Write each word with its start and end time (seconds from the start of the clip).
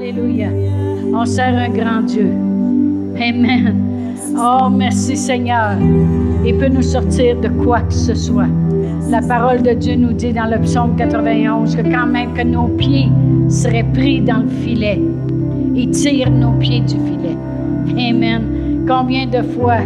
Alléluia. 0.00 0.48
On 1.12 1.26
sert 1.26 1.54
un 1.58 1.68
grand 1.68 2.00
Dieu. 2.00 2.32
Amen. 3.16 4.14
Oh, 4.34 4.70
merci 4.70 5.14
Seigneur. 5.14 5.76
Il 6.42 6.56
peut 6.56 6.68
nous 6.68 6.80
sortir 6.80 7.38
de 7.38 7.48
quoi 7.48 7.80
que 7.80 7.92
ce 7.92 8.14
soit. 8.14 8.48
La 9.10 9.20
parole 9.20 9.60
de 9.60 9.72
Dieu 9.72 9.96
nous 9.96 10.14
dit 10.14 10.32
dans 10.32 10.46
le 10.46 10.58
psaume 10.62 10.96
91 10.96 11.76
que 11.76 11.82
quand 11.82 12.06
même 12.06 12.32
que 12.32 12.42
nos 12.42 12.68
pieds 12.68 13.10
seraient 13.50 13.84
pris 13.92 14.22
dans 14.22 14.38
le 14.38 14.48
filet, 14.48 14.98
il 15.74 15.90
tire 15.90 16.30
nos 16.30 16.52
pieds 16.52 16.80
du 16.80 16.94
filet. 16.94 17.36
Amen. 17.98 18.86
Combien 18.88 19.26
de 19.26 19.42
fois 19.42 19.80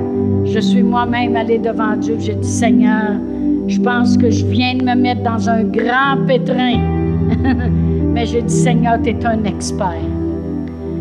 je 0.45 0.61
suis 0.61 0.85
moi-même 0.85 1.35
allé 1.35 1.59
devant 1.59 1.97
Dieu, 1.97 2.15
j'ai 2.21 2.37
dit 2.37 2.49
Seigneur, 2.49 3.15
je 3.67 3.81
pense 3.81 4.17
que 4.17 4.31
je 4.31 4.47
viens 4.47 4.77
de 4.77 4.85
me 4.85 4.95
mettre 4.95 5.25
dans 5.25 5.51
un 5.51 5.65
grand 5.65 6.25
pétrin. 6.25 6.79
Mais 8.15 8.27
j'ai 8.27 8.43
dit 8.43 8.55
Seigneur, 8.55 9.03
tu 9.03 9.11
es 9.11 9.27
un 9.27 9.43
expert. 9.43 9.99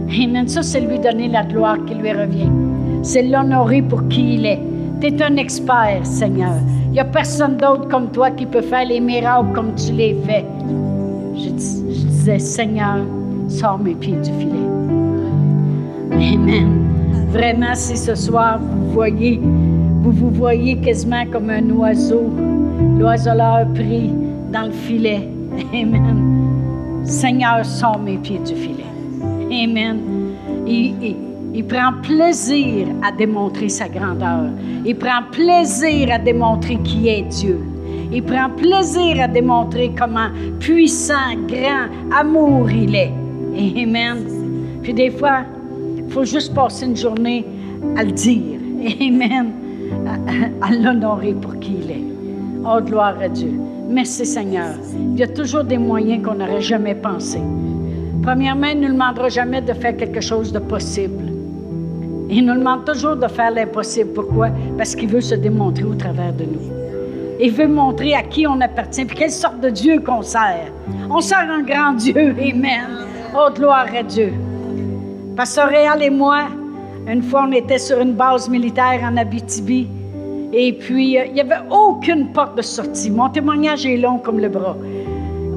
Amen. 0.09 0.47
Ça, 0.47 0.63
c'est 0.63 0.81
lui 0.81 0.97
donner 0.97 1.27
la 1.27 1.43
gloire 1.43 1.77
qui 1.85 1.93
lui 1.93 2.11
revient. 2.11 2.49
C'est 3.03 3.21
l'honorer 3.21 3.83
pour 3.83 4.07
qui 4.07 4.35
il 4.35 4.45
est. 4.47 4.59
Tu 4.99 5.07
es 5.07 5.21
un 5.21 5.37
expert, 5.37 6.03
Seigneur. 6.03 6.55
Il 6.87 6.93
n'y 6.93 6.99
a 6.99 7.05
personne 7.05 7.57
d'autre 7.57 7.87
comme 7.87 8.09
toi 8.09 8.31
qui 8.31 8.47
peut 8.47 8.61
faire 8.61 8.85
les 8.85 8.99
miracles 8.99 9.53
comme 9.53 9.75
tu 9.75 9.91
les 9.93 10.15
fais. 10.25 10.43
Je, 11.35 11.49
disais, 11.49 12.39
Seigneur, 12.39 12.97
sors 13.47 13.77
mes 13.77 13.93
pieds 13.93 14.17
du 14.17 14.31
filet. 14.39 14.67
Amen. 16.11 16.79
Vraiment, 17.29 17.75
si 17.75 17.95
ce 17.95 18.15
soir 18.15 18.59
vous 18.59 18.91
voyez, 18.91 19.39
vous 19.39 20.11
vous 20.11 20.31
voyez 20.31 20.77
quasiment 20.77 21.25
comme 21.31 21.49
un 21.49 21.69
oiseau, 21.71 22.23
l'oiseleur 22.99 23.67
pris 23.73 24.11
dans 24.51 24.67
le 24.67 24.71
filet. 24.71 25.27
Amen. 25.73 26.62
Seigneur, 27.03 27.65
sors 27.65 27.99
mes 27.99 28.17
pieds 28.17 28.39
du 28.39 28.55
filet. 28.55 28.83
Amen. 29.51 29.99
Il, 30.65 31.65
prend 31.67 31.93
plaisir 32.01 32.87
à 33.03 33.11
démontrer 33.11 33.69
sa 33.69 33.87
grandeur. 33.87 34.49
Il 34.85 34.95
prend 34.97 35.21
plaisir 35.31 36.09
à 36.11 36.17
démontrer 36.17 36.77
qui 36.77 37.09
est 37.09 37.23
Dieu. 37.23 37.59
Il 38.11 38.23
prend 38.23 38.49
plaisir 38.49 39.21
à 39.21 39.27
démontrer 39.27 39.91
comment 39.97 40.29
puissant, 40.59 41.35
grand, 41.47 42.17
amour 42.17 42.71
il 42.71 42.95
est. 42.95 43.11
Amen. 43.55 44.25
Puis 44.81 44.93
des 44.93 45.11
fois, 45.11 45.41
il 45.97 46.09
faut 46.09 46.25
juste 46.25 46.53
passer 46.53 46.85
une 46.85 46.97
journée 46.97 47.45
à 47.97 48.03
le 48.03 48.11
dire. 48.11 48.59
Amen. 49.01 49.51
À, 50.07 50.67
à 50.67 50.71
l'honorer 50.71 51.33
pour 51.33 51.59
qui 51.59 51.75
il 51.83 51.91
est. 51.91 52.03
Oh, 52.65 52.81
gloire 52.81 53.15
à 53.21 53.27
Dieu. 53.27 53.53
Merci 53.89 54.25
Seigneur. 54.25 54.75
Il 54.95 55.19
y 55.19 55.23
a 55.23 55.27
toujours 55.27 55.63
des 55.63 55.77
moyens 55.77 56.23
qu'on 56.23 56.35
n'aurait 56.35 56.61
jamais 56.61 56.95
pensé. 56.95 57.39
Premièrement, 58.21 58.67
il 58.67 58.79
ne 58.79 58.87
nous 58.87 58.93
demandera 58.93 59.29
jamais 59.29 59.61
de 59.61 59.73
faire 59.73 59.95
quelque 59.97 60.21
chose 60.21 60.51
de 60.51 60.59
possible. 60.59 61.25
Il 62.29 62.45
nous 62.45 62.55
demande 62.55 62.85
toujours 62.85 63.15
de 63.15 63.27
faire 63.27 63.51
l'impossible. 63.51 64.13
Pourquoi? 64.13 64.49
Parce 64.77 64.95
qu'il 64.95 65.09
veut 65.09 65.21
se 65.21 65.35
démontrer 65.35 65.83
au 65.83 65.95
travers 65.95 66.33
de 66.33 66.45
nous. 66.45 66.71
Il 67.39 67.51
veut 67.51 67.67
montrer 67.67 68.13
à 68.13 68.23
qui 68.23 68.47
on 68.47 68.61
appartient, 68.61 69.01
et 69.01 69.05
quelle 69.05 69.31
sorte 69.31 69.59
de 69.59 69.69
Dieu 69.69 69.99
qu'on 69.99 70.21
sert. 70.21 70.71
On 71.09 71.19
sert 71.19 71.49
un 71.51 71.61
grand 71.61 71.93
Dieu. 71.93 72.35
Amen. 72.39 72.87
Oh, 73.35 73.49
gloire 73.53 73.87
à 73.93 74.03
Dieu. 74.03 74.33
Pasteur 75.35 75.67
Réal 75.67 76.01
et 76.01 76.09
moi, 76.09 76.43
une 77.07 77.21
fois, 77.21 77.45
on 77.47 77.51
était 77.51 77.79
sur 77.79 77.99
une 77.99 78.13
base 78.13 78.47
militaire 78.47 79.01
en 79.03 79.17
Abitibi. 79.17 79.87
Et 80.55 80.71
puis, 80.71 81.17
euh, 81.17 81.25
il 81.25 81.33
n'y 81.33 81.41
avait 81.41 81.67
aucune 81.71 82.31
porte 82.31 82.55
de 82.55 82.61
sortie. 82.61 83.09
Mon 83.09 83.27
témoignage 83.29 83.85
est 83.87 83.97
long 83.97 84.19
comme 84.19 84.39
le 84.39 84.49
bras. 84.49 84.77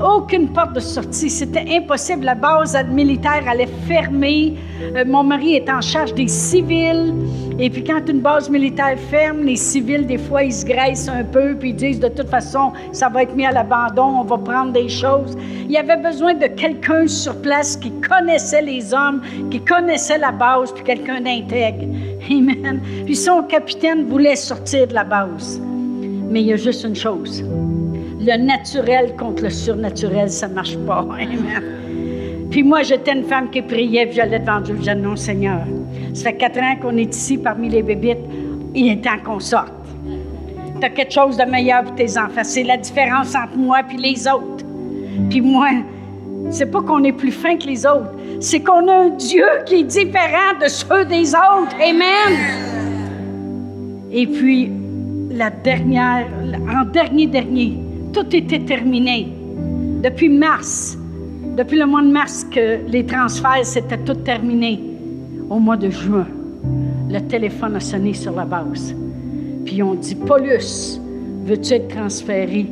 Aucune 0.03 0.49
porte 0.49 0.75
de 0.75 0.81
sortie. 0.81 1.31
C'était 1.31 1.65
impossible. 1.71 2.25
La 2.25 2.35
base 2.35 2.77
militaire 2.91 3.45
allait 3.49 3.69
fermer. 3.89 4.55
Euh, 4.95 5.05
mon 5.07 5.25
mari 5.25 5.55
est 5.55 5.71
en 5.71 5.81
charge 5.81 6.13
des 6.13 6.29
civils. 6.29 7.15
Et 7.59 7.71
puis 7.71 7.83
quand 7.83 8.07
une 8.07 8.21
base 8.21 8.51
militaire 8.51 8.99
ferme, 9.11 9.43
les 9.45 9.57
civils, 9.57 10.07
des 10.07 10.19
fois, 10.19 10.43
ils 10.43 10.53
se 10.53 10.67
graissent 10.67 11.09
un 11.09 11.25
peu, 11.25 11.55
puis 11.55 11.71
ils 11.71 11.77
disent, 11.77 12.01
de 12.01 12.09
toute 12.09 12.29
façon, 12.29 12.73
ça 12.93 13.09
va 13.09 13.23
être 13.23 13.35
mis 13.35 13.47
à 13.47 13.53
l'abandon, 13.53 14.21
on 14.21 14.25
va 14.25 14.37
prendre 14.37 14.73
des 14.73 14.91
choses. 14.91 15.35
Il 15.65 15.71
y 15.71 15.79
avait 15.79 15.97
besoin 15.97 16.35
de 16.35 16.47
quelqu'un 16.49 17.07
sur 17.07 17.35
place 17.41 17.77
qui 17.77 17.91
connaissait 17.93 18.61
les 18.61 18.93
hommes, 18.93 19.23
qui 19.51 19.61
connaissait 19.61 20.19
la 20.19 20.33
base, 20.33 20.73
puis 20.73 20.85
quelqu'un 20.85 21.23
d'intègre. 21.23 21.87
Amen. 22.31 22.83
Puis 23.07 23.17
son 23.17 23.43
capitaine 23.45 24.05
voulait 24.05 24.37
sortir 24.37 24.87
de 24.89 24.95
la 24.95 25.05
base. 25.05 25.59
Mais 26.29 26.43
il 26.43 26.49
y 26.49 26.53
a 26.53 26.57
juste 26.57 26.85
une 26.85 26.97
chose 26.97 27.43
le 28.27 28.37
naturel 28.37 29.15
contre 29.17 29.45
le 29.45 29.51
surnaturel, 29.51 30.31
ça 30.31 30.49
marche 30.49 30.77
pas. 30.79 31.01
Amen. 31.11 31.63
Puis 32.51 32.63
moi, 32.63 32.83
j'étais 32.83 33.13
une 33.13 33.25
femme 33.25 33.51
qui 33.51 33.63
priait, 33.63 34.07
puis 34.07 34.17
j'allais 34.17 34.39
devant 34.39 34.61
Dieu, 34.61 34.77
je 34.81 34.91
non, 34.93 35.17
Seigneur, 35.17 35.61
ça 36.15 36.31
fait 36.31 36.37
quatre 36.37 36.59
ans 36.59 36.77
qu'on 36.81 36.97
est 36.97 37.15
ici 37.15 37.39
parmi 37.39 37.69
les 37.69 37.83
bébites, 37.83 38.19
il 38.75 38.91
est 38.91 39.05
temps 39.05 39.19
qu'on 39.25 39.41
sorte. 39.41 39.73
Tu 40.81 40.85
as 40.85 40.91
quelque 40.91 41.13
chose 41.13 41.37
de 41.37 41.45
meilleur 41.45 41.85
pour 41.85 41.95
tes 41.95 42.19
enfants. 42.19 42.43
C'est 42.43 42.63
la 42.63 42.77
différence 42.77 43.35
entre 43.35 43.57
moi 43.57 43.81
et 43.93 43.97
les 43.97 44.29
autres. 44.29 44.65
Puis 45.31 45.41
moi, 45.41 45.69
c'est 46.51 46.71
pas 46.71 46.83
qu'on 46.83 47.03
est 47.05 47.13
plus 47.13 47.33
fin 47.33 47.57
que 47.57 47.67
les 47.67 47.87
autres, 47.87 48.13
c'est 48.41 48.61
qu'on 48.61 48.87
a 48.89 48.95
un 49.05 49.09
Dieu 49.11 49.47
qui 49.65 49.77
est 49.77 49.85
différent 49.85 50.59
de 50.61 50.69
ceux 50.69 51.05
des 51.07 51.35
autres. 51.35 51.75
Amen. 51.81 52.39
Et 54.13 54.27
puis, 54.27 54.71
la 55.31 55.51
dernière, 55.51 56.27
en 56.71 56.85
dernier 56.85 57.27
dernier, 57.27 57.79
tout 58.17 58.35
était 58.35 58.61
terminé. 58.61 59.29
Depuis 60.03 60.31
mars, 60.31 60.97
depuis 61.55 61.79
le 61.79 61.85
mois 61.85 62.01
de 62.01 62.11
mars 62.11 62.47
que 62.51 62.79
les 62.89 63.05
transferts, 63.05 63.67
c'était 63.67 63.99
tout 63.99 64.15
terminé. 64.15 64.81
Au 65.51 65.59
mois 65.59 65.77
de 65.77 65.91
juin, 65.91 66.27
le 67.11 67.21
téléphone 67.21 67.77
a 67.77 67.81
sonné 67.81 68.15
sur 68.15 68.33
la 68.35 68.47
base. 68.47 68.95
Puis 69.67 69.83
on 69.83 69.95
dit, 69.97 70.15
Paulus, 70.15 70.99
veux-tu 71.45 71.75
être 71.75 71.89
transféré 71.89 72.67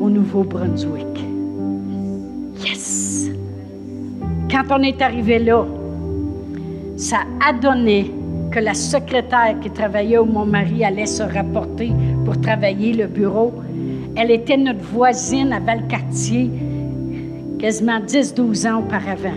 au 0.00 0.10
Nouveau-Brunswick? 0.10 1.06
Yes! 2.64 3.30
Quand 4.50 4.64
on 4.70 4.82
est 4.82 5.00
arrivé 5.00 5.38
là, 5.38 5.64
ça 6.96 7.18
a 7.48 7.52
donné 7.52 8.10
que 8.50 8.58
la 8.58 8.74
secrétaire 8.74 9.54
qui 9.62 9.70
travaillait 9.70 10.18
où 10.18 10.24
mon 10.24 10.44
mari 10.44 10.84
allait 10.84 11.06
se 11.06 11.22
rapporter 11.22 11.92
pour 12.24 12.40
travailler 12.40 12.94
le 12.94 13.06
bureau, 13.06 13.52
elle 14.16 14.30
était 14.30 14.56
notre 14.56 14.82
voisine 14.82 15.52
à 15.52 15.60
Valcartier, 15.60 16.50
quasiment 17.58 18.00
10-12 18.00 18.70
ans 18.70 18.80
auparavant. 18.80 19.30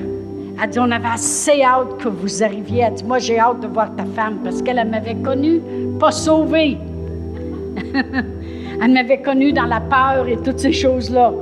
Elle 0.61 0.69
dit, 0.69 0.79
on 0.79 0.91
avait 0.91 1.07
assez 1.13 1.61
hâte 1.63 1.97
que 1.97 2.07
vous 2.07 2.43
arriviez. 2.43 2.81
Elle 2.81 2.93
dit, 2.93 3.03
moi 3.03 3.19
j'ai 3.19 3.39
hâte 3.39 3.61
de 3.61 3.67
voir 3.67 3.95
ta 3.95 4.05
femme 4.05 4.39
parce 4.43 4.61
qu'elle 4.61 4.85
m'avait 4.87 5.15
connue, 5.15 5.61
pas 5.99 6.11
sauvée. 6.11 6.77
elle 8.81 8.91
m'avait 8.91 9.21
connue 9.21 9.53
dans 9.53 9.65
la 9.65 9.81
peur 9.81 10.27
et 10.27 10.37
toutes 10.37 10.59
ces 10.59 10.73
choses-là. 10.73 11.33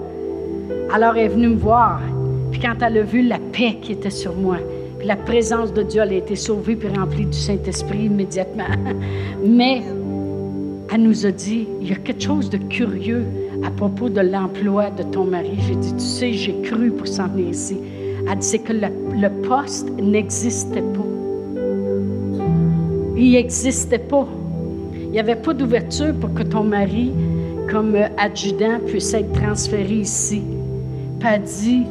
Alors 0.94 1.16
elle 1.16 1.26
est 1.26 1.30
venue 1.30 1.50
me 1.50 1.56
voir. 1.56 2.02
Puis 2.52 2.60
quand 2.60 2.76
elle 2.82 3.00
a 3.00 3.02
vu 3.02 3.24
la 3.24 3.40
paix 3.52 3.78
qui 3.82 3.94
était 3.94 4.10
sur 4.10 4.36
moi, 4.36 4.58
puis 5.00 5.08
la 5.08 5.16
présence 5.16 5.74
de 5.74 5.84
Dieu, 5.84 6.02
elle 6.04 6.14
a 6.14 6.18
été 6.18 6.36
sauvée 6.36 6.76
puis 6.76 6.88
remplie 6.90 7.26
du 7.26 7.38
Saint-Esprit 7.38 8.06
immédiatement. 8.06 8.64
Mais 9.46 9.82
elle 10.94 11.02
nous 11.02 11.26
a 11.26 11.32
dit, 11.32 11.68
il 11.82 11.90
y 11.90 11.92
a 11.92 11.96
quelque 11.96 12.22
chose 12.22 12.52
de 12.52 12.58
curieux 12.58 13.26
à 13.64 13.72
propos 13.72 14.10
de 14.10 14.22
l'emploi 14.22 14.92
de 14.92 15.02
ton 15.02 15.24
mari. 15.26 15.58
J'ai 15.68 15.76
dit, 15.76 15.94
tu 15.94 16.00
sais, 16.00 16.34
j'ai 16.34 16.62
cru 16.62 16.92
pour 16.92 17.08
s'en 17.08 17.28
venir 17.30 17.50
ici. 17.50 17.78
Elle 18.30 18.38
dit, 18.38 18.46
c'est 18.46 18.60
que 18.60 18.74
le, 18.74 19.30
poste 19.48 19.90
n'existait 20.00 20.84
pas. 20.84 21.08
Il 23.18 23.32
n'existait 23.32 23.98
pas. 23.98 24.28
Il 24.96 25.10
n'y 25.10 25.20
avait 25.20 25.36
pas 25.36 25.56
d'ouverture 25.56 26.14
pour 26.14 26.32
que 26.36 26.44
ton 26.44 26.64
mari, 26.64 27.12
comme 27.72 27.96
adjudant, 28.20 28.78
puisse 28.86 29.16
être 29.16 29.32
transféré 29.34 29.96
ici. 29.96 30.44
Puis 31.20 31.28
elle 31.28 31.42
dit, 31.42 31.84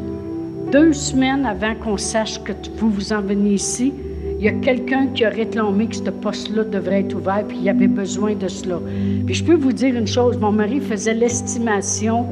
deux 0.70 0.92
semaines 0.92 1.44
avant 1.44 1.74
qu'on 1.74 1.96
sache 1.96 2.40
que 2.44 2.52
vous 2.76 2.90
vous 2.90 3.12
en 3.12 3.20
venez 3.20 3.54
ici, 3.54 3.92
il 4.42 4.46
y 4.46 4.48
a 4.48 4.52
quelqu'un 4.54 5.06
qui 5.06 5.24
a 5.24 5.28
réclamé 5.28 5.86
que 5.86 5.94
ce 5.94 6.10
poste-là 6.10 6.64
devrait 6.64 7.02
être 7.02 7.14
ouvert, 7.14 7.44
puis 7.46 7.58
il 7.62 7.68
avait 7.68 7.86
besoin 7.86 8.34
de 8.34 8.48
cela. 8.48 8.80
Puis 9.24 9.36
je 9.36 9.44
peux 9.44 9.54
vous 9.54 9.72
dire 9.72 9.94
une 9.94 10.08
chose, 10.08 10.36
mon 10.36 10.50
mari 10.50 10.80
faisait 10.80 11.14
l'estimation 11.14 12.26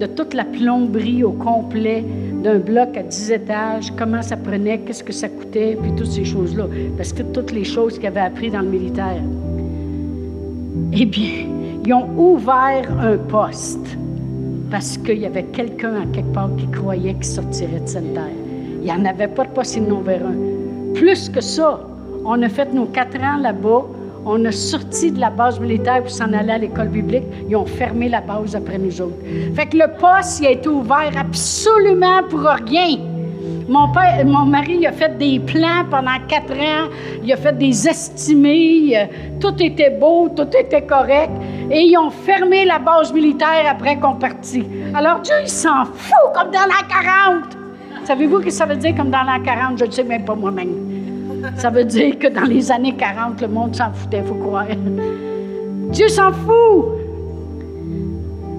de 0.00 0.06
toute 0.06 0.34
la 0.34 0.44
plomberie 0.44 1.22
au 1.22 1.30
complet 1.30 2.04
d'un 2.42 2.58
bloc 2.58 2.96
à 2.96 3.04
10 3.04 3.30
étages, 3.30 3.92
comment 3.96 4.20
ça 4.20 4.36
prenait, 4.36 4.80
qu'est-ce 4.80 5.04
que 5.04 5.12
ça 5.12 5.28
coûtait, 5.28 5.78
puis 5.80 5.92
toutes 5.96 6.08
ces 6.08 6.24
choses-là. 6.24 6.66
Parce 6.96 7.12
que 7.12 7.22
toutes 7.22 7.52
les 7.52 7.62
choses 7.62 7.98
qu'il 7.98 8.08
avait 8.08 8.18
appris 8.18 8.50
dans 8.50 8.62
le 8.62 8.70
militaire. 8.70 9.22
Eh 10.92 11.06
bien, 11.06 11.46
ils 11.86 11.92
ont 11.92 12.08
ouvert 12.18 12.90
un 13.00 13.16
poste 13.16 13.96
parce 14.72 14.98
qu'il 14.98 15.20
y 15.20 15.26
avait 15.26 15.44
quelqu'un 15.44 16.02
à 16.02 16.06
quelque 16.06 16.34
part 16.34 16.50
qui 16.56 16.66
croyait 16.66 17.14
qu'il 17.14 17.24
sortirait 17.24 17.78
de 17.78 17.88
cette 17.88 18.12
terre. 18.12 18.24
Il 18.80 18.86
n'y 18.86 18.90
en 18.90 19.04
avait 19.04 19.28
pas 19.28 19.44
de 19.44 19.50
poste, 19.50 19.76
ils 19.76 19.84
n'en 19.84 20.00
un. 20.00 20.53
Plus 20.94 21.28
que 21.28 21.40
ça, 21.40 21.80
on 22.24 22.40
a 22.42 22.48
fait 22.48 22.72
nos 22.72 22.86
quatre 22.86 23.20
ans 23.20 23.38
là-bas. 23.40 23.82
On 24.26 24.42
a 24.46 24.52
sorti 24.52 25.12
de 25.12 25.20
la 25.20 25.28
base 25.28 25.60
militaire 25.60 26.00
pour 26.00 26.10
s'en 26.10 26.32
aller 26.32 26.52
à 26.52 26.58
l'école 26.58 26.88
biblique. 26.88 27.24
Ils 27.48 27.56
ont 27.56 27.66
fermé 27.66 28.08
la 28.08 28.22
base 28.22 28.56
après 28.56 28.78
nous 28.78 29.00
autres. 29.00 29.18
Fait 29.54 29.66
que 29.66 29.76
le 29.76 29.88
poste, 30.00 30.40
il 30.40 30.46
a 30.46 30.50
été 30.52 30.68
ouvert 30.68 31.12
absolument 31.18 32.22
pour 32.30 32.40
rien. 32.40 32.96
Mon, 33.68 33.88
père, 33.88 34.24
mon 34.24 34.44
mari 34.46 34.86
a 34.86 34.92
fait 34.92 35.18
des 35.18 35.40
plans 35.40 35.84
pendant 35.90 36.18
quatre 36.28 36.52
ans. 36.52 36.88
Il 37.22 37.32
a 37.32 37.36
fait 37.36 37.56
des 37.56 37.88
estimés. 37.88 38.96
Euh, 38.96 39.04
tout 39.40 39.54
était 39.62 39.90
beau, 39.90 40.30
tout 40.34 40.48
était 40.56 40.82
correct. 40.82 41.32
Et 41.70 41.80
ils 41.80 41.98
ont 41.98 42.10
fermé 42.10 42.64
la 42.64 42.78
base 42.78 43.12
militaire 43.12 43.66
après 43.68 43.98
qu'on 43.98 44.14
partit. 44.14 44.64
Alors 44.94 45.20
Dieu, 45.20 45.34
il 45.42 45.48
s'en 45.48 45.84
fout 45.84 46.32
comme 46.34 46.50
dans 46.50 46.60
l'an 46.60 46.86
40. 46.88 47.63
Savez-vous 48.04 48.40
que 48.40 48.50
ça 48.50 48.66
veut 48.66 48.76
dire 48.76 48.94
comme 48.94 49.10
dans 49.10 49.22
l'an 49.22 49.42
40? 49.42 49.78
Je 49.78 49.84
ne 49.86 49.90
sais 49.90 50.04
même 50.04 50.24
pas 50.24 50.34
moi-même. 50.34 50.94
Ça 51.56 51.70
veut 51.70 51.84
dire 51.84 52.18
que 52.18 52.28
dans 52.28 52.44
les 52.44 52.70
années 52.70 52.94
40, 52.94 53.40
le 53.40 53.48
monde 53.48 53.74
s'en 53.74 53.92
foutait, 53.92 54.18
il 54.18 54.24
faut 54.24 54.34
croire. 54.34 54.66
Dieu 55.90 56.08
s'en 56.08 56.32
fout. 56.32 56.86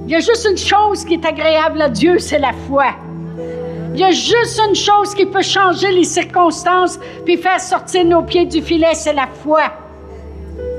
Il 0.05 0.11
y 0.11 0.15
a 0.15 0.19
juste 0.19 0.47
une 0.49 0.57
chose 0.57 1.03
qui 1.03 1.15
est 1.15 1.25
agréable 1.25 1.81
à 1.81 1.89
Dieu, 1.89 2.19
c'est 2.19 2.39
la 2.39 2.53
foi. 2.67 2.85
Il 3.93 3.99
y 3.99 4.03
a 4.03 4.11
juste 4.11 4.61
une 4.67 4.75
chose 4.75 5.15
qui 5.15 5.25
peut 5.25 5.41
changer 5.41 5.91
les 5.91 6.03
circonstances 6.03 6.99
puis 7.23 7.37
faire 7.37 7.59
sortir 7.59 8.05
nos 8.05 8.21
pieds 8.23 8.45
du 8.45 8.61
filet, 8.61 8.93
c'est 8.93 9.13
la 9.13 9.27
foi. 9.27 9.61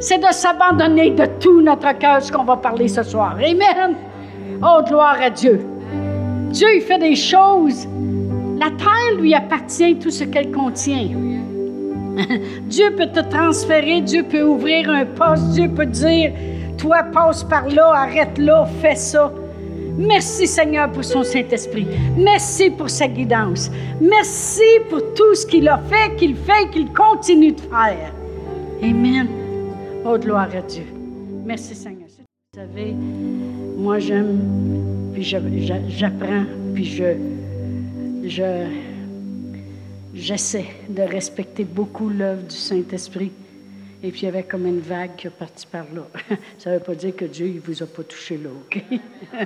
C'est 0.00 0.18
de 0.18 0.32
s'abandonner 0.32 1.10
de 1.10 1.26
tout 1.40 1.62
notre 1.62 1.96
cœur, 1.98 2.22
ce 2.22 2.30
qu'on 2.30 2.44
va 2.44 2.56
parler 2.56 2.88
ce 2.88 3.02
soir. 3.02 3.36
Amen. 3.36 3.96
Oh, 4.62 4.80
gloire 4.86 5.16
à 5.20 5.30
Dieu. 5.30 5.64
Dieu, 6.50 6.68
il 6.76 6.82
fait 6.82 6.98
des 6.98 7.16
choses. 7.16 7.86
La 8.58 8.70
terre 8.70 9.20
lui 9.20 9.35
appartient, 9.35 9.99
tout 9.99 10.11
ce 10.11 10.25
qu'elle 10.25 10.50
contient. 10.50 11.08
Dieu 12.62 12.94
peut 12.97 13.08
te 13.12 13.20
transférer, 13.29 14.00
Dieu 14.00 14.23
peut 14.23 14.43
ouvrir 14.43 14.88
un 14.88 15.05
poste, 15.05 15.50
Dieu 15.50 15.69
peut 15.69 15.87
dire, 15.87 16.32
toi, 16.79 17.03
passe 17.12 17.44
par 17.44 17.69
là, 17.69 17.93
arrête 17.94 18.38
là, 18.38 18.67
fais 18.81 18.94
ça. 18.94 19.31
Merci 19.99 20.47
Seigneur 20.47 20.91
pour 20.93 21.05
son 21.05 21.23
Saint-Esprit. 21.23 21.87
Merci 22.17 22.70
pour 22.70 22.91
sa 22.91 23.08
guidance. 23.08 23.70
Merci 24.00 24.62
pour 24.91 25.00
tout 25.14 25.35
ce 25.35 25.47
qu'il 25.47 25.69
a 25.69 25.79
fait, 25.79 26.14
qu'il 26.17 26.37
fait, 26.37 26.70
qu'il 26.70 26.93
continue 26.93 27.52
de 27.52 27.61
faire. 27.61 28.12
Amen. 28.82 29.26
Oh, 30.05 30.19
gloire 30.19 30.49
à 30.55 30.61
Dieu. 30.62 30.85
Merci 31.44 31.75
Seigneur. 31.75 32.09
Vous 32.55 32.61
savez, 32.61 32.94
moi 33.76 33.99
j'aime, 33.99 35.12
puis 35.12 35.23
j'apprends, 35.23 36.44
puis 36.75 36.85
je, 36.85 37.05
je, 38.28 38.67
j'essaie 40.14 40.67
de 40.88 41.02
respecter 41.02 41.64
beaucoup 41.64 42.08
l'œuvre 42.08 42.43
du 42.43 42.56
Saint-Esprit. 42.56 43.32
Et 44.02 44.11
puis 44.11 44.23
il 44.23 44.25
y 44.26 44.28
avait 44.28 44.43
comme 44.43 44.67
une 44.67 44.81
vague 44.81 45.17
qui 45.17 45.26
est 45.26 45.31
partie 45.31 45.67
par 45.67 45.87
là. 45.94 46.06
Ça 46.58 46.70
ne 46.70 46.76
veut 46.76 46.82
pas 46.82 46.94
dire 46.94 47.17
que 47.17 47.25
Dieu 47.25 47.46
ne 47.46 47.61
vous 47.61 47.82
a 47.82 47.87
pas 47.87 48.02
touché 48.02 48.37
là, 48.37 48.50
OK? 48.50 48.84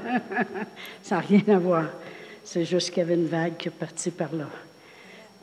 Ça 1.03 1.17
n'a 1.17 1.21
rien 1.21 1.43
à 1.49 1.59
voir. 1.59 1.87
C'est 2.43 2.65
juste 2.65 2.91
qu'il 2.91 2.99
y 2.99 3.03
avait 3.03 3.15
une 3.15 3.27
vague 3.27 3.57
qui 3.57 3.69
est 3.69 3.73
partie 3.73 4.11
par 4.11 4.35
là. 4.35 4.49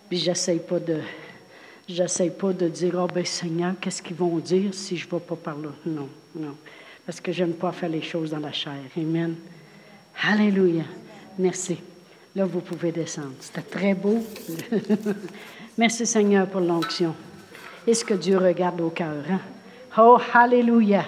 Puis 0.09 0.17
j'essaye 0.17 0.59
pas 0.59 0.79
de. 0.79 0.99
J'essaie 1.87 2.31
pas 2.31 2.51
de 2.51 2.67
dire, 2.67 2.99
oh 3.01 3.07
ben 3.07 3.23
Seigneur, 3.23 3.73
qu'est-ce 3.79 4.01
qu'ils 4.01 4.17
vont 4.17 4.37
dire 4.39 4.73
si 4.73 4.97
je 4.97 5.05
ne 5.05 5.11
vais 5.11 5.19
pas 5.19 5.37
par 5.37 5.57
là? 5.57 5.69
Non, 5.85 6.09
non. 6.35 6.55
Parce 7.05 7.21
que 7.21 7.31
j'aime 7.31 7.53
pas 7.53 7.71
faire 7.71 7.87
les 7.87 8.01
choses 8.01 8.31
dans 8.31 8.39
la 8.39 8.51
chair. 8.51 8.73
Amen. 8.97 9.35
Alléluia. 10.21 10.83
Merci. 11.39 11.77
Là, 12.37 12.45
vous 12.45 12.59
pouvez 12.59 12.91
descendre. 12.91 13.33
C'était 13.39 13.63
très 13.63 13.95
beau. 13.95 14.19
Merci 15.77 16.05
Seigneur 16.05 16.45
pour 16.45 16.61
l'onction. 16.61 17.15
Est-ce 17.87 18.05
que 18.05 18.13
Dieu 18.13 18.37
regarde 18.37 18.79
au 18.79 18.91
cœur? 18.91 19.23
Hein? 19.27 19.39
Oh, 19.97 20.19
Alléluia! 20.35 21.03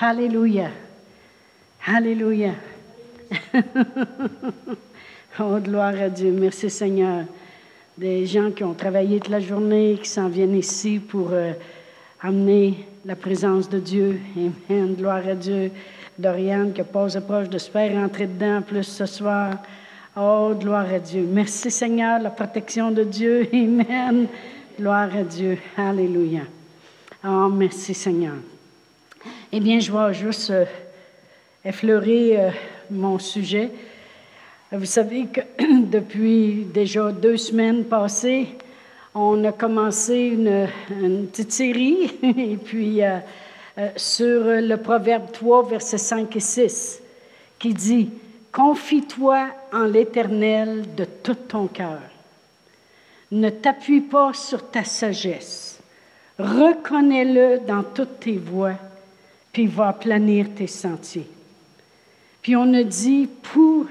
Alléluia! 0.00 0.70
Alléluia! 1.86 2.52
oh, 5.38 5.58
gloire 5.62 6.00
à 6.00 6.08
Dieu. 6.08 6.32
Merci 6.32 6.70
Seigneur. 6.70 7.26
Des 7.98 8.24
gens 8.24 8.50
qui 8.50 8.64
ont 8.64 8.72
travaillé 8.72 9.20
toute 9.20 9.28
la 9.28 9.40
journée, 9.40 9.98
qui 10.02 10.08
s'en 10.08 10.30
viennent 10.30 10.56
ici 10.56 10.98
pour 10.98 11.28
euh, 11.32 11.52
amener 12.22 12.86
la 13.04 13.16
présence 13.16 13.68
de 13.68 13.80
Dieu. 13.80 14.18
Amen. 14.70 14.94
Gloire 14.94 15.28
à 15.28 15.34
Dieu. 15.34 15.70
Doriane 16.18 16.72
qui 16.72 16.82
passe 16.84 17.18
proche 17.20 17.50
de 17.50 17.58
se 17.58 17.70
faire 17.70 18.00
rentrer 18.00 18.26
dedans 18.26 18.62
plus 18.62 18.84
ce 18.84 19.04
soir. 19.04 19.58
Oh, 20.16 20.52
gloire 20.54 20.86
à 20.94 21.00
Dieu. 21.00 21.26
Merci 21.28 21.72
Seigneur, 21.72 22.20
la 22.20 22.30
protection 22.30 22.92
de 22.92 23.02
Dieu. 23.02 23.48
Amen. 23.52 24.28
Gloire 24.78 25.08
à 25.12 25.24
Dieu. 25.24 25.58
Alléluia. 25.76 26.42
Oh, 27.26 27.48
merci 27.48 27.94
Seigneur. 27.94 28.34
Eh 29.50 29.58
bien, 29.58 29.80
je 29.80 29.90
vais 29.90 30.14
juste 30.14 30.50
euh, 30.50 30.66
effleurer 31.64 32.38
euh, 32.38 32.50
mon 32.92 33.18
sujet. 33.18 33.72
Vous 34.70 34.84
savez 34.84 35.26
que 35.26 35.40
depuis 35.82 36.64
déjà 36.72 37.10
deux 37.10 37.36
semaines 37.36 37.82
passées, 37.82 38.50
on 39.16 39.42
a 39.42 39.50
commencé 39.50 40.16
une, 40.16 40.68
petite 41.26 41.50
série, 41.50 42.12
et 42.22 42.56
puis 42.56 43.02
euh, 43.02 43.18
sur 43.96 44.44
le 44.44 44.76
Proverbe 44.76 45.32
3, 45.32 45.70
versets 45.70 45.98
5 45.98 46.36
et 46.36 46.40
6, 46.40 47.02
qui 47.58 47.74
dit 47.74 48.10
Confie-toi 48.54 49.48
en 49.72 49.84
l'Éternel 49.84 50.94
de 50.94 51.04
tout 51.04 51.34
ton 51.34 51.66
cœur 51.66 51.98
ne 53.32 53.50
t'appuie 53.50 54.00
pas 54.00 54.32
sur 54.32 54.70
ta 54.70 54.84
sagesse. 54.84 55.80
Reconnais-le 56.38 57.66
dans 57.66 57.82
toutes 57.82 58.20
tes 58.20 58.38
voies, 58.38 58.76
puis 59.52 59.64
il 59.64 59.68
va 59.68 59.88
aplanir 59.88 60.46
tes 60.54 60.68
sentiers. 60.68 61.28
Puis 62.42 62.54
on 62.54 62.72
a 62.74 62.84
dit 62.84 63.28
pour, 63.42 63.86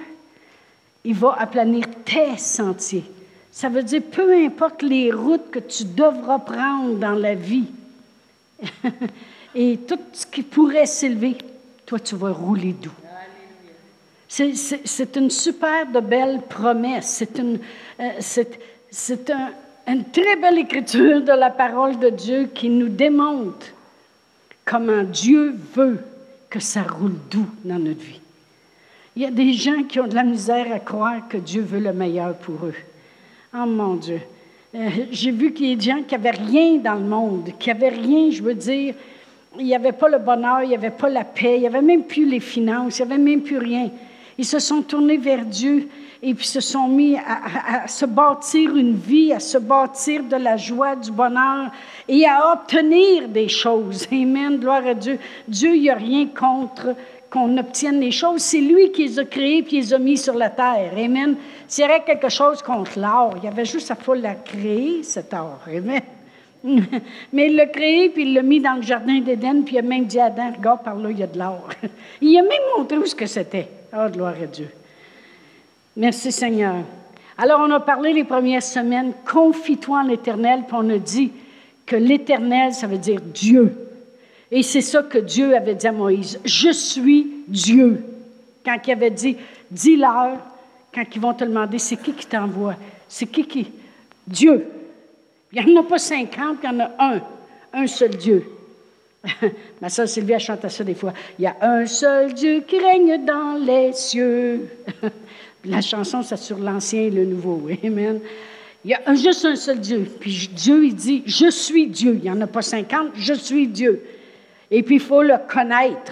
il 1.04 1.16
va 1.16 1.36
aplanir 1.40 1.86
tes 2.06 2.38
sentiers. 2.38 3.04
Ça 3.52 3.68
veut 3.68 3.84
dire 3.84 4.02
peu 4.12 4.34
importe 4.46 4.82
les 4.82 5.12
routes 5.12 5.52
que 5.52 5.60
tu 5.60 5.84
devras 5.84 6.40
prendre 6.40 6.96
dans 6.96 7.16
la 7.16 7.36
vie 7.36 7.68
et 9.56 9.78
tout 9.86 10.00
ce 10.14 10.26
qui 10.26 10.42
pourrait 10.42 10.86
s'élever, 10.86 11.38
toi 11.86 12.00
tu 12.00 12.16
vas 12.16 12.32
rouler 12.32 12.72
doux. 12.72 13.03
C'est 14.36 15.16
une 15.16 15.30
super 15.30 15.86
de 15.92 16.00
belle 16.00 16.42
promesse. 16.50 17.06
C'est 17.20 17.38
une, 17.38 17.60
euh, 18.00 19.50
une 19.88 20.06
très 20.06 20.36
belle 20.38 20.58
écriture 20.58 21.22
de 21.22 21.34
la 21.34 21.52
parole 21.52 22.00
de 22.00 22.10
Dieu 22.10 22.50
qui 22.52 22.68
nous 22.68 22.90
démontre 22.90 23.68
comment 24.66 25.04
Dieu 25.04 25.56
veut 25.76 26.00
que 26.50 26.60
ça 26.60 26.82
roule 26.82 27.14
doux 27.30 27.46
dans 27.64 27.78
notre 27.78 28.02
vie. 28.02 28.22
Il 29.16 29.22
y 29.22 29.26
a 29.28 29.32
des 29.32 29.54
gens 29.54 29.84
qui 29.84 30.00
ont 30.00 30.08
de 30.08 30.16
la 30.16 30.24
misère 30.24 30.66
à 30.74 30.80
croire 30.80 31.28
que 31.30 31.38
Dieu 31.38 31.62
veut 31.62 31.80
le 31.80 31.94
meilleur 31.94 32.34
pour 32.34 32.66
eux. 32.66 32.76
Oh 33.54 33.68
mon 33.68 33.98
Dieu. 33.98 34.20
Euh, 34.74 34.90
j'ai 35.12 35.30
vu 35.30 35.54
qu'il 35.54 35.68
y 35.68 35.74
a 35.74 35.76
des 35.76 35.82
gens 35.82 36.02
qui 36.02 36.16
n'avaient 36.16 36.32
rien 36.32 36.78
dans 36.78 36.96
le 36.96 37.06
monde, 37.06 37.52
qui 37.60 37.70
n'avaient 37.70 37.90
rien, 37.90 38.32
je 38.32 38.42
veux 38.42 38.56
dire, 38.56 38.96
il 39.60 39.66
n'y 39.66 39.76
avait 39.76 39.92
pas 39.92 40.10
le 40.10 40.18
bonheur, 40.18 40.64
il 40.64 40.70
n'y 40.70 40.76
avait 40.76 40.90
pas 40.90 41.10
la 41.10 41.24
paix, 41.24 41.58
il 41.58 41.62
n'y 41.62 41.68
avait 41.68 41.84
même 41.84 42.06
plus 42.06 42.28
les 42.28 42.40
finances, 42.40 42.98
il 42.98 43.06
n'y 43.06 43.14
avait 43.14 43.22
même 43.22 43.44
plus 43.44 43.60
rien. 43.60 43.92
Ils 44.38 44.46
se 44.46 44.60
sont 44.60 44.82
tournés 44.82 45.18
vers 45.18 45.46
Dieu 45.46 45.90
et 46.22 46.34
puis 46.34 46.48
se 46.48 46.62
sont 46.62 46.88
mis 46.88 47.18
à, 47.18 47.88
se 47.88 48.06
bâtir 48.06 48.76
une 48.76 48.96
vie, 48.96 49.34
à 49.34 49.40
se 49.40 49.58
bâtir 49.58 50.24
de 50.24 50.38
la 50.38 50.58
joie, 50.58 50.96
du 50.96 51.12
bonheur 51.12 51.70
et 52.08 52.26
à 52.26 52.54
obtenir 52.54 53.28
des 53.28 53.50
choses. 53.50 54.08
Amen, 54.12 54.58
gloire 54.58 54.88
à 54.88 54.94
Dieu. 54.94 55.20
Dieu, 55.48 55.76
il 55.76 55.82
n'y 55.82 55.90
a 55.90 55.96
rien 55.96 56.28
contre 56.28 56.96
qu'on 57.30 57.58
obtienne 57.58 58.00
les 58.00 58.12
choses. 58.12 58.42
C'est 58.42 58.62
lui 58.62 58.92
qui 58.92 59.04
les 59.08 59.20
a 59.20 59.26
créées 59.26 59.64
puis 59.64 59.82
les 59.82 59.94
a 59.94 60.00
mis 60.00 60.18
sur 60.18 60.36
la 60.36 60.50
terre. 60.50 60.94
Amen. 60.98 61.36
S'il 61.68 61.82
y 61.82 61.86
avait 61.86 62.04
quelque 62.04 62.30
chose 62.30 62.62
contre 62.62 62.98
l'or, 62.98 63.34
il 63.38 63.44
y 63.44 63.48
avait 63.48 63.66
juste 63.66 63.92
à 63.92 63.96
faut 63.96 64.14
la 64.14 64.36
créer, 64.36 65.04
cet 65.04 65.34
or. 65.34 65.60
Amen. 65.68 66.02
Mais 67.34 67.48
il 67.48 67.56
l'a 67.58 67.66
créé, 67.66 68.10
puis 68.10 68.24
il 68.24 68.34
l'a 68.34 68.42
mis 68.42 68.62
dans 68.62 68.76
le 68.76 68.82
jardin 68.82 69.20
d'Éden, 69.20 69.64
puis 69.64 69.76
il 69.76 69.80
a 69.80 69.82
même 69.82 70.06
dit 70.06 70.20
à 70.20 70.26
Adam, 70.26 70.54
regarde, 70.56 70.84
par 70.84 70.96
là, 70.96 71.12
il 71.12 71.20
y 71.20 71.24
a 71.24 71.28
de 71.28 71.38
l'or. 71.38 71.68
il 72.22 72.38
a 72.38 72.42
même 72.42 72.52
montré 72.78 72.98
où 72.98 73.06
c'était. 73.06 73.68
Oh, 73.96 74.10
gloire 74.12 74.34
à 74.42 74.48
Dieu. 74.48 74.70
Merci 75.96 76.32
Seigneur. 76.32 76.78
Alors, 77.38 77.62
on 77.62 77.72
a 77.72 77.80
parlé 77.80 78.14
les 78.14 78.24
premières 78.24 78.64
semaines, 78.64 79.14
confie-toi 79.32 80.00
en 80.00 80.04
l'Éternel, 80.04 80.64
puis 80.68 80.76
on 80.80 80.90
a 80.90 80.98
dit 80.98 81.32
que 81.86 81.96
l'Éternel, 81.96 82.74
ça 82.74 82.88
veut 82.88 82.98
dire 82.98 83.22
Dieu. 83.22 83.76
Et 84.50 84.64
c'est 84.64 84.82
ça 84.82 85.04
que 85.04 85.20
Dieu 85.20 85.56
avait 85.56 85.76
dit 85.76 85.88
à 85.88 85.92
Moïse. 85.92 86.40
Je 86.44 86.72
suis 86.72 87.44
Dieu. 87.48 88.04
Quand 88.66 88.78
il 88.86 88.92
avait 88.92 89.12
dit, 89.12 89.38
dis-leur, 89.70 90.38
quand 90.94 91.04
ils 91.14 91.22
vont 91.22 91.34
te 91.34 91.44
demander, 91.44 91.80
c'est 91.80 91.98
qui 91.98 92.14
qui 92.14 92.26
t'envoie? 92.26 92.76
C'est 93.08 93.28
qui 93.28 93.46
qui? 93.46 93.72
Dieu. 94.26 94.66
Il 95.52 95.66
n'y 95.66 95.78
en 95.78 95.82
a 95.82 95.84
pas 95.84 96.00
cinquante, 96.00 96.58
il 96.64 96.66
y 96.66 96.70
en 96.70 96.80
a 96.80 96.92
un. 97.00 97.22
Un 97.74 97.88
seul 97.88 98.12
Dieu. 98.12 98.44
Ma 99.82 99.90
soeur 99.90 100.08
Sylvie, 100.08 100.34
elle 100.34 100.40
chante 100.40 100.68
ça 100.68 100.84
des 100.84 100.96
fois. 100.96 101.14
Il 101.40 101.44
y 101.44 101.48
a 101.48 101.56
un 101.62 101.86
seul 101.86 102.34
Dieu 102.34 102.64
qui 102.68 102.80
règne 102.80 103.24
dans 103.26 103.64
les 103.64 103.94
cieux. 103.94 104.70
La 105.66 105.80
chanson, 105.80 106.22
c'est 106.24 106.38
sur 106.38 106.58
l'Ancien 106.58 107.04
et 107.04 107.10
le 107.10 107.26
Nouveau. 107.26 107.70
Amen. 107.84 108.20
Il 108.84 108.92
y 108.92 108.94
a 108.94 109.16
juste 109.16 109.46
un 109.46 109.56
seul 109.56 109.80
Dieu. 109.80 110.06
Puis 110.20 110.50
Dieu, 110.54 110.86
il 110.86 110.96
dit, 110.96 111.24
je 111.26 111.50
suis 111.50 111.88
Dieu. 111.88 112.16
Il 112.16 112.24
n'y 112.24 112.30
en 112.30 112.42
a 112.42 112.48
pas 112.48 112.62
cinquante, 112.62 113.12
je 113.16 113.34
suis 113.34 113.68
Dieu. 113.68 114.04
Et 114.70 114.84
puis, 114.84 114.96
il 114.96 115.02
faut 115.02 115.24
le 115.24 115.36
connaître. 115.48 116.12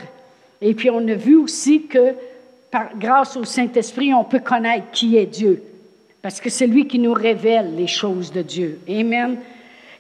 Et 0.62 0.74
puis, 0.74 0.90
on 0.90 1.06
a 1.08 1.16
vu 1.16 1.36
aussi 1.36 1.88
que, 1.88 2.14
par, 2.70 2.96
grâce 2.98 3.36
au 3.36 3.44
Saint-Esprit, 3.44 4.14
on 4.14 4.24
peut 4.24 4.40
connaître 4.40 4.92
qui 4.94 5.18
est 5.18 5.26
Dieu. 5.26 5.62
Parce 6.22 6.40
que 6.40 6.50
c'est 6.50 6.68
lui 6.68 6.88
qui 6.88 7.00
nous 7.00 7.14
révèle 7.14 7.76
les 7.76 7.88
choses 7.88 8.32
de 8.32 8.42
Dieu. 8.42 8.80
Amen. 8.88 9.38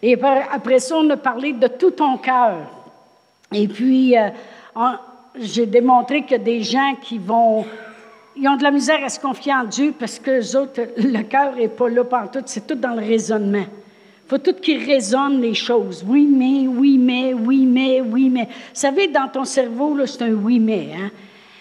Et 0.01 0.17
après 0.51 0.79
ça, 0.79 0.95
on 0.95 1.09
a 1.09 1.17
parlé 1.17 1.51
de 1.51 1.67
tout 1.67 1.91
ton 1.91 2.17
cœur. 2.17 2.80
Et 3.53 3.67
puis, 3.67 4.17
euh, 4.17 4.29
j'ai 5.39 5.65
démontré 5.65 6.23
que 6.23 6.35
des 6.35 6.63
gens 6.63 6.95
qui 7.01 7.17
vont, 7.17 7.65
ils 8.35 8.47
ont 8.47 8.55
de 8.55 8.63
la 8.63 8.71
misère 8.71 9.03
à 9.03 9.09
se 9.09 9.19
confier 9.19 9.53
en 9.53 9.65
Dieu 9.65 9.93
parce 9.97 10.19
que 10.19 10.57
autres, 10.57 10.81
le 10.97 11.23
cœur 11.23 11.55
n'est 11.55 11.67
pas 11.67 11.89
là 11.89 12.03
tout, 12.31 12.41
c'est 12.45 12.65
tout 12.65 12.75
dans 12.75 12.93
le 12.93 13.05
raisonnement. 13.05 13.65
Il 14.25 14.29
faut 14.29 14.37
tout 14.37 14.53
qu'ils 14.53 14.85
raisonnent 14.85 15.41
les 15.41 15.53
choses. 15.53 16.05
Oui, 16.07 16.25
mais, 16.25 16.65
oui, 16.65 16.97
mais, 16.97 17.33
oui, 17.33 17.65
mais, 17.65 17.99
oui, 17.99 18.29
mais. 18.29 18.45
Vous 18.45 18.49
savez, 18.73 19.09
dans 19.09 19.27
ton 19.27 19.43
cerveau, 19.43 19.97
c'est 20.05 20.21
un 20.21 20.31
oui, 20.31 20.57
mais. 20.57 20.89
Hein? 20.95 21.09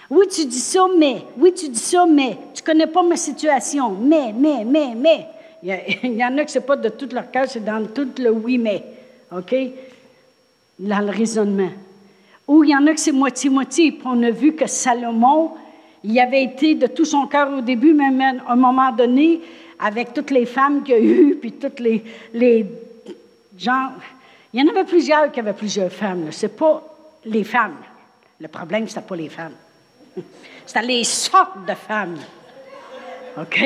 Oui, 0.08 0.26
tu 0.28 0.44
dis 0.44 0.60
ça, 0.60 0.86
mais. 0.96 1.24
Oui, 1.36 1.52
tu 1.52 1.68
dis 1.68 1.80
ça, 1.80 2.06
mais. 2.06 2.36
Tu 2.54 2.62
connais 2.62 2.86
pas 2.86 3.02
ma 3.02 3.16
situation. 3.16 3.90
Mais, 3.90 4.32
mais, 4.32 4.64
mais, 4.64 4.94
mais. 4.96 5.26
Il 5.64 6.12
y, 6.12 6.24
en 6.24 6.38
a 6.38 6.44
que 6.44 6.50
c'est 6.50 6.64
pas 6.64 6.76
de 6.76 6.90
tout 6.90 7.08
leur 7.12 7.28
cœur, 7.32 7.46
c'est 7.48 7.64
dans 7.64 7.84
tout 7.86 8.08
le 8.18 8.30
oui, 8.30 8.56
mais. 8.56 8.84
OK? 9.32 9.52
Dans 10.80 11.00
le 11.00 11.10
raisonnement. 11.10 11.70
Ou 12.48 12.64
il 12.64 12.70
y 12.70 12.74
en 12.74 12.86
a 12.86 12.94
que 12.94 13.00
c'est 13.00 13.12
moitié-moitié. 13.12 13.98
on 14.04 14.22
a 14.22 14.30
vu 14.30 14.54
que 14.54 14.66
Salomon, 14.66 15.52
il 16.02 16.18
avait 16.18 16.42
été 16.42 16.74
de 16.74 16.86
tout 16.86 17.04
son 17.04 17.26
cœur 17.26 17.52
au 17.58 17.60
début, 17.60 17.92
même 17.92 18.20
à 18.20 18.52
un 18.52 18.56
moment 18.56 18.90
donné, 18.90 19.40
avec 19.78 20.14
toutes 20.14 20.30
les 20.30 20.46
femmes 20.46 20.82
qu'il 20.82 20.94
a 20.94 20.98
eues, 20.98 21.38
puis 21.40 21.52
toutes 21.52 21.80
les, 21.80 22.02
les 22.32 22.66
gens. 23.58 23.90
Il 24.52 24.60
y 24.60 24.66
en 24.66 24.70
avait 24.70 24.84
plusieurs 24.84 25.30
qui 25.30 25.40
avaient 25.40 25.52
plusieurs 25.52 25.92
femmes. 25.92 26.32
Ce 26.32 26.46
n'est 26.46 26.52
pas 26.52 26.82
les 27.26 27.44
femmes. 27.44 27.76
Le 28.40 28.48
problème, 28.48 28.88
ce 28.88 29.00
pas 29.00 29.16
les 29.16 29.28
femmes. 29.28 29.54
C'était 30.66 30.82
les 30.82 31.04
sortes 31.04 31.66
de 31.68 31.74
femmes. 31.74 32.16
OK? 33.38 33.64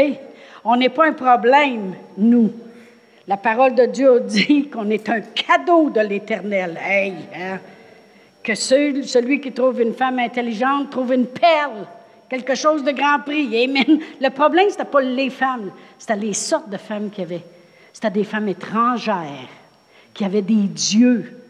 On 0.64 0.76
n'est 0.76 0.88
pas 0.88 1.06
un 1.06 1.12
problème, 1.12 1.94
nous. 2.18 2.50
La 3.26 3.37
parole 3.37 3.75
de 3.75 3.87
Dieu 3.87 4.21
dit 4.21 4.69
qu'on 4.73 4.90
est 4.90 5.09
un 5.09 5.21
cadeau 5.21 5.90
de 5.90 6.00
l'Éternel. 6.00 6.78
Hey, 6.83 7.14
hein? 7.35 7.59
Que 8.43 8.54
celui 8.54 9.40
qui 9.40 9.52
trouve 9.52 9.81
une 9.81 9.95
femme 9.95 10.19
intelligente 10.19 10.90
trouve 10.90 11.14
une 11.14 11.26
perle, 11.26 11.87
quelque 12.28 12.54
chose 12.54 12.85
de 12.85 12.93
grand 12.93 13.21
prix. 13.21 13.64
Amen. 13.64 14.00
Le 14.21 14.28
problème, 14.28 14.69
ce 14.69 14.75
n'était 14.75 14.90
pas 14.90 15.00
les 15.00 15.31
femmes, 15.31 15.71
c'était 15.99 16.16
les 16.16 16.35
sortes 16.35 16.69
de 16.69 16.76
femmes 16.76 17.09
qu'il 17.09 17.23
y 17.23 17.26
avait. 17.26 17.45
C'était 17.93 18.11
des 18.11 18.25
femmes 18.25 18.49
étrangères 18.49 19.49
qui 20.12 20.25
avaient 20.25 20.43
des 20.43 20.54
dieux. 20.69 21.40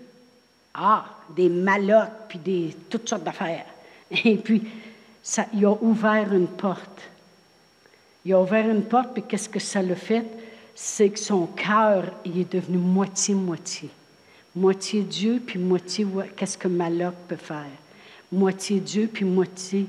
Ah, 0.74 1.04
des 1.34 1.48
malottes, 1.48 2.28
puis 2.28 2.38
des, 2.38 2.76
toutes 2.88 3.08
sortes 3.08 3.24
d'affaires. 3.24 3.64
Et 4.24 4.36
puis, 4.36 4.62
il 5.52 5.64
a 5.64 5.72
ouvert 5.80 6.32
une 6.32 6.48
porte. 6.48 7.02
Il 8.24 8.34
a 8.34 8.40
ouvert 8.40 8.68
une 8.68 8.82
porte, 8.82 9.14
puis 9.14 9.22
qu'est-ce 9.26 9.48
que 9.48 9.58
ça 9.58 9.82
l'a 9.82 9.96
fait? 9.96 10.24
C'est 10.74 11.10
que 11.10 11.18
son 11.18 11.46
cœur, 11.46 12.04
il 12.24 12.40
est 12.40 12.52
devenu 12.52 12.78
moitié-moitié. 12.78 13.90
Moitié 14.56 15.02
Dieu, 15.02 15.42
puis 15.44 15.58
moitié 15.58 16.06
qu'est-ce 16.36 16.58
que 16.58 16.68
Maloc 16.68 17.14
peut 17.28 17.36
faire? 17.36 17.66
Moitié 18.30 18.80
Dieu, 18.80 19.08
puis 19.12 19.24
moitié, 19.24 19.86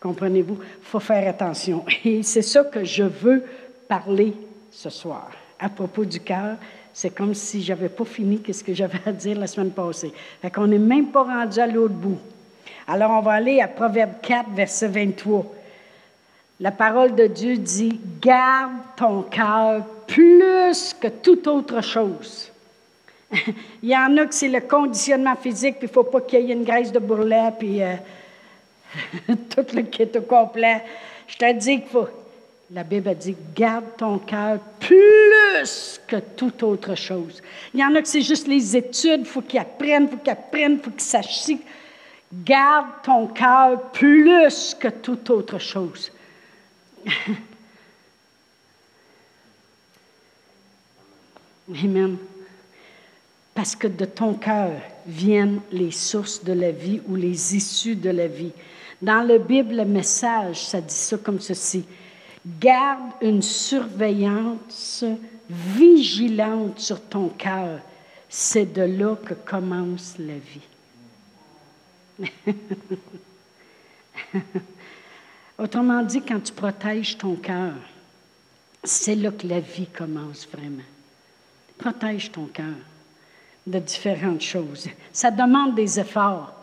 comprenez-vous? 0.00 0.58
Il 0.60 0.86
faut 0.86 1.00
faire 1.00 1.28
attention. 1.28 1.84
Et 2.04 2.22
c'est 2.22 2.42
ça 2.42 2.64
que 2.64 2.84
je 2.84 3.04
veux 3.04 3.44
parler 3.88 4.34
ce 4.70 4.90
soir. 4.90 5.30
À 5.58 5.68
propos 5.68 6.04
du 6.04 6.20
cœur, 6.20 6.56
c'est 6.92 7.14
comme 7.14 7.34
si 7.34 7.62
je 7.62 7.72
n'avais 7.72 7.88
pas 7.88 8.04
fini 8.04 8.40
ce 8.52 8.64
que 8.64 8.74
j'avais 8.74 9.00
à 9.06 9.12
dire 9.12 9.38
la 9.38 9.46
semaine 9.46 9.70
passée. 9.70 10.12
Fait 10.42 10.50
qu'on 10.50 10.66
n'est 10.66 10.78
même 10.78 11.08
pas 11.08 11.22
rendu 11.22 11.58
à 11.58 11.66
l'autre 11.66 11.94
bout. 11.94 12.18
Alors, 12.86 13.12
on 13.12 13.20
va 13.20 13.32
aller 13.32 13.60
à 13.60 13.68
Proverbe 13.68 14.14
4, 14.22 14.50
verset 14.50 14.88
23. 14.88 15.46
La 16.60 16.70
parole 16.70 17.14
de 17.14 17.26
Dieu 17.26 17.56
dit, 17.56 17.98
garde 18.20 18.72
ton 18.94 19.22
cœur 19.22 19.82
plus 20.06 20.94
que 21.00 21.08
toute 21.08 21.46
autre 21.46 21.80
chose. 21.80 22.52
il 23.32 23.88
y 23.88 23.96
en 23.96 24.14
a 24.18 24.26
que 24.26 24.34
c'est 24.34 24.48
le 24.48 24.60
conditionnement 24.60 25.36
physique, 25.36 25.78
puis 25.78 25.86
il 25.86 25.90
ne 25.90 25.94
faut 25.94 26.04
pas 26.04 26.20
qu'il 26.20 26.40
y 26.40 26.50
ait 26.50 26.54
une 26.54 26.64
graisse 26.64 26.92
de 26.92 26.98
bourrelet, 26.98 27.52
puis 27.58 27.82
euh, 27.82 27.94
tout 29.26 29.74
le 29.74 29.82
kit 29.82 30.08
au 30.14 30.20
complet. 30.20 30.82
Je 31.28 31.38
te 31.38 31.52
dis 31.54 31.80
qu'il 31.80 31.88
faut. 31.88 32.08
La 32.72 32.84
Bible 32.84 33.08
a 33.08 33.14
dit 33.14 33.34
garde 33.56 33.96
ton 33.96 34.18
cœur 34.18 34.58
plus 34.78 36.00
que 36.06 36.16
toute 36.36 36.62
autre 36.62 36.94
chose. 36.94 37.42
Il 37.72 37.80
y 37.80 37.84
en 37.84 37.94
a 37.94 38.02
que 38.02 38.06
c'est 38.06 38.20
juste 38.20 38.46
les 38.46 38.76
études, 38.76 39.20
il 39.20 39.24
faut 39.24 39.40
qu'ils 39.40 39.60
apprennent, 39.60 40.04
il 40.04 40.10
faut 40.10 40.16
qu'ils 40.18 40.32
apprennent, 40.32 40.72
il 40.74 40.78
faut 40.78 40.90
qu'ils 40.90 41.00
sachent. 41.00 41.50
Garde 42.44 42.86
ton 43.02 43.28
cœur 43.28 43.80
plus 43.92 44.76
que 44.78 44.88
toute 44.88 45.30
autre 45.30 45.58
chose. 45.58 46.12
Amen 51.84 52.18
parce 53.60 53.76
que 53.76 53.88
de 53.88 54.06
ton 54.06 54.32
cœur 54.32 54.72
viennent 55.06 55.60
les 55.70 55.90
sources 55.90 56.42
de 56.42 56.54
la 56.54 56.70
vie 56.70 57.02
ou 57.06 57.14
les 57.14 57.54
issues 57.54 57.94
de 57.94 58.08
la 58.08 58.26
vie. 58.26 58.52
Dans 59.02 59.22
la 59.26 59.36
Bible, 59.36 59.76
le 59.76 59.84
message, 59.84 60.66
ça 60.66 60.80
dit 60.80 60.94
ça 60.94 61.18
comme 61.18 61.40
ceci. 61.40 61.84
Garde 62.58 63.10
une 63.20 63.42
surveillance 63.42 65.04
vigilante 65.48 66.78
sur 66.78 67.02
ton 67.02 67.28
cœur. 67.28 67.80
C'est 68.30 68.72
de 68.72 68.80
là 68.80 69.14
que 69.16 69.34
commence 69.34 70.14
la 70.18 70.38
vie. 70.38 70.62
Autrement 75.60 76.02
dit, 76.02 76.22
quand 76.22 76.40
tu 76.40 76.52
protèges 76.52 77.18
ton 77.18 77.34
cœur, 77.34 77.74
c'est 78.82 79.14
là 79.14 79.30
que 79.30 79.46
la 79.46 79.60
vie 79.60 79.86
commence 79.86 80.48
vraiment. 80.50 80.82
Protège 81.76 82.32
ton 82.32 82.46
cœur 82.46 82.64
de 83.66 83.78
différentes 83.78 84.40
choses. 84.40 84.88
Ça 85.12 85.30
demande 85.30 85.74
des 85.74 86.00
efforts. 86.00 86.54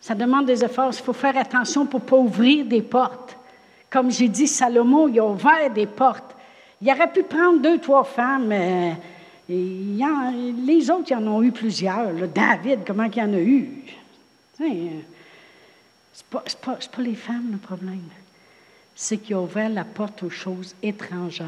Ça 0.00 0.14
demande 0.14 0.46
des 0.46 0.64
efforts. 0.64 0.90
Il 0.92 1.02
faut 1.02 1.12
faire 1.12 1.36
attention 1.36 1.84
pour 1.84 2.00
ne 2.00 2.04
pas 2.06 2.16
ouvrir 2.16 2.64
des 2.64 2.80
portes. 2.80 3.36
Comme 3.90 4.10
j'ai 4.10 4.28
dit, 4.28 4.46
Salomon, 4.46 5.08
il 5.08 5.18
a 5.18 5.26
ouvert 5.26 5.70
des 5.70 5.86
portes. 5.86 6.34
Il 6.80 6.90
aurait 6.90 7.12
pu 7.12 7.24
prendre 7.24 7.60
deux, 7.60 7.78
trois 7.78 8.04
femmes. 8.04 8.52
Euh, 8.52 8.92
les 9.50 10.90
autres, 10.90 11.10
ils 11.10 11.16
en 11.16 11.26
ont 11.26 11.42
eu 11.42 11.52
plusieurs. 11.52 12.12
David, 12.34 12.80
comment 12.86 13.04
il 13.04 13.20
en 13.20 13.34
a 13.34 13.38
eu? 13.38 13.84
Ce 16.18 16.24
n'est 16.24 16.88
pas, 16.90 17.02
les 17.02 17.14
femmes 17.14 17.52
le 17.52 17.58
problème. 17.58 18.08
C'est 18.96 19.18
qu'il 19.18 19.36
a 19.36 19.40
ouvert 19.40 19.68
la 19.68 19.84
porte 19.84 20.24
aux 20.24 20.30
choses 20.30 20.74
étrangères. 20.82 21.46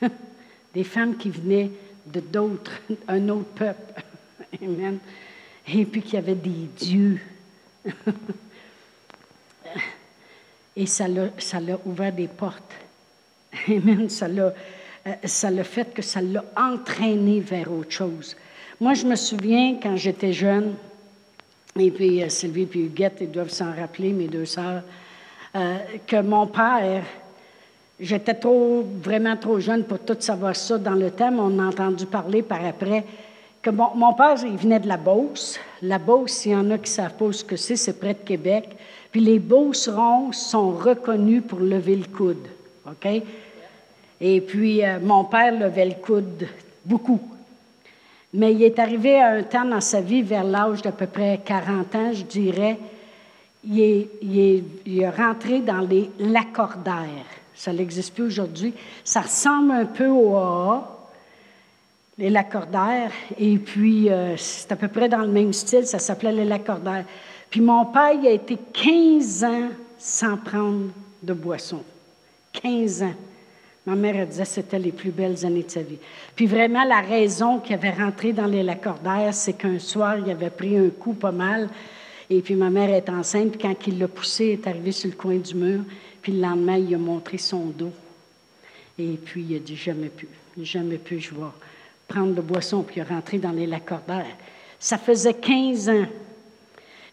des 0.74 0.84
femmes 0.84 1.16
qui 1.16 1.30
venaient 1.30 1.72
de 2.06 2.20
d'autres, 2.20 2.80
un 3.08 3.28
autre 3.28 3.50
peuple. 3.56 4.04
Amen. 4.62 4.98
Et 5.66 5.84
puis 5.84 6.00
qu'il 6.00 6.14
y 6.14 6.18
avait 6.18 6.36
des 6.36 6.68
dieux. 6.78 7.20
Et 10.76 10.86
ça 10.86 11.08
l'a, 11.08 11.30
ouvert 11.86 12.12
des 12.12 12.28
portes. 12.28 12.72
Amen. 13.66 14.08
Ça 14.08 14.26
euh, 14.26 14.50
ça 15.24 15.50
l'a 15.50 15.64
fait 15.64 15.92
que 15.92 16.02
ça 16.02 16.22
l'a 16.22 16.44
entraîné 16.56 17.40
vers 17.40 17.72
autre 17.72 17.90
chose. 17.90 18.36
Moi, 18.80 18.94
je 18.94 19.06
me 19.06 19.16
souviens 19.16 19.80
quand 19.82 19.96
j'étais 19.96 20.32
jeune, 20.32 20.76
et 21.78 21.90
puis 21.90 22.22
euh, 22.22 22.28
Sylvie 22.28 22.68
et 22.74 22.78
Huguette, 22.78 23.18
ils 23.20 23.30
doivent 23.30 23.50
s'en 23.50 23.72
rappeler, 23.74 24.12
mes 24.12 24.28
deux 24.28 24.44
sœurs, 24.44 24.82
euh, 25.54 25.76
que 26.06 26.20
mon 26.20 26.46
père, 26.46 27.02
J'étais 28.00 28.34
trop, 28.34 28.84
vraiment 29.02 29.36
trop 29.36 29.58
jeune 29.58 29.82
pour 29.82 29.98
tout 29.98 30.16
savoir 30.20 30.54
ça 30.54 30.78
dans 30.78 30.94
le 30.94 31.10
thème. 31.10 31.40
On 31.40 31.58
a 31.58 31.66
entendu 31.66 32.06
parler 32.06 32.42
par 32.42 32.64
après 32.64 33.04
que 33.60 33.70
mon 33.70 34.14
père, 34.14 34.36
il 34.44 34.56
venait 34.56 34.78
de 34.78 34.86
la 34.86 34.96
Beauce. 34.96 35.58
La 35.82 35.98
Beauce, 35.98 36.30
s'il 36.30 36.52
y 36.52 36.54
en 36.56 36.70
a 36.70 36.78
qui 36.78 36.90
savent 36.92 37.14
pas 37.14 37.32
ce 37.32 37.42
que 37.42 37.56
c'est, 37.56 37.74
c'est 37.74 37.98
près 37.98 38.14
de 38.14 38.20
Québec. 38.24 38.68
Puis 39.10 39.20
les 39.20 39.40
Beaucerons 39.40 40.30
sont 40.32 40.70
reconnus 40.70 41.42
pour 41.48 41.58
lever 41.58 41.96
le 41.96 42.04
coude. 42.04 42.46
OK? 42.86 43.22
Et 44.20 44.40
puis, 44.42 44.84
euh, 44.84 45.00
mon 45.02 45.24
père 45.24 45.58
levait 45.58 45.86
le 45.86 45.94
coude 45.94 46.46
beaucoup. 46.84 47.20
Mais 48.34 48.52
il 48.52 48.62
est 48.62 48.78
arrivé 48.78 49.20
à 49.20 49.30
un 49.30 49.42
temps 49.42 49.64
dans 49.64 49.80
sa 49.80 50.00
vie, 50.00 50.22
vers 50.22 50.44
l'âge 50.44 50.82
d'à 50.82 50.92
peu 50.92 51.06
près 51.06 51.40
40 51.44 51.94
ans, 51.94 52.12
je 52.12 52.24
dirais, 52.24 52.78
il 53.64 53.80
est, 53.80 54.08
il 54.86 55.00
est 55.00 55.08
rentré 55.08 55.60
dans 55.60 55.80
les 55.80 56.10
l'accordaires. 56.18 57.26
Ça 57.54 57.72
n'existe 57.72 58.14
plus 58.14 58.24
aujourd'hui. 58.24 58.72
Ça 59.02 59.22
ressemble 59.22 59.72
un 59.72 59.86
peu 59.86 60.06
au 60.06 60.36
AA, 60.36 60.98
les 62.18 62.30
lacordaires, 62.30 63.12
et 63.38 63.56
puis 63.58 64.10
euh, 64.10 64.36
c'est 64.36 64.70
à 64.72 64.76
peu 64.76 64.88
près 64.88 65.08
dans 65.08 65.22
le 65.22 65.28
même 65.28 65.52
style, 65.52 65.86
ça 65.86 65.98
s'appelait 65.98 66.32
les 66.32 66.44
lacordaires. 66.44 67.04
Puis 67.50 67.60
mon 67.60 67.86
père, 67.86 68.12
il 68.12 68.26
a 68.26 68.30
été 68.30 68.58
15 68.72 69.44
ans 69.44 69.68
sans 69.98 70.36
prendre 70.36 70.90
de 71.22 71.32
boisson. 71.32 71.82
15 72.52 73.02
ans. 73.02 73.14
Ma 73.88 73.94
mère, 73.94 74.16
elle 74.16 74.28
disait 74.28 74.42
que 74.42 74.48
c'était 74.48 74.78
les 74.78 74.92
plus 74.92 75.10
belles 75.10 75.46
années 75.46 75.62
de 75.62 75.70
sa 75.70 75.80
vie. 75.80 75.96
Puis 76.36 76.44
vraiment, 76.44 76.84
la 76.84 77.00
raison 77.00 77.58
qu'il 77.58 77.74
avait 77.74 77.90
rentré 77.90 78.34
dans 78.34 78.44
les 78.44 78.62
lacordaires, 78.62 79.32
c'est 79.32 79.54
qu'un 79.54 79.78
soir, 79.78 80.18
il 80.18 80.30
avait 80.30 80.50
pris 80.50 80.76
un 80.76 80.90
coup 80.90 81.14
pas 81.14 81.32
mal. 81.32 81.70
Et 82.28 82.42
puis 82.42 82.54
ma 82.54 82.68
mère 82.68 82.90
est 82.90 83.08
enceinte, 83.08 83.52
puis 83.52 83.62
quand 83.62 83.86
il 83.86 83.98
l'a 83.98 84.06
poussé, 84.06 84.44
il 84.44 84.50
est 84.50 84.66
arrivé 84.66 84.92
sur 84.92 85.08
le 85.08 85.16
coin 85.16 85.36
du 85.36 85.54
mur. 85.54 85.80
Puis 86.20 86.32
le 86.32 86.42
lendemain, 86.42 86.76
il 86.76 86.94
a 86.94 86.98
montré 86.98 87.38
son 87.38 87.64
dos. 87.64 87.92
Et 88.98 89.18
puis, 89.24 89.46
il 89.48 89.56
a 89.56 89.58
dit 89.58 89.76
jamais 89.76 90.10
plus, 90.10 90.28
jamais 90.60 90.98
plus, 90.98 91.20
je 91.20 91.30
vais 91.30 91.40
prendre 92.06 92.34
de 92.34 92.42
boisson, 92.42 92.82
puis 92.82 92.96
il 92.96 92.98
est 93.00 93.08
rentré 93.08 93.38
dans 93.38 93.52
les 93.52 93.66
lacordaires. 93.66 94.36
Ça 94.78 94.98
faisait 94.98 95.32
15 95.32 95.88
ans. 95.88 96.06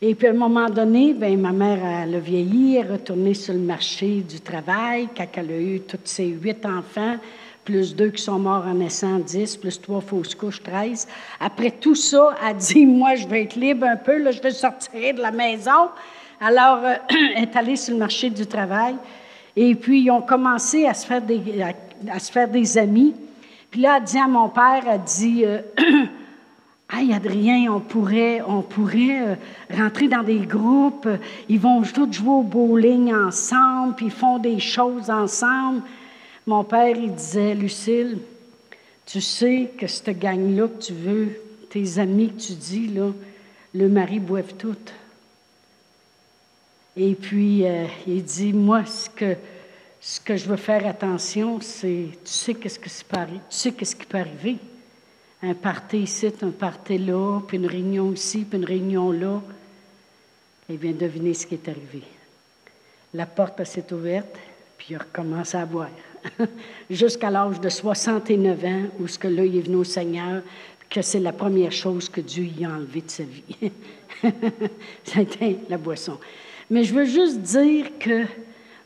Et 0.07 0.13
puis, 0.13 0.27
à 0.27 0.29
un 0.29 0.33
moment 0.33 0.69
donné, 0.69 1.15
ben, 1.15 1.35
ma 1.41 1.51
mère, 1.51 1.79
elle 1.83 2.13
a 2.13 2.19
vieilli, 2.19 2.75
elle 2.75 2.85
est 2.85 2.91
retournée 2.91 3.33
sur 3.33 3.55
le 3.55 3.59
marché 3.59 4.21
du 4.21 4.39
travail, 4.39 5.09
quand 5.17 5.25
elle 5.35 5.49
a 5.49 5.57
eu 5.57 5.79
tous 5.79 5.97
ses 6.03 6.27
huit 6.27 6.63
enfants, 6.63 7.15
plus 7.63 7.95
deux 7.95 8.11
qui 8.11 8.21
sont 8.21 8.37
morts 8.37 8.65
en 8.67 8.75
naissant, 8.75 9.17
dix, 9.17 9.57
plus 9.57 9.81
trois 9.81 10.01
fausses 10.01 10.35
couches, 10.35 10.61
treize. 10.61 11.07
Après 11.39 11.71
tout 11.71 11.95
ça, 11.95 12.35
elle 12.47 12.55
dit, 12.57 12.85
moi, 12.85 13.15
je 13.15 13.27
vais 13.27 13.45
être 13.45 13.55
libre 13.55 13.87
un 13.87 13.95
peu, 13.95 14.19
là, 14.19 14.29
je 14.29 14.39
vais 14.43 14.51
sortir 14.51 15.15
de 15.15 15.21
la 15.23 15.31
maison. 15.31 15.89
Alors, 16.39 16.85
euh, 16.85 16.93
elle 17.35 17.45
est 17.45 17.55
allée 17.55 17.75
sur 17.75 17.95
le 17.95 17.99
marché 17.99 18.29
du 18.29 18.45
travail. 18.45 18.93
Et 19.55 19.73
puis, 19.73 20.01
ils 20.01 20.11
ont 20.11 20.21
commencé 20.21 20.85
à 20.85 20.93
se 20.93 21.03
faire 21.07 21.23
des, 21.23 22.77
amis. 22.77 23.15
Puis 23.71 23.81
là, 23.81 23.97
elle 23.97 24.03
dit 24.03 24.19
à 24.19 24.27
mon 24.27 24.49
père, 24.49 24.83
elle 24.87 25.01
dit, 25.01 25.45
euh, 25.45 25.61
Hey 26.91 27.13
Adrien, 27.13 27.71
on 27.73 27.79
pourrait, 27.79 28.41
on 28.43 28.61
pourrait 28.61 29.21
euh, 29.21 29.35
rentrer 29.71 30.07
dans 30.07 30.21
des 30.21 30.45
groupes, 30.45 31.07
ils 31.49 31.59
vont 31.59 31.81
tous 31.81 32.11
jouer 32.11 32.29
au 32.29 32.43
bowling 32.43 33.11
ensemble, 33.11 33.95
puis 33.95 34.05
ils 34.05 34.11
font 34.11 34.37
des 34.37 34.59
choses 34.59 35.09
ensemble. 35.09 35.81
Mon 36.45 36.63
père, 36.63 36.95
il 36.95 37.15
disait, 37.15 37.55
Lucille, 37.55 38.19
tu 39.03 39.19
sais 39.19 39.71
que 39.77 39.87
cette 39.87 40.19
gang-là 40.19 40.67
que 40.67 40.83
tu 40.83 40.93
veux, 40.93 41.29
tes 41.71 41.97
amis 41.97 42.31
que 42.31 42.39
tu 42.39 42.53
dis, 42.53 42.91
le 43.73 43.89
mari 43.89 44.19
boive 44.19 44.53
tout. 44.53 44.75
Et 46.95 47.15
puis, 47.15 47.65
euh, 47.65 47.87
il 48.05 48.23
dit, 48.23 48.53
moi, 48.53 48.85
ce 48.85 49.09
que, 49.09 49.35
ce 49.99 50.19
que 50.19 50.37
je 50.37 50.45
veux 50.45 50.55
faire 50.55 50.85
attention, 50.85 51.59
c'est, 51.61 52.09
tu 52.23 52.31
sais 52.31 52.53
qu'est-ce, 52.53 52.77
que 52.77 52.89
tu 52.89 52.91
sais 53.49 53.71
qu'est-ce 53.71 53.95
qui 53.95 54.05
peut 54.05 54.19
arriver 54.19 54.57
un 55.43 55.53
party 55.53 55.99
ici, 55.99 56.31
un 56.41 56.49
party 56.49 56.97
là, 56.97 57.41
puis 57.47 57.57
une 57.57 57.67
réunion 57.67 58.11
ici, 58.13 58.45
puis 58.49 58.57
une 58.57 58.65
réunion 58.65 59.11
là. 59.11 59.41
Eh 60.69 60.77
bien, 60.77 60.91
devinez 60.91 61.33
ce 61.33 61.45
qui 61.45 61.55
est 61.55 61.67
arrivé. 61.67 62.01
La 63.13 63.25
porte 63.25 63.63
s'est 63.63 63.93
ouverte, 63.93 64.35
puis 64.77 64.87
il 64.91 64.95
a 64.95 64.99
recommencé 64.99 65.57
à 65.57 65.65
boire. 65.65 65.89
Jusqu'à 66.89 67.29
l'âge 67.29 67.59
de 67.59 67.69
69 67.69 68.65
ans, 68.65 68.83
où 68.99 69.07
ce 69.07 69.19
que 69.19 69.27
là, 69.27 69.45
il 69.45 69.57
est 69.57 69.61
venu 69.61 69.77
au 69.77 69.83
Seigneur, 69.83 70.41
que 70.89 71.01
c'est 71.01 71.19
la 71.19 71.33
première 71.33 71.71
chose 71.71 72.09
que 72.09 72.21
Dieu 72.21 72.45
y 72.45 72.65
a 72.65 72.69
enlevé 72.69 73.01
de 73.01 73.09
sa 73.09 73.23
vie. 73.23 73.71
C'était 75.03 75.57
la 75.69 75.77
boisson. 75.77 76.17
Mais 76.69 76.83
je 76.83 76.93
veux 76.93 77.05
juste 77.05 77.39
dire 77.39 77.87
que 77.99 78.25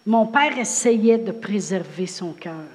mon 0.05 0.25
père 0.25 0.57
essayait 0.57 1.17
de 1.17 1.31
préserver 1.31 2.07
son 2.07 2.33
cœur. 2.33 2.65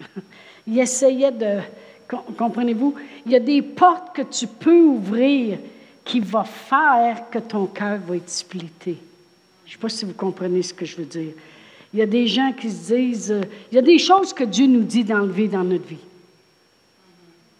il 0.66 0.78
essayait 0.78 1.32
de, 1.32 1.60
Comprenez-vous? 2.08 2.94
Il 3.26 3.32
y 3.32 3.36
a 3.36 3.40
des 3.40 3.62
portes 3.62 4.14
que 4.14 4.22
tu 4.22 4.46
peux 4.46 4.82
ouvrir 4.82 5.58
qui 6.04 6.20
vont 6.20 6.44
faire 6.44 7.30
que 7.30 7.38
ton 7.38 7.66
cœur 7.66 7.98
va 8.06 8.16
être 8.16 8.28
splitté. 8.28 8.98
Je 9.64 9.70
ne 9.70 9.72
sais 9.72 9.78
pas 9.78 9.88
si 9.88 10.04
vous 10.04 10.12
comprenez 10.12 10.62
ce 10.62 10.74
que 10.74 10.84
je 10.84 10.96
veux 10.96 11.04
dire. 11.04 11.32
Il 11.92 12.00
y 12.00 12.02
a 12.02 12.06
des 12.06 12.26
gens 12.26 12.52
qui 12.52 12.70
se 12.70 12.94
disent, 12.94 13.30
euh, 13.30 13.42
il 13.70 13.76
y 13.76 13.78
a 13.78 13.82
des 13.82 13.98
choses 13.98 14.32
que 14.32 14.44
Dieu 14.44 14.66
nous 14.66 14.82
dit 14.82 15.04
d'enlever 15.04 15.48
dans 15.48 15.64
notre 15.64 15.86
vie. 15.86 16.04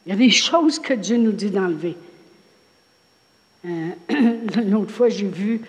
Il 0.04 0.10
y 0.10 0.12
a 0.12 0.18
des 0.18 0.30
choses 0.48 0.78
que 0.78 0.92
Dieu 0.92 1.16
nous 1.16 1.32
dit 1.32 1.50
d'enlever. 1.50 1.96
Euh, 3.64 3.90
L'autre 4.66 4.90
fois, 4.90 5.08
j'ai 5.08 5.28
vu, 5.28 5.62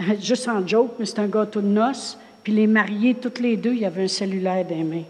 euh, 0.00 0.14
juste 0.20 0.48
en 0.48 0.66
joke, 0.66 0.94
mais 0.98 1.06
c'est 1.06 1.20
un 1.20 1.28
gâteau 1.28 1.60
de 1.60 1.68
noces, 1.68 2.18
puis 2.42 2.52
les 2.52 2.66
mariés, 2.66 3.14
toutes 3.14 3.38
les 3.38 3.56
deux, 3.56 3.72
il 3.72 3.80
y 3.80 3.84
avait 3.84 4.04
un 4.04 4.08
cellulaire 4.08 4.64
dans 4.64 4.76
les 4.76 4.84
mains. 4.84 5.04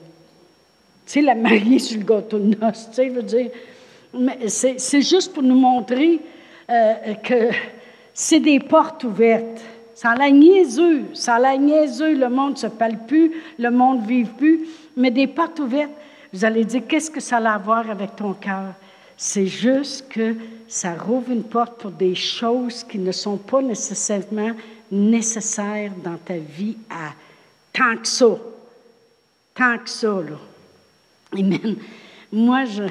Sais, 1.07 1.23
la 1.23 1.37
mariée 1.37 1.79
sur 1.79 1.99
le 1.99 2.05
gâteau 2.05 2.39
de 2.39 2.57
noces, 2.57 2.89
tu 2.91 2.97
sais, 2.97 3.09
veux 3.09 3.23
dire. 3.23 3.51
Mais 4.13 4.49
c'est 4.49 5.03
juste 5.03 5.33
pour 5.33 5.43
nous 5.43 5.55
montrer 5.55 6.21
euh, 6.69 7.15
que 7.23 7.51
c'est 8.13 8.41
des 8.41 8.59
portes 8.59 9.05
ouvertes. 9.05 9.63
Sans 9.95 10.15
la 10.15 10.31
niaiseux, 10.31 11.05
sans 11.15 11.39
la 11.39 11.57
niaiseux, 11.57 12.15
le 12.15 12.29
monde 12.29 12.59
se 12.59 12.67
parle 12.67 12.99
plus, 13.07 13.33
le 13.59 13.71
monde 13.71 14.03
ne 14.03 14.07
vit 14.07 14.25
plus, 14.25 14.67
mais 14.97 15.11
des 15.11 15.27
portes 15.27 15.59
ouvertes. 15.61 15.93
Vous 16.33 16.45
allez 16.45 16.65
dire, 16.65 16.83
qu'est-ce 16.87 17.11
que 17.11 17.21
ça 17.21 17.39
a 17.39 17.55
à 17.55 17.59
voir 17.59 17.89
avec 17.89 18.17
ton 18.17 18.35
cœur? 18.35 18.75
C'est 19.17 19.47
juste 19.47 20.09
que 20.11 20.35
ça 20.69 20.95
rouvre 20.95 21.31
une 21.31 21.45
porte 21.45 21.81
pour 21.81 21.93
des 21.93 22.15
choses 22.15 22.85
qui 22.85 22.99
ne 22.99 23.13
sont 23.13 23.39
pas 23.39 23.63
nécessairement 23.63 24.51
nécessaires 24.91 25.93
dans 26.05 26.19
ta 26.19 26.37
vie 26.37 26.77
à 26.91 27.13
tant 27.73 27.97
que 27.97 28.09
ça. 28.09 28.37
Tant 29.55 29.79
que 29.79 29.89
ça, 29.89 30.09
là. 30.09 30.37
Amen. 31.33 31.77
Moi, 32.33 32.65
je, 32.65 32.83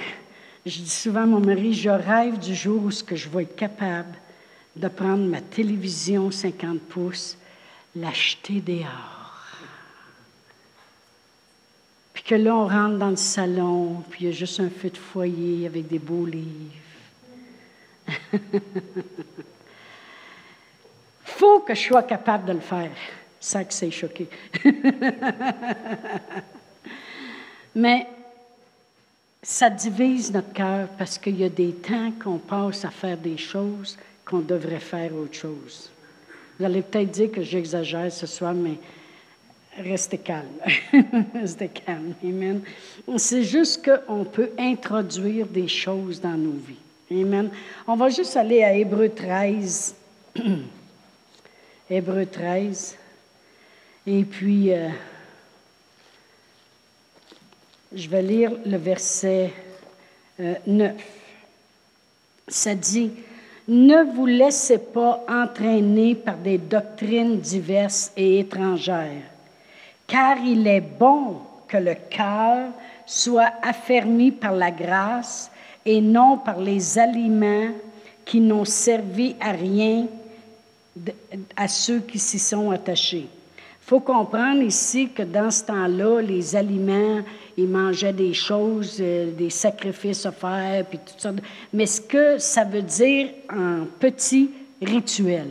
dis 0.66 0.90
souvent 0.90 1.24
à 1.24 1.26
mon 1.26 1.40
mari, 1.40 1.74
je 1.74 1.90
rêve 1.90 2.38
du 2.40 2.56
jour 2.56 2.84
où 2.84 2.92
je 2.92 3.30
vais 3.30 3.44
être 3.44 3.56
capable 3.56 4.14
de 4.76 4.88
prendre 4.88 5.24
ma 5.24 5.42
télévision 5.42 6.32
50 6.32 6.80
pouces, 6.82 7.38
l'acheter 7.96 8.62
dehors. 8.62 9.22
Puis 12.14 12.24
que 12.24 12.36
là, 12.36 12.56
on 12.56 12.68
rentre 12.68 12.98
dans 12.98 13.10
le 13.10 13.16
salon, 13.16 14.04
puis 14.10 14.26
il 14.26 14.28
y 14.28 14.30
a 14.30 14.34
juste 14.34 14.60
un 14.60 14.70
feu 14.70 14.90
de 14.90 14.98
foyer 14.98 15.66
avec 15.66 15.88
des 15.88 16.00
beaux 16.00 16.26
livres. 16.26 16.74
faut 21.24 21.60
que 21.60 21.74
je 21.76 21.82
sois 21.82 22.04
capable 22.04 22.46
de 22.46 22.54
le 22.54 22.60
faire. 22.60 22.92
Ça 23.40 23.64
que 23.64 23.74
c'est 23.74 23.92
choqué. 23.92 24.28
Mais 27.76 28.08
ça 29.46 29.70
divise 29.70 30.34
notre 30.34 30.52
cœur 30.54 30.88
parce 30.98 31.20
qu'il 31.20 31.40
y 31.40 31.44
a 31.44 31.50
des 31.50 31.72
temps 31.72 32.12
qu'on 32.22 32.40
passe 32.40 32.84
à 32.84 32.90
faire 32.90 33.16
des 33.16 33.38
choses 33.38 33.96
qu'on 34.26 34.40
devrait 34.40 34.80
faire 34.80 35.16
autre 35.16 35.36
chose. 35.36 35.92
Vous 36.58 36.66
allez 36.66 36.82
peut-être 36.82 37.12
dire 37.12 37.32
que 37.32 37.44
j'exagère 37.44 38.12
ce 38.12 38.26
soir, 38.26 38.56
mais 38.56 38.80
restez 39.78 40.18
calme. 40.18 40.48
restez 41.36 41.68
calme. 41.68 42.16
Amen. 42.24 42.62
C'est 43.18 43.44
juste 43.44 43.88
qu'on 43.88 44.26
peut 44.26 44.50
introduire 44.58 45.46
des 45.46 45.68
choses 45.68 46.20
dans 46.20 46.36
nos 46.36 46.58
vies. 46.68 47.22
Amen. 47.22 47.52
On 47.86 47.96
va 47.96 48.10
juste 48.10 48.36
aller 48.36 48.64
à 48.64 48.74
Hébreu 48.74 49.10
13. 49.10 49.96
Hébreu 51.90 52.26
13. 52.26 52.98
Et 54.08 54.24
puis. 54.24 54.74
Euh, 54.74 54.90
je 57.96 58.10
vais 58.10 58.22
lire 58.22 58.52
le 58.66 58.78
verset 58.78 59.54
9. 60.38 60.92
Euh, 60.92 60.94
Ça 62.48 62.76
dit, 62.76 63.12
Ne 63.68 64.04
vous 64.14 64.26
laissez 64.26 64.78
pas 64.78 65.24
entraîner 65.28 66.14
par 66.14 66.36
des 66.36 66.58
doctrines 66.58 67.40
diverses 67.40 68.12
et 68.18 68.40
étrangères, 68.40 69.24
car 70.06 70.38
il 70.38 70.68
est 70.68 70.82
bon 70.82 71.38
que 71.68 71.78
le 71.78 71.96
cœur 72.10 72.70
soit 73.06 73.52
affermi 73.64 74.32
par 74.32 74.52
la 74.52 74.72
grâce 74.72 75.50
et 75.86 76.02
non 76.02 76.38
par 76.38 76.60
les 76.60 77.00
aliments 77.00 77.70
qui 78.26 78.42
n'ont 78.42 78.66
servi 78.66 79.36
à 79.40 79.52
rien 79.52 80.08
à 81.56 81.68
ceux 81.68 82.00
qui 82.00 82.20
s'y 82.20 82.40
sont 82.40 82.72
attachés. 82.72 83.28
Il 83.86 83.90
faut 83.90 84.00
comprendre 84.00 84.62
ici 84.64 85.10
que 85.10 85.22
dans 85.22 85.52
ce 85.52 85.64
temps-là, 85.66 86.22
les 86.22 86.56
aliments, 86.56 87.22
ils 87.58 87.68
mangeaient 87.68 88.14
des 88.14 88.34
choses, 88.34 88.98
euh, 89.00 89.32
des 89.32 89.50
sacrifices 89.50 90.28
faire, 90.40 90.86
puis 90.86 91.00
tout 91.00 91.14
ça. 91.18 91.32
Mais 91.74 91.86
ce 91.86 92.02
que 92.02 92.38
ça 92.38 92.64
veut 92.64 92.82
dire 92.82 93.30
en 93.52 93.86
petit 94.00 94.52
rituel, 94.82 95.50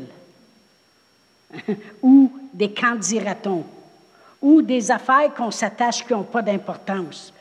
ou 2.03 2.33
des 2.53 2.73
candidatons, 2.73 3.65
ou 4.43 4.61
des 4.61 4.91
affaires 4.91 5.33
qu'on 5.35 5.51
s'attache 5.51 6.05
qui 6.05 6.13
n'ont 6.13 6.25
pas 6.25 6.43
d'importance. 6.43 7.33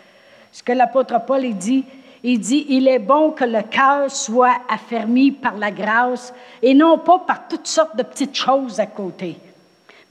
Ce 0.51 0.63
que 0.63 0.71
l'apôtre 0.71 1.19
Paul 1.25 1.43
il 1.43 1.57
dit, 1.57 1.83
il 2.23 2.39
dit, 2.39 2.65
il 2.69 2.87
est 2.87 2.99
bon 2.99 3.31
que 3.31 3.43
le 3.43 3.63
cœur 3.63 4.09
soit 4.09 4.61
affermi 4.69 5.31
par 5.31 5.57
la 5.57 5.71
grâce 5.71 6.33
et 6.61 6.73
non 6.73 6.97
pas 6.99 7.19
par 7.19 7.47
toutes 7.49 7.67
sortes 7.67 7.97
de 7.97 8.03
petites 8.03 8.35
choses 8.35 8.79
à 8.79 8.85
côté 8.85 9.35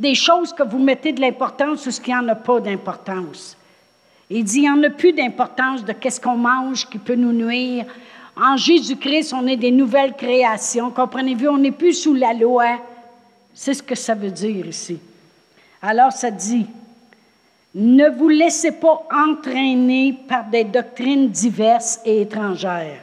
des 0.02 0.14
choses 0.16 0.52
que 0.52 0.64
vous 0.64 0.78
mettez 0.78 1.12
de 1.12 1.20
l'importance 1.20 1.86
ou 1.86 1.90
ce 1.92 2.00
qui 2.00 2.10
n'y 2.10 2.16
en 2.16 2.26
a 2.28 2.34
pas 2.34 2.60
d'importance. 2.60 3.56
Il 4.34 4.44
dit, 4.44 4.60
il 4.60 4.62
n'y 4.62 4.70
en 4.70 4.82
a 4.82 4.88
plus 4.88 5.12
d'importance 5.12 5.84
de 5.84 5.92
qu'est-ce 5.92 6.18
qu'on 6.18 6.38
mange 6.38 6.88
qui 6.88 6.96
peut 6.96 7.14
nous 7.14 7.32
nuire. 7.32 7.84
En 8.34 8.56
Jésus-Christ, 8.56 9.34
on 9.34 9.46
est 9.46 9.58
des 9.58 9.70
nouvelles 9.70 10.14
créations. 10.14 10.90
Comprenez-vous, 10.90 11.48
on 11.48 11.58
n'est 11.58 11.70
plus 11.70 11.92
sous 11.92 12.14
la 12.14 12.32
loi. 12.32 12.78
C'est 13.52 13.74
ce 13.74 13.82
que 13.82 13.94
ça 13.94 14.14
veut 14.14 14.30
dire 14.30 14.66
ici. 14.66 14.98
Alors, 15.82 16.12
ça 16.12 16.30
dit, 16.30 16.66
ne 17.74 18.08
vous 18.08 18.30
laissez 18.30 18.72
pas 18.72 19.06
entraîner 19.14 20.18
par 20.26 20.44
des 20.44 20.64
doctrines 20.64 21.28
diverses 21.28 22.00
et 22.06 22.22
étrangères, 22.22 23.02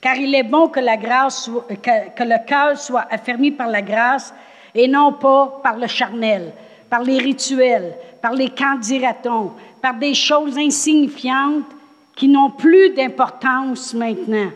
car 0.00 0.14
il 0.14 0.32
est 0.36 0.44
bon 0.44 0.68
que, 0.68 0.78
la 0.78 0.96
grâce, 0.96 1.50
que, 1.82 2.22
le 2.22 2.46
cœur 2.46 2.78
soit 2.78 3.06
affermi 3.10 3.50
par 3.50 3.66
la 3.66 3.82
grâce 3.82 4.32
et 4.72 4.86
non 4.86 5.14
pas 5.14 5.60
par 5.64 5.78
le 5.78 5.88
charnel, 5.88 6.52
par 6.88 7.02
les 7.02 7.18
rituels, 7.18 7.94
par 8.22 8.34
les 8.34 8.50
candidatons, 8.50 9.52
par 9.80 9.94
des 9.94 10.14
choses 10.14 10.56
insignifiantes 10.58 11.64
qui 12.14 12.28
n'ont 12.28 12.50
plus 12.50 12.90
d'importance 12.90 13.94
maintenant. 13.94 14.50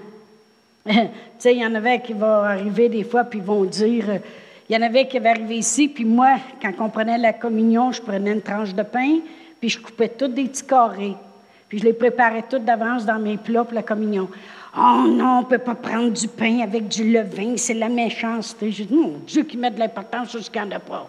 tu 0.87 0.99
sais, 1.39 1.55
il 1.55 1.63
y 1.63 1.67
en 1.67 1.75
avait 1.75 2.01
qui 2.01 2.13
vont 2.13 2.27
arriver 2.27 2.89
des 2.89 3.05
fois, 3.05 3.25
puis 3.25 3.41
vont 3.41 3.65
dire, 3.65 4.05
euh, 4.09 4.19
il 4.69 4.75
y 4.75 4.79
en 4.79 4.83
avait 4.83 5.07
qui 5.07 5.17
avaient 5.17 5.31
arrivé 5.31 5.59
ici, 5.59 5.89
puis 5.89 6.05
moi, 6.05 6.37
quand 6.61 6.73
on 6.81 6.89
prenait 6.89 7.19
la 7.19 7.33
communion, 7.33 7.93
je 7.93 8.03
prenais 8.03 8.33
une 8.33 8.43
tranche 8.43 8.75
de 8.75 8.83
pain, 8.83 9.19
puis 9.61 9.69
je 9.69 9.79
coupais 9.79 10.09
tous 10.09 10.29
des 10.29 10.45
petits 10.45 10.67
carrés. 10.67 11.15
Puis 11.69 11.79
je 11.79 11.85
les 11.85 11.93
préparais 11.93 12.45
toutes 12.51 12.65
d'avance 12.65 13.07
dans 13.07 13.19
mes 13.19 13.37
plats 13.37 13.65
pour 13.65 13.75
la 13.75 13.83
communion. 13.83 14.29
Oh 14.77 15.05
non, 15.07 15.39
on 15.39 15.41
ne 15.43 15.47
peut 15.47 15.59
pas 15.59 15.75
prendre 15.75 16.11
du 16.11 16.27
pain 16.27 16.61
avec 16.61 16.89
du 16.89 17.13
levain, 17.13 17.57
c'est 17.57 17.75
la 17.75 17.89
méchanceté. 17.89 18.73
J'ai 18.73 18.87
dit, 18.87 18.95
non, 18.95 19.21
Dieu 19.27 19.45
qui 19.45 19.57
met 19.57 19.71
de 19.71 19.79
l'importance 19.79 20.31
sur 20.31 20.43
ce 20.43 20.51
qu'il 20.51 20.63
n'y 20.63 20.69
en 20.69 20.77
a 20.77 20.81
pas. 20.81 21.09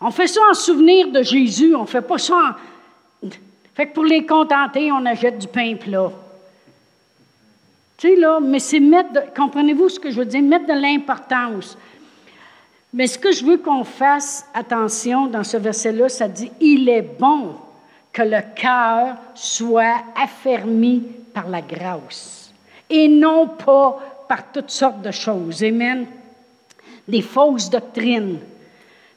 On 0.00 0.10
fait 0.10 0.26
ça 0.26 0.40
en 0.50 0.54
souvenir 0.54 1.08
de 1.08 1.22
Jésus, 1.22 1.74
on 1.74 1.82
ne 1.82 1.86
fait 1.86 2.02
pas 2.02 2.18
ça 2.18 2.34
en... 3.22 3.28
Fait 3.74 3.86
que 3.86 3.94
pour 3.94 4.04
les 4.04 4.26
contenter, 4.26 4.90
on 4.92 5.04
achète 5.06 5.38
du 5.38 5.46
pain 5.46 5.76
plat. 5.76 6.10
Tu 7.96 8.08
sais, 8.08 8.16
là, 8.16 8.40
mais 8.40 8.58
c'est 8.58 8.80
mettre, 8.80 9.32
comprenez-vous 9.34 9.88
ce 9.88 10.00
que 10.00 10.10
je 10.10 10.16
veux 10.16 10.24
dire, 10.24 10.42
mettre 10.42 10.66
de 10.66 10.80
l'importance. 10.80 11.76
Mais 12.92 13.06
ce 13.06 13.18
que 13.18 13.30
je 13.30 13.44
veux 13.44 13.58
qu'on 13.58 13.84
fasse 13.84 14.46
attention 14.52 15.26
dans 15.26 15.44
ce 15.44 15.56
verset-là, 15.56 16.08
ça 16.08 16.28
dit, 16.28 16.50
il 16.60 16.88
est 16.88 17.02
bon 17.18 17.54
que 18.12 18.22
le 18.22 18.40
cœur 18.56 19.16
soit 19.34 20.02
affermi 20.20 21.02
par 21.32 21.48
la 21.48 21.62
grâce 21.62 22.52
et 22.88 23.06
non 23.06 23.46
pas 23.46 23.98
par 24.28 24.50
toutes 24.50 24.70
sortes 24.70 25.02
de 25.02 25.10
choses. 25.10 25.62
Amen. 25.62 26.06
Des 27.06 27.22
fausses 27.22 27.70
doctrines. 27.70 28.38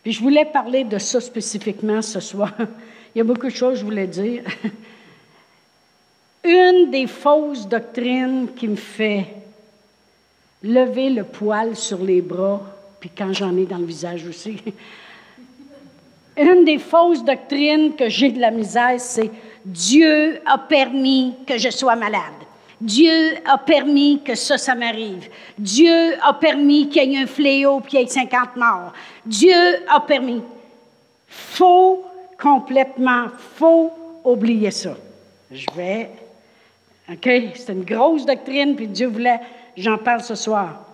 Puis 0.04 0.12
je 0.12 0.22
voulais 0.22 0.46
parler 0.46 0.84
de 0.84 0.98
ça 0.98 1.22
spécifiquement 1.22 2.02
ce 2.02 2.20
soir. 2.20 2.54
Il 3.16 3.20
y 3.20 3.22
a 3.22 3.24
beaucoup 3.24 3.48
de 3.48 3.56
choses 3.56 3.76
que 3.76 3.80
je 3.80 3.86
voulais 3.86 4.08
dire. 4.08 4.44
Une 6.44 6.92
des 6.92 7.08
fausses 7.08 7.68
doctrines 7.68 8.50
qui 8.54 8.68
me 8.68 8.76
fait 8.76 9.28
lever 10.62 11.10
le 11.10 11.24
poil 11.24 11.76
sur 11.76 12.04
les 12.04 12.22
bras, 12.22 12.62
puis 13.00 13.10
quand 13.18 13.32
j'en 13.32 13.56
ai 13.56 13.66
dans 13.66 13.78
le 13.78 13.86
visage 13.86 14.28
aussi, 14.28 14.62
une 16.38 16.66
des 16.66 16.80
fausses 16.80 17.24
doctrines 17.24 17.96
que 17.96 18.10
j'ai 18.10 18.32
de 18.32 18.40
la 18.40 18.52
misère, 18.52 19.00
c'est 19.00 19.32
Dieu 19.64 20.42
a 20.46 20.58
permis 20.58 21.34
que 21.48 21.58
je 21.58 21.70
sois 21.70 21.96
malade. 21.96 22.43
Dieu 22.84 23.36
a 23.46 23.58
permis 23.58 24.22
que 24.22 24.36
ça, 24.36 24.58
ça 24.58 24.76
m'arrive. 24.76 25.30
Dieu 25.58 26.16
a 26.22 26.34
permis 26.34 26.90
qu'il 26.90 27.12
y 27.12 27.16
ait 27.16 27.24
un 27.24 27.28
fléau 27.28 27.80
puis 27.80 27.92
qu'il 27.92 28.00
y 28.02 28.04
ait 28.04 28.08
50 28.08 28.58
morts. 28.58 28.92
Dieu 29.26 29.88
a 29.88 30.02
permis. 30.02 30.42
Faut 31.30 32.04
complètement, 32.38 33.28
faut 33.56 33.90
oublier 34.26 34.70
ça. 34.70 34.98
Je 35.50 35.66
vais. 35.74 36.10
OK? 37.10 37.30
C'est 37.56 37.72
une 37.72 37.86
grosse 37.86 38.26
doctrine, 38.26 38.76
puis 38.76 38.88
Dieu 38.88 39.08
voulait, 39.08 39.40
j'en 39.78 39.98
parle 39.98 40.22
ce 40.22 40.36
soir. 40.36 40.86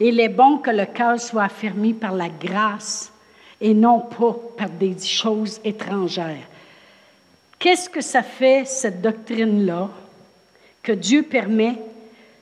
Il 0.00 0.18
est 0.20 0.30
bon 0.30 0.56
que 0.56 0.70
le 0.70 0.86
cœur 0.86 1.20
soit 1.20 1.44
affermi 1.44 1.92
par 1.92 2.14
la 2.14 2.30
grâce 2.30 3.12
et 3.60 3.74
non 3.74 4.00
pas 4.00 4.36
par 4.56 4.70
des 4.70 4.96
choses 4.98 5.60
étrangères. 5.64 6.48
Qu'est-ce 7.58 7.90
que 7.90 8.00
ça 8.00 8.22
fait, 8.22 8.64
cette 8.66 9.02
doctrine-là, 9.02 9.90
que 10.86 10.92
Dieu 10.92 11.24
permet? 11.24 11.74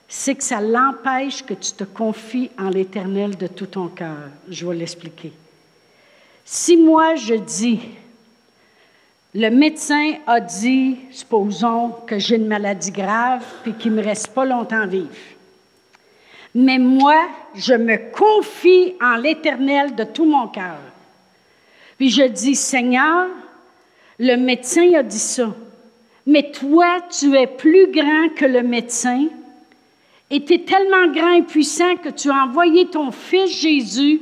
C'est 0.06 0.34
que 0.34 0.44
ça 0.44 0.60
l'empêche 0.60 1.42
que 1.42 1.54
tu 1.54 1.72
te 1.72 1.84
confies 1.84 2.50
en 2.58 2.68
l'Éternel 2.68 3.38
de 3.38 3.46
tout 3.46 3.66
ton 3.66 3.88
cœur. 3.88 4.28
Je 4.50 4.66
vais 4.66 4.74
l'expliquer. 4.74 5.32
Si 6.44 6.76
moi 6.76 7.14
je 7.14 7.34
dis, 7.34 7.80
le 9.32 9.48
médecin 9.48 10.16
a 10.26 10.40
dit, 10.40 10.98
supposons 11.10 11.94
que 12.06 12.18
j'ai 12.18 12.36
une 12.36 12.46
maladie 12.46 12.90
grave 12.90 13.42
puis 13.62 13.72
qu'il 13.72 13.92
ne 13.92 13.96
me 13.96 14.04
reste 14.04 14.28
pas 14.28 14.44
longtemps 14.44 14.82
à 14.82 14.86
vivre. 14.86 15.08
Mais 16.54 16.78
moi, 16.78 17.26
je 17.54 17.74
me 17.74 17.96
confie 18.12 18.94
en 19.00 19.16
l'Éternel 19.16 19.94
de 19.94 20.04
tout 20.04 20.26
mon 20.26 20.48
cœur. 20.48 20.78
Puis 21.96 22.10
je 22.10 22.24
dis, 22.24 22.54
Seigneur, 22.54 23.26
le 24.18 24.36
médecin 24.36 24.92
a 24.94 25.02
dit 25.02 25.18
ça, 25.18 25.52
mais 26.26 26.50
toi, 26.52 27.00
tu 27.10 27.36
es 27.36 27.46
plus 27.46 27.90
grand 27.92 28.28
que 28.34 28.44
le 28.44 28.62
médecin 28.62 29.26
et 30.30 30.44
tu 30.44 30.54
es 30.54 30.58
tellement 30.60 31.08
grand 31.08 31.32
et 31.32 31.42
puissant 31.42 31.96
que 31.96 32.08
tu 32.08 32.30
as 32.30 32.44
envoyé 32.44 32.86
ton 32.86 33.10
fils 33.10 33.50
Jésus 33.60 34.20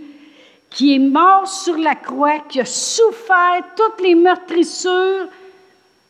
qui 0.70 0.94
est 0.94 0.98
mort 0.98 1.46
sur 1.46 1.76
la 1.76 1.94
croix, 1.94 2.38
qui 2.48 2.60
a 2.60 2.64
souffert 2.64 3.62
toutes 3.76 4.02
les 4.02 4.14
meurtrissures, 4.14 5.28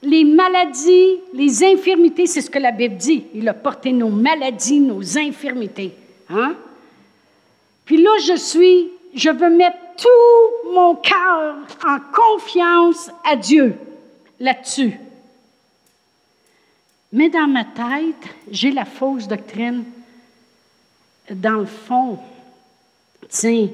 les 0.03 0.25
maladies, 0.25 1.21
les 1.33 1.65
infirmités, 1.65 2.27
c'est 2.27 2.41
ce 2.41 2.51
que 2.51 2.59
la 2.59 2.73
Bible 2.73 2.97
dit. 2.97 3.25
Il 3.35 3.49
a 3.49 3.55
porté 3.55 3.93
nos 3.93 4.09
maladies, 4.09 4.81
nos 4.81 5.19
infirmités. 5.19 5.93
Hein? 6.31 6.55
Puis 7.85 8.03
là, 8.03 8.11
je 8.25 8.35
suis, 8.35 8.89
je 9.15 9.31
veux 9.31 9.51
mettre 9.51 9.79
tout 9.97 10.73
mon 10.73 10.95
cœur 10.97 11.57
en 11.87 11.99
confiance 12.13 13.11
à 13.25 13.37
Dieu 13.37 13.75
là-dessus. 14.41 14.99
Mais 17.13 17.29
dans 17.29 17.47
ma 17.47 17.65
tête, 17.65 18.35
j'ai 18.51 18.73
la 18.73 18.87
fausse 18.87 19.29
doctrine. 19.29 19.85
Dans 21.31 21.59
le 21.59 21.67
fond, 21.67 22.19
tiens, 23.29 23.69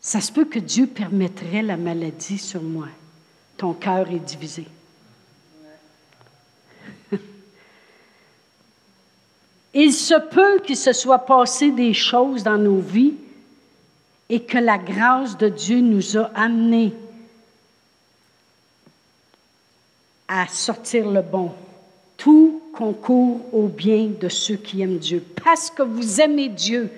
ça 0.00 0.20
se 0.20 0.30
peut 0.30 0.44
que 0.44 0.60
Dieu 0.60 0.86
permettrait 0.86 1.62
la 1.62 1.76
maladie 1.76 2.38
sur 2.38 2.62
moi. 2.62 2.86
Ton 3.56 3.74
cœur 3.74 4.08
est 4.08 4.20
divisé. 4.20 4.68
Il 9.74 9.92
se 9.92 10.14
peut 10.30 10.60
qu'il 10.64 10.76
se 10.76 10.92
soit 10.92 11.26
passé 11.26 11.72
des 11.72 11.92
choses 11.92 12.44
dans 12.44 12.56
nos 12.56 12.78
vies 12.78 13.16
et 14.28 14.44
que 14.44 14.58
la 14.58 14.78
grâce 14.78 15.36
de 15.36 15.48
Dieu 15.48 15.80
nous 15.80 16.16
a 16.16 16.30
amenés 16.34 16.94
à 20.28 20.46
sortir 20.46 21.10
le 21.10 21.22
bon. 21.22 21.52
Tout 22.18 22.60
concourt 22.74 23.40
au 23.52 23.68
bien 23.68 24.10
de 24.20 24.28
ceux 24.28 24.56
qui 24.56 24.82
aiment 24.82 24.98
Dieu. 24.98 25.24
Parce 25.42 25.70
que 25.70 25.82
vous 25.82 26.20
aimez 26.20 26.50
Dieu, 26.50 26.90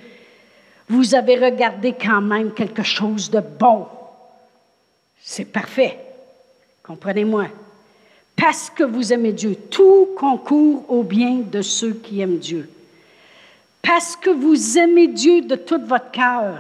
vous 0.89 1.15
avez 1.15 1.37
regardé 1.37 1.93
quand 1.95 2.21
même 2.21 2.53
quelque 2.53 2.83
chose 2.83 3.31
de 3.31 3.41
bon. 3.41 3.87
C'est 5.23 5.45
parfait. 5.45 5.99
Comprenez-moi. 6.83 7.47
Parce 8.35 8.71
que 8.71 8.83
vous 8.83 9.13
aimez 9.13 9.33
Dieu, 9.33 9.55
tout 9.55 10.09
concourt 10.17 10.85
au 10.89 11.03
bien 11.03 11.43
de 11.49 11.63
ceux 11.63 11.93
qui 11.93 12.21
aiment 12.21 12.39
Dieu. 12.39 12.69
Parce 13.83 14.17
que 14.17 14.31
vous 14.31 14.79
aimez 14.79 15.09
Dieu 15.09 15.43
de 15.43 15.55
tout 15.55 15.81
votre 15.85 16.11
cœur, 16.11 16.59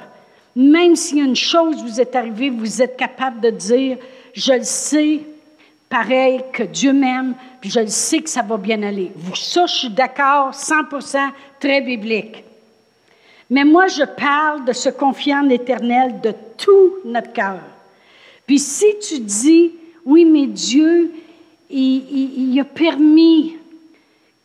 même 0.54 0.94
a 0.94 1.16
une 1.16 1.36
chose 1.36 1.82
vous 1.82 2.00
est 2.00 2.14
arrivée, 2.14 2.50
vous 2.50 2.82
êtes 2.82 2.96
capable 2.96 3.40
de 3.40 3.50
dire, 3.50 3.98
je 4.34 4.52
le 4.52 4.64
sais, 4.64 5.20
pareil 5.88 6.42
que 6.52 6.62
Dieu 6.62 6.92
m'aime, 6.92 7.34
puis 7.60 7.70
je 7.70 7.80
le 7.80 7.88
sais 7.88 8.20
que 8.20 8.30
ça 8.30 8.42
va 8.42 8.56
bien 8.56 8.82
aller. 8.82 9.12
Ça, 9.34 9.66
je 9.66 9.74
suis 9.74 9.90
d'accord, 9.90 10.52
100% 10.52 11.30
très 11.58 11.80
biblique. 11.80 12.44
Mais 13.50 13.64
moi, 13.64 13.88
je 13.88 14.04
parle 14.04 14.64
de 14.64 14.72
se 14.72 14.88
confier 14.88 15.34
en 15.34 15.42
l'Éternel 15.42 16.20
de 16.20 16.32
tout 16.56 16.94
notre 17.04 17.32
cœur. 17.32 17.60
Puis 18.46 18.58
si 18.58 18.86
tu 19.00 19.20
dis, 19.20 19.72
oui, 20.06 20.24
mais 20.24 20.46
Dieu, 20.46 21.12
il, 21.68 22.52
il 22.52 22.60
a 22.60 22.64
permis 22.64 23.56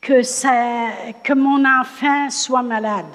que, 0.02 0.22
ça, 0.22 0.90
que 1.24 1.34
mon 1.34 1.64
enfant 1.66 2.30
soit 2.30 2.64
malade. 2.64 3.06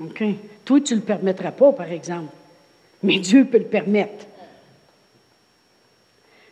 OK? 0.00 0.22
Toi, 0.64 0.80
tu 0.80 0.94
ne 0.94 1.00
le 1.00 1.04
permettras 1.04 1.52
pas, 1.52 1.72
par 1.72 1.90
exemple. 1.90 2.32
Mais 3.02 3.18
Dieu 3.18 3.44
peut 3.44 3.58
le 3.58 3.64
permettre. 3.64 4.26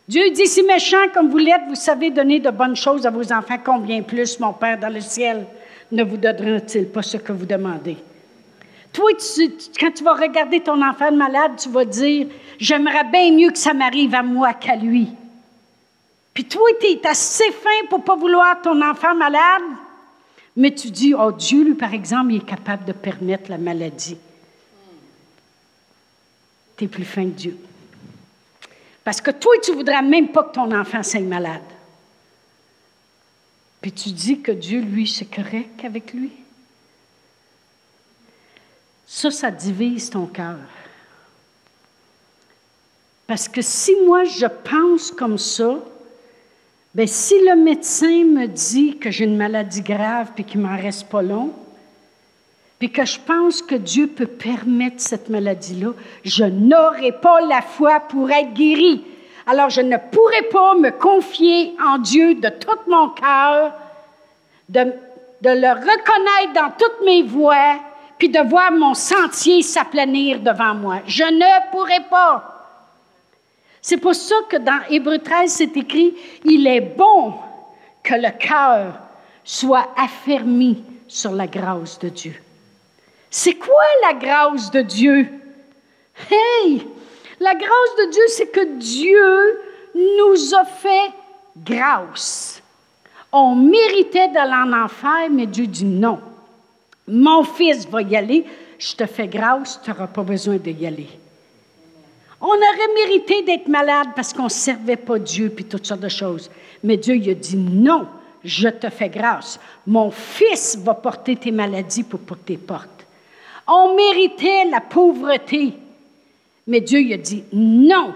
Dieu 0.07 0.29
dit, 0.31 0.47
si 0.47 0.63
méchant 0.63 1.09
comme 1.13 1.29
vous 1.29 1.37
l'êtes, 1.37 1.67
vous 1.67 1.75
savez 1.75 2.09
donner 2.09 2.39
de 2.39 2.49
bonnes 2.49 2.77
choses 2.77 3.05
à 3.05 3.09
vos 3.09 3.33
enfants, 3.33 3.57
combien 3.63 4.01
plus 4.01 4.39
mon 4.39 4.53
Père 4.53 4.79
dans 4.79 4.93
le 4.93 5.01
ciel 5.01 5.45
ne 5.91 6.03
vous 6.03 6.15
donnera-t-il 6.17 6.87
pas 6.87 7.01
ce 7.01 7.17
que 7.17 7.33
vous 7.33 7.45
demandez? 7.45 7.97
Toi, 8.93 9.11
quand 9.79 9.91
tu 9.91 10.03
vas 10.03 10.13
regarder 10.13 10.61
ton 10.61 10.81
enfant 10.81 11.11
malade, 11.11 11.51
tu 11.57 11.69
vas 11.69 11.83
dire, 11.83 12.27
j'aimerais 12.57 13.03
bien 13.03 13.31
mieux 13.31 13.51
que 13.51 13.57
ça 13.57 13.73
m'arrive 13.73 14.15
à 14.15 14.23
moi 14.23 14.53
qu'à 14.53 14.77
lui. 14.77 15.09
Puis 16.33 16.45
toi, 16.45 16.69
tu 16.79 16.87
es 16.87 17.05
assez 17.05 17.51
fin 17.51 17.87
pour 17.89 18.03
pas 18.03 18.15
vouloir 18.15 18.61
ton 18.61 18.81
enfant 18.81 19.13
malade, 19.13 19.63
mais 20.55 20.73
tu 20.73 20.89
dis, 20.89 21.13
oh 21.13 21.31
Dieu, 21.33 21.63
lui, 21.63 21.73
par 21.73 21.93
exemple, 21.93 22.31
il 22.31 22.37
est 22.37 22.45
capable 22.45 22.85
de 22.85 22.93
permettre 22.93 23.51
la 23.51 23.57
maladie. 23.57 24.17
Tu 26.77 26.85
es 26.85 26.87
plus 26.87 27.03
fin 27.03 27.25
que 27.25 27.35
Dieu. 27.35 27.57
Parce 29.07 29.21
que 29.21 29.31
toi, 29.31 29.53
tu 29.63 29.71
ne 29.71 29.77
voudrais 29.77 30.01
même 30.01 30.33
pas 30.33 30.43
que 30.43 30.51
ton 30.51 30.69
enfant 30.77 31.01
soit 31.01 31.21
malade. 31.21 31.61
Puis 33.79 33.93
tu 33.93 34.09
dis 34.09 34.41
que 34.41 34.51
Dieu, 34.51 34.81
lui, 34.81 35.07
c'est 35.07 35.33
correct 35.33 35.85
avec 35.85 36.11
lui. 36.11 36.33
Ça, 39.05 39.31
ça 39.31 39.49
divise 39.49 40.09
ton 40.09 40.25
cœur. 40.25 40.57
Parce 43.27 43.47
que 43.47 43.61
si 43.61 43.95
moi 44.05 44.25
je 44.25 44.45
pense 44.45 45.11
comme 45.11 45.37
ça, 45.37 45.79
bien, 46.93 47.07
si 47.07 47.35
le 47.45 47.55
médecin 47.55 48.25
me 48.25 48.45
dit 48.45 48.97
que 48.97 49.09
j'ai 49.09 49.23
une 49.23 49.37
maladie 49.37 49.83
grave 49.83 50.31
puis 50.35 50.43
qu'il 50.43 50.59
m'en 50.59 50.75
reste 50.75 51.07
pas 51.07 51.21
long, 51.21 51.53
puis 52.79 52.91
que 52.91 53.05
je 53.05 53.19
pense 53.19 53.61
que 53.61 53.75
Dieu 53.75 54.07
peut 54.07 54.27
permettre 54.27 54.99
cette 54.99 55.29
maladie-là, 55.29 55.93
je 56.23 56.43
n'aurai 56.43 57.11
pas 57.11 57.41
la 57.41 57.61
foi 57.61 57.99
pour 58.01 58.29
être 58.29 58.53
guéri. 58.53 59.03
Alors 59.47 59.69
je 59.69 59.81
ne 59.81 59.97
pourrai 59.97 60.43
pas 60.51 60.75
me 60.75 60.91
confier 60.91 61.73
en 61.83 61.97
Dieu 61.97 62.35
de 62.35 62.49
tout 62.49 62.89
mon 62.89 63.09
cœur, 63.09 63.73
de, 64.69 64.81
de 65.41 65.49
le 65.49 65.71
reconnaître 65.71 66.53
dans 66.53 66.71
toutes 66.77 67.05
mes 67.05 67.23
voies, 67.23 67.79
puis 68.19 68.29
de 68.29 68.39
voir 68.47 68.71
mon 68.71 68.93
sentier 68.93 69.61
s'aplanir 69.61 70.39
devant 70.39 70.75
moi. 70.75 70.99
Je 71.07 71.23
ne 71.23 71.71
pourrai 71.71 72.01
pas. 72.09 72.53
C'est 73.81 73.97
pour 73.97 74.15
ça 74.15 74.35
que 74.49 74.57
dans 74.57 74.81
Hébreu 74.89 75.19
13, 75.19 75.49
c'est 75.51 75.77
écrit, 75.77 76.15
il 76.43 76.67
est 76.67 76.81
bon 76.81 77.33
que 78.03 78.15
le 78.15 78.31
cœur 78.37 78.99
soit 79.43 79.93
affermi 79.95 80.83
sur 81.07 81.31
la 81.31 81.47
grâce 81.47 81.97
de 81.99 82.09
Dieu. 82.09 82.35
C'est 83.29 83.55
quoi 83.55 83.83
la 84.03 84.13
grâce 84.13 84.71
de 84.71 84.81
Dieu? 84.81 85.27
Hey! 86.29 86.87
La 87.39 87.53
grâce 87.53 87.95
de 87.99 88.11
Dieu, 88.11 88.23
c'est 88.29 88.47
que 88.47 88.77
Dieu 88.77 89.61
nous 89.95 90.55
a 90.55 90.65
fait 90.65 91.11
grâce. 91.55 92.61
On 93.31 93.55
méritait 93.55 94.29
d'aller 94.29 94.53
en 94.53 94.73
enfer, 94.73 95.29
mais 95.29 95.45
Dieu 95.45 95.67
dit 95.67 95.85
non. 95.85 96.19
Mon 97.07 97.43
fils 97.43 97.87
va 97.87 98.01
y 98.01 98.15
aller, 98.15 98.45
je 98.79 98.95
te 98.95 99.05
fais 99.05 99.27
grâce, 99.27 99.79
tu 99.83 99.89
n'auras 99.89 100.07
pas 100.07 100.23
besoin 100.23 100.57
d'y 100.57 100.85
aller. 100.85 101.07
On 102.39 102.47
aurait 102.47 102.93
mérité 103.05 103.41
d'être 103.43 103.67
malade 103.67 104.09
parce 104.15 104.33
qu'on 104.33 104.45
ne 104.45 104.49
servait 104.49 104.95
pas 104.95 105.17
Dieu 105.17 105.49
puis 105.49 105.65
toutes 105.65 105.85
sortes 105.85 106.01
de 106.01 106.09
choses. 106.09 106.49
Mais 106.83 106.97
Dieu 106.97 107.15
il 107.15 107.29
a 107.29 107.33
dit 107.33 107.57
non, 107.57 108.07
je 108.43 108.69
te 108.69 108.89
fais 108.89 109.09
grâce. 109.09 109.59
Mon 109.85 110.11
fils 110.11 110.77
va 110.77 110.93
porter 110.93 111.35
tes 111.35 111.51
maladies 111.51 112.03
pour, 112.03 112.19
pour 112.19 112.37
tes 112.37 112.57
portes. 112.57 112.96
On 113.67 113.95
méritait 113.95 114.65
la 114.65 114.81
pauvreté. 114.81 115.73
Mais 116.67 116.81
Dieu 116.81 117.01
il 117.01 117.13
a 117.13 117.17
dit 117.17 117.43
non, 117.53 118.13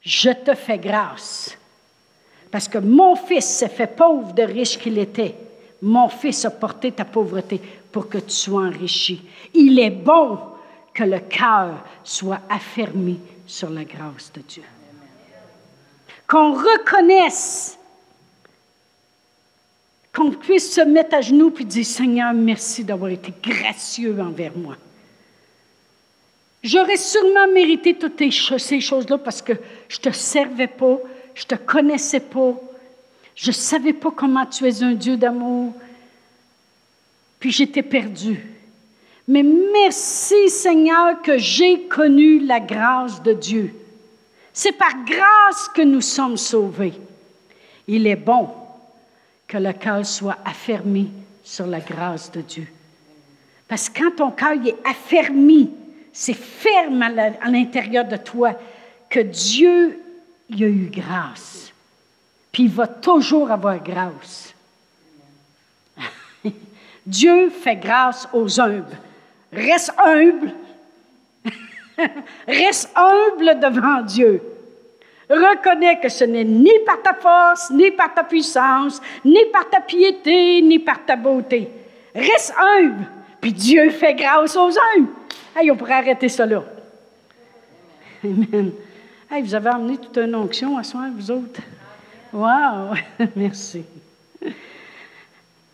je 0.00 0.30
te 0.30 0.54
fais 0.54 0.78
grâce. 0.78 1.56
Parce 2.50 2.68
que 2.68 2.78
mon 2.78 3.16
fils 3.16 3.46
s'est 3.46 3.68
fait 3.68 3.96
pauvre 3.96 4.32
de 4.32 4.42
riche 4.42 4.78
qu'il 4.78 4.98
était. 4.98 5.34
Mon 5.82 6.08
fils 6.08 6.44
a 6.44 6.50
porté 6.50 6.92
ta 6.92 7.04
pauvreté 7.04 7.60
pour 7.90 8.08
que 8.08 8.18
tu 8.18 8.30
sois 8.30 8.62
enrichi. 8.62 9.22
Il 9.52 9.78
est 9.78 9.90
bon 9.90 10.38
que 10.92 11.04
le 11.04 11.18
cœur 11.18 11.84
soit 12.04 12.40
affermi 12.48 13.18
sur 13.46 13.70
la 13.70 13.84
grâce 13.84 14.32
de 14.32 14.40
Dieu. 14.40 14.62
Qu'on 16.26 16.52
reconnaisse, 16.52 17.76
qu'on 20.14 20.30
puisse 20.30 20.72
se 20.72 20.80
mettre 20.80 21.16
à 21.16 21.20
genoux 21.20 21.52
et 21.58 21.64
dire 21.64 21.84
Seigneur, 21.84 22.32
merci 22.32 22.84
d'avoir 22.84 23.10
été 23.10 23.32
gracieux 23.42 24.16
envers 24.20 24.56
moi. 24.56 24.76
J'aurais 26.62 26.96
sûrement 26.96 27.48
mérité 27.52 27.94
toutes 27.94 28.22
ces 28.58 28.80
choses-là 28.80 29.18
parce 29.18 29.42
que 29.42 29.52
je 29.88 29.98
ne 29.98 30.02
te 30.02 30.16
servais 30.16 30.68
pas, 30.68 30.98
je 31.34 31.42
ne 31.42 31.56
te 31.56 31.62
connaissais 31.62 32.20
pas, 32.20 32.54
je 33.34 33.48
ne 33.48 33.52
savais 33.52 33.92
pas 33.92 34.12
comment 34.12 34.46
tu 34.46 34.66
es 34.66 34.82
un 34.82 34.94
Dieu 34.94 35.16
d'amour. 35.16 35.74
Puis 37.40 37.50
j'étais 37.50 37.82
perdue. 37.82 38.46
Mais 39.26 39.42
merci 39.42 40.48
Seigneur 40.48 41.20
que 41.22 41.38
j'ai 41.38 41.82
connu 41.82 42.38
la 42.38 42.60
grâce 42.60 43.20
de 43.22 43.32
Dieu. 43.32 43.74
C'est 44.52 44.72
par 44.72 44.92
grâce 45.04 45.68
que 45.74 45.82
nous 45.82 46.00
sommes 46.00 46.36
sauvés. 46.36 46.94
Il 47.88 48.06
est 48.06 48.16
bon 48.16 48.48
que 49.54 49.58
le 49.58 49.72
cœur 49.72 50.04
soit 50.04 50.38
affermi 50.44 51.12
sur 51.44 51.68
la 51.68 51.78
grâce 51.78 52.32
de 52.32 52.40
Dieu. 52.40 52.66
Parce 53.68 53.88
que 53.88 54.00
quand 54.00 54.16
ton 54.16 54.30
cœur 54.32 54.66
est 54.66 54.74
affermi, 54.84 55.70
c'est 56.12 56.34
ferme 56.34 57.00
à 57.00 57.48
l'intérieur 57.48 58.04
de 58.04 58.16
toi 58.16 58.58
que 59.08 59.20
Dieu 59.20 60.00
y 60.50 60.64
a 60.64 60.66
eu 60.66 60.90
grâce 60.90 61.72
puis 62.50 62.64
il 62.64 62.70
va 62.70 62.88
toujours 62.88 63.50
avoir 63.50 63.80
grâce. 63.80 64.54
Dieu 67.06 67.50
fait 67.50 67.76
grâce 67.76 68.28
aux 68.32 68.60
humbles. 68.60 68.96
Reste 69.52 69.92
humble. 69.98 70.52
Reste 72.48 72.90
humble 72.96 73.60
devant 73.60 74.02
Dieu. 74.02 74.40
Reconnais 75.28 75.98
que 76.00 76.08
ce 76.08 76.24
n'est 76.24 76.44
ni 76.44 76.72
par 76.84 77.02
ta 77.02 77.14
force, 77.14 77.70
ni 77.70 77.90
par 77.90 78.12
ta 78.12 78.24
puissance, 78.24 79.00
ni 79.24 79.44
par 79.52 79.68
ta 79.70 79.80
piété, 79.80 80.60
ni 80.60 80.78
par 80.78 81.04
ta 81.04 81.16
beauté. 81.16 81.68
Reste 82.14 82.54
humble, 82.58 83.06
puis 83.40 83.52
Dieu 83.52 83.90
fait 83.90 84.14
grâce 84.14 84.56
aux 84.56 84.70
humbles. 84.70 85.08
Hey, 85.56 85.70
on 85.70 85.76
pourrait 85.76 85.94
arrêter 85.94 86.28
ça. 86.28 86.44
Amen. 88.24 88.72
Hey, 89.30 89.42
vous 89.42 89.54
avez 89.54 89.70
amené 89.70 89.96
toute 89.96 90.16
une 90.18 90.34
onction 90.34 90.76
à 90.76 90.82
soi, 90.82 91.08
vous 91.16 91.30
autres? 91.30 91.60
Wow! 92.32 92.94
Merci. 93.36 93.84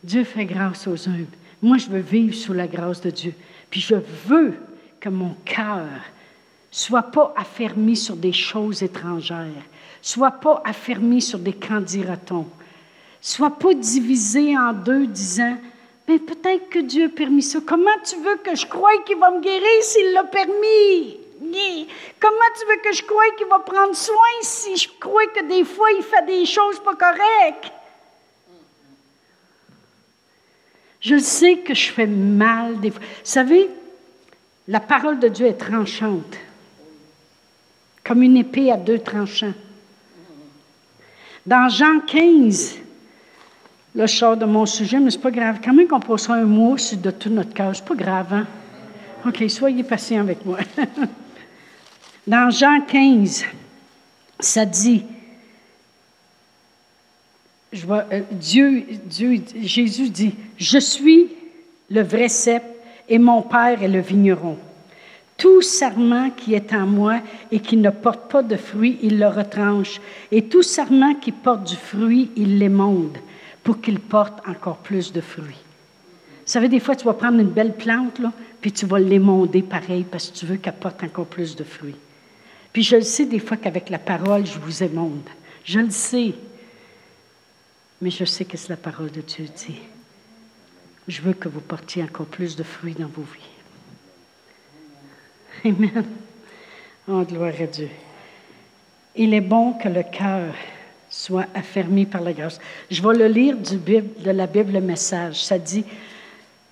Dieu 0.03 0.25
fait 0.25 0.45
grâce 0.45 0.87
aux 0.87 1.09
humbles. 1.09 1.27
Moi, 1.61 1.77
je 1.79 1.89
veux 1.89 2.01
vivre 2.01 2.35
sous 2.35 2.53
la 2.53 2.67
grâce 2.67 3.01
de 3.01 3.11
Dieu. 3.11 3.35
Puis 3.71 3.81
je 3.81 3.97
veux 4.27 4.55
que 4.99 5.09
mon 5.09 5.35
cœur 5.45 5.87
soit 6.71 7.03
pas 7.03 7.35
affermi 7.37 7.97
sur 7.97 8.17
des 8.17 8.33
choses 8.33 8.83
étrangères, 8.83 9.65
soit 10.01 10.31
pas 10.31 10.63
affermi 10.65 11.21
sur 11.21 11.39
des 11.39 11.53
candidatons, 11.53 12.47
soit 13.21 13.59
pas 13.59 13.75
divisé 13.75 14.57
en 14.57 14.73
deux 14.73 15.07
disant 15.07 15.57
mais 16.11 16.19
peut-être 16.19 16.69
que 16.69 16.81
Dieu 16.81 17.05
a 17.05 17.09
permis 17.09 17.43
ça. 17.43 17.61
Comment 17.65 17.97
tu 18.05 18.17
veux 18.17 18.37
que 18.39 18.57
je 18.57 18.67
croie 18.67 19.01
qu'il 19.07 19.17
va 19.17 19.31
me 19.31 19.41
guérir 19.41 19.83
s'il 19.83 20.13
l'a 20.13 20.25
permis? 20.25 21.19
Comment 22.19 22.51
tu 22.59 22.67
veux 22.67 22.81
que 22.83 22.93
je 22.93 23.05
croie 23.05 23.31
qu'il 23.39 23.47
va 23.47 23.61
prendre 23.61 23.95
soin 23.95 24.15
si 24.43 24.77
je 24.77 24.89
crois 24.99 25.29
que 25.29 25.45
des 25.45 25.65
fois 25.65 25.93
il 25.93 26.03
fait 26.03 26.27
des 26.27 26.47
choses 26.47 26.81
pas 26.81 26.97
correctes? 26.97 27.73
Je 31.01 31.17
sais 31.17 31.59
que 31.59 31.75
je 31.75 31.93
fais 31.93 32.09
mal 32.09 32.81
des 32.81 32.91
fois. 32.91 33.01
Vous 33.01 33.07
savez, 33.23 33.71
la 34.67 34.81
parole 34.81 35.21
de 35.21 35.29
Dieu 35.29 35.47
est 35.47 35.55
tranchante, 35.55 36.37
comme 38.11 38.25
une 38.25 38.39
épée 38.39 38.73
à 38.73 38.77
deux 38.77 38.99
tranchants. 38.99 39.53
Dans 41.47 41.69
Jean 41.69 42.01
15, 42.01 42.79
là, 43.95 44.07
je 44.07 44.17
sors 44.17 44.37
de 44.37 44.47
mon 44.47 44.67
sujet, 44.67 44.99
mais 44.99 45.13
c'est 45.13 45.21
pas 45.21 45.31
grave. 45.31 45.61
Quand 45.63 45.73
même 45.73 45.87
qu'on 45.87 46.01
passera 46.01 46.35
un 46.35 46.45
mot 46.45 46.75
de 46.75 47.11
tout 47.13 47.31
notre 47.31 47.55
cœur, 47.55 47.71
c'est 47.73 47.85
pas 47.85 47.95
grave, 47.95 48.33
hein? 48.33 48.49
OK, 49.25 49.49
soyez 49.49 49.85
patient 49.85 50.23
avec 50.23 50.45
moi. 50.45 50.59
Dans 52.27 52.51
Jean 52.51 52.81
15, 52.81 53.45
ça 54.41 54.67
dit, 54.67 55.05
je 57.73 57.87
vois, 57.87 58.07
euh, 58.11 58.23
Dieu, 58.33 58.87
Dieu, 59.05 59.41
Jésus 59.55 60.11
dit, 60.11 60.35
je 60.57 60.79
suis 60.81 61.29
le 61.89 62.03
vrai 62.03 62.29
cep 62.29 62.65
et 63.09 63.21
mon 63.21 63.43
Père 63.43 63.81
est 63.81 63.89
le 63.89 64.01
vigneron. 64.01 64.59
Tout 65.41 65.63
serment 65.63 66.29
qui 66.29 66.53
est 66.53 66.75
en 66.75 66.87
moi 66.87 67.23
et 67.51 67.61
qui 67.61 67.79
ne 67.79 67.89
porte 67.89 68.31
pas 68.31 68.43
de 68.43 68.57
fruit, 68.57 68.99
il 69.03 69.19
le 69.19 69.27
retranche. 69.27 69.99
Et 70.31 70.43
tout 70.43 70.63
serment 70.63 71.15
qui 71.15 71.33
porte 71.33 71.65
du 71.65 71.77
fruit, 71.77 72.31
il 72.37 72.59
l'émonde 72.59 73.17
pour 73.65 73.81
qu'il 73.81 74.01
porte 74.01 74.47
encore 74.47 74.77
plus 74.77 75.15
de 75.15 75.23
fruits. 75.23 75.55
Vous 75.55 76.53
savez, 76.53 76.69
des 76.69 76.79
fois, 76.79 76.95
tu 76.95 77.07
vas 77.07 77.15
prendre 77.15 77.41
une 77.41 77.49
belle 77.49 77.75
plante, 77.75 78.21
puis 78.61 78.71
tu 78.71 78.85
vas 78.85 78.99
l'émonder 78.99 79.63
pareil 79.63 80.05
parce 80.05 80.29
que 80.29 80.37
tu 80.37 80.45
veux 80.45 80.57
qu'elle 80.57 80.75
porte 80.75 81.03
encore 81.03 81.25
plus 81.25 81.57
de 81.57 81.65
fruits. 81.65 81.97
Puis 82.71 82.83
je 82.83 82.97
le 82.97 83.03
sais 83.03 83.25
des 83.25 83.39
fois 83.39 83.57
qu'avec 83.57 83.89
la 83.89 83.99
parole, 83.99 84.45
je 84.45 84.59
vous 84.59 84.83
émonde. 84.83 85.31
Je 85.65 85.81
le 85.81 85.89
sais. 85.89 86.35
Mais 88.03 88.11
je 88.11 88.27
sais 88.27 88.45
que 88.45 88.59
c'est 88.59 88.69
la 88.69 88.77
parole 88.77 89.11
de 89.11 89.23
Dieu 89.23 89.47
dit. 89.57 89.81
Je 91.09 91.23
veux 91.23 91.33
que 91.33 91.49
vous 91.49 91.63
portiez 91.63 92.03
encore 92.03 92.27
plus 92.27 92.57
de 92.57 92.63
fruits 92.63 92.95
dans 92.99 93.09
vos 93.09 93.23
vies. 93.23 93.50
Amen. 95.65 96.07
Oh, 97.09 97.23
gloire 97.23 97.53
à 97.61 97.67
Dieu. 97.67 97.91
Il 99.17 99.35
est 99.35 99.41
bon 99.41 99.73
que 99.75 99.89
le 99.89 100.03
cœur 100.03 100.55
soit 101.09 101.47
affermi 101.55 102.07
par 102.07 102.21
la 102.21 102.33
grâce. 102.33 102.61
Je 102.91 103.03
vais 103.03 103.17
le 103.17 103.27
lire 103.27 103.57
de 103.57 104.31
la 104.31 104.47
Bible, 104.47 104.73
le 104.73 104.81
message. 104.81 105.43
Ça 105.43 105.59
dit, 105.59 105.85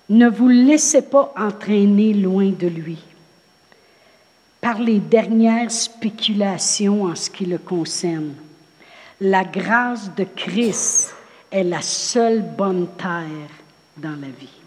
ne 0.07 0.29
vous 0.29 0.47
laissez 0.47 1.01
pas 1.01 1.33
entraîner 1.37 2.13
loin 2.13 2.49
de 2.49 2.67
lui 2.67 2.97
par 4.61 4.79
les 4.79 4.99
dernières 4.99 5.71
spéculations 5.71 7.03
en 7.03 7.15
ce 7.15 7.29
qui 7.29 7.45
le 7.45 7.57
concerne. 7.57 8.33
La 9.21 9.43
grâce 9.43 10.13
de 10.15 10.23
Christ 10.23 11.13
est 11.51 11.63
la 11.63 11.81
seule 11.81 12.41
bonne 12.41 12.87
terre 12.97 13.49
dans 13.97 14.15
la 14.19 14.27
vie. 14.27 14.58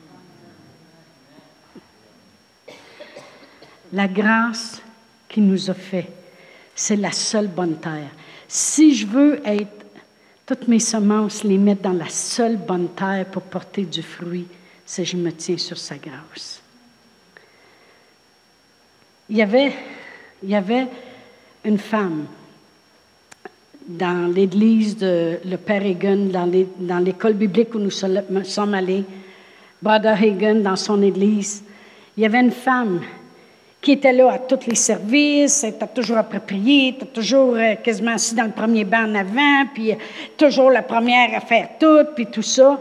La 3.92 4.08
grâce 4.08 4.80
qui 5.28 5.40
nous 5.40 5.70
a 5.70 5.74
fait. 5.74 6.08
C'est 6.74 6.96
la 6.96 7.12
seule 7.12 7.48
bonne 7.48 7.76
terre. 7.76 8.10
Si 8.48 8.94
je 8.94 9.06
veux 9.06 9.40
être, 9.46 9.86
toutes 10.46 10.68
mes 10.68 10.78
semences, 10.78 11.44
les 11.44 11.58
mettre 11.58 11.82
dans 11.82 11.92
la 11.92 12.08
seule 12.08 12.56
bonne 12.56 12.88
terre 12.90 13.26
pour 13.26 13.42
porter 13.42 13.84
du 13.84 14.02
fruit, 14.02 14.46
c'est 14.84 15.04
je 15.04 15.16
me 15.16 15.32
tiens 15.32 15.58
sur 15.58 15.78
sa 15.78 15.96
grâce. 15.96 16.60
Il 19.30 19.36
y 19.36 19.42
avait, 19.42 19.72
il 20.42 20.50
y 20.50 20.54
avait 20.54 20.88
une 21.64 21.78
femme 21.78 22.26
dans 23.86 24.32
l'église 24.32 24.96
de 24.96 25.38
le 25.44 25.56
Père 25.56 25.84
Hagen, 25.84 26.28
dans 26.78 26.98
l'école 26.98 27.34
biblique 27.34 27.74
où 27.74 27.78
nous 27.78 27.90
sommes 27.90 28.74
allés, 28.74 29.04
Brother 29.80 30.22
Hagen, 30.22 30.62
dans 30.62 30.76
son 30.76 31.02
église, 31.02 31.64
il 32.16 32.22
y 32.22 32.26
avait 32.26 32.40
une 32.40 32.52
femme 32.52 33.00
qui 33.82 33.92
était 33.92 34.12
là 34.12 34.30
à 34.30 34.38
tous 34.38 34.68
les 34.68 34.76
services, 34.76 35.64
elle 35.64 35.70
était 35.70 35.88
toujours 35.88 36.16
appropriée, 36.16 36.90
était 36.90 37.06
toujours 37.06 37.56
euh, 37.56 37.74
quasiment 37.74 38.12
assise 38.12 38.36
dans 38.36 38.44
le 38.44 38.52
premier 38.52 38.84
banc 38.84 39.08
en 39.08 39.14
avant, 39.16 39.66
puis 39.74 39.90
euh, 39.90 39.96
toujours 40.36 40.70
la 40.70 40.82
première 40.82 41.36
à 41.36 41.40
faire 41.40 41.68
tout, 41.80 42.04
puis 42.14 42.26
tout 42.26 42.42
ça. 42.42 42.80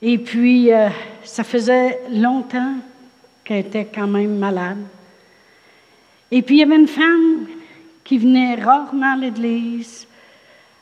Et 0.00 0.16
puis, 0.16 0.72
euh, 0.72 0.88
ça 1.22 1.44
faisait 1.44 2.00
longtemps 2.10 2.76
qu'elle 3.44 3.58
était 3.58 3.84
quand 3.84 4.06
même 4.06 4.38
malade. 4.38 4.78
Et 6.30 6.40
puis, 6.40 6.56
il 6.56 6.60
y 6.60 6.62
avait 6.62 6.76
une 6.76 6.88
femme 6.88 7.46
qui 8.02 8.16
venait 8.16 8.54
rarement 8.54 9.12
à 9.12 9.16
l'église. 9.16 10.06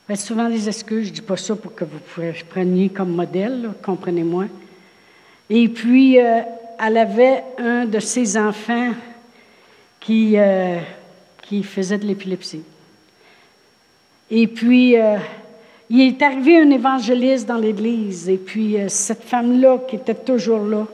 Avait 0.09 0.17
souvent 0.17 0.49
des 0.49 0.69
excuses, 0.69 1.07
je 1.07 1.11
ne 1.11 1.15
dis 1.17 1.23
pas 1.23 1.37
ça 1.37 1.57
pour 1.57 1.75
que 1.75 1.85
vous 1.85 1.99
preniez 2.49 2.91
comme 2.91 3.11
modèle, 3.11 3.71
comprenez-moi. 3.83 4.45
Et 5.51 5.69
puis, 5.69 6.19
elle 6.81 6.97
avait 6.97 7.45
un 7.59 7.85
de 7.85 8.01
ses 8.01 8.37
enfants 8.37 8.93
qui, 10.01 10.35
euh, 10.37 10.79
qui 11.43 11.63
faisait 11.63 11.99
de 11.99 12.07
l'épilepsie. 12.07 12.63
Et 14.31 14.47
puis, 14.47 14.97
euh, 14.97 15.17
il 15.91 16.01
est 16.01 16.23
arrivé 16.23 16.59
un 16.59 16.71
évangéliste 16.71 17.47
dans 17.47 17.57
l'Église, 17.57 18.29
et 18.29 18.37
puis 18.37 18.77
cette 18.89 19.23
femme-là, 19.23 19.79
qui 19.89 19.97
était 19.97 20.15
toujours 20.15 20.65
là, 20.65 20.87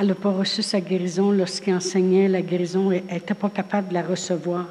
elle 0.00 0.06
n'a 0.06 0.14
pas 0.14 0.30
reçu 0.30 0.62
sa 0.62 0.80
guérison 0.80 1.30
lorsqu'il 1.30 1.74
enseignait 1.74 2.28
la 2.28 2.40
guérison, 2.40 2.90
elle 2.90 3.04
n'était 3.12 3.34
pas 3.34 3.50
capable 3.50 3.88
de 3.88 3.94
la 3.94 4.02
recevoir. 4.02 4.66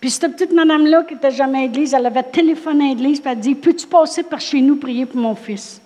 Puis 0.00 0.10
cette 0.10 0.32
petite 0.32 0.52
madame-là, 0.52 1.04
qui 1.04 1.14
n'était 1.14 1.30
jamais 1.30 1.58
à 1.58 1.62
l'église, 1.62 1.92
elle 1.92 2.06
avait 2.06 2.22
téléphoné 2.22 2.86
à 2.86 2.88
l'église, 2.94 3.20
puis 3.20 3.30
elle 3.30 3.38
a 3.38 3.40
dit 3.40 3.54
Peux-tu 3.54 3.86
passer 3.86 4.22
par 4.22 4.40
chez 4.40 4.62
nous 4.62 4.76
prier 4.76 5.04
pour 5.04 5.20
mon 5.20 5.34
fils 5.34 5.82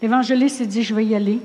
L'évangéliste 0.00 0.60
a 0.60 0.64
dit, 0.64 0.82
je 0.84 0.94
vais 0.94 1.04
y 1.04 1.14
aller. 1.16 1.40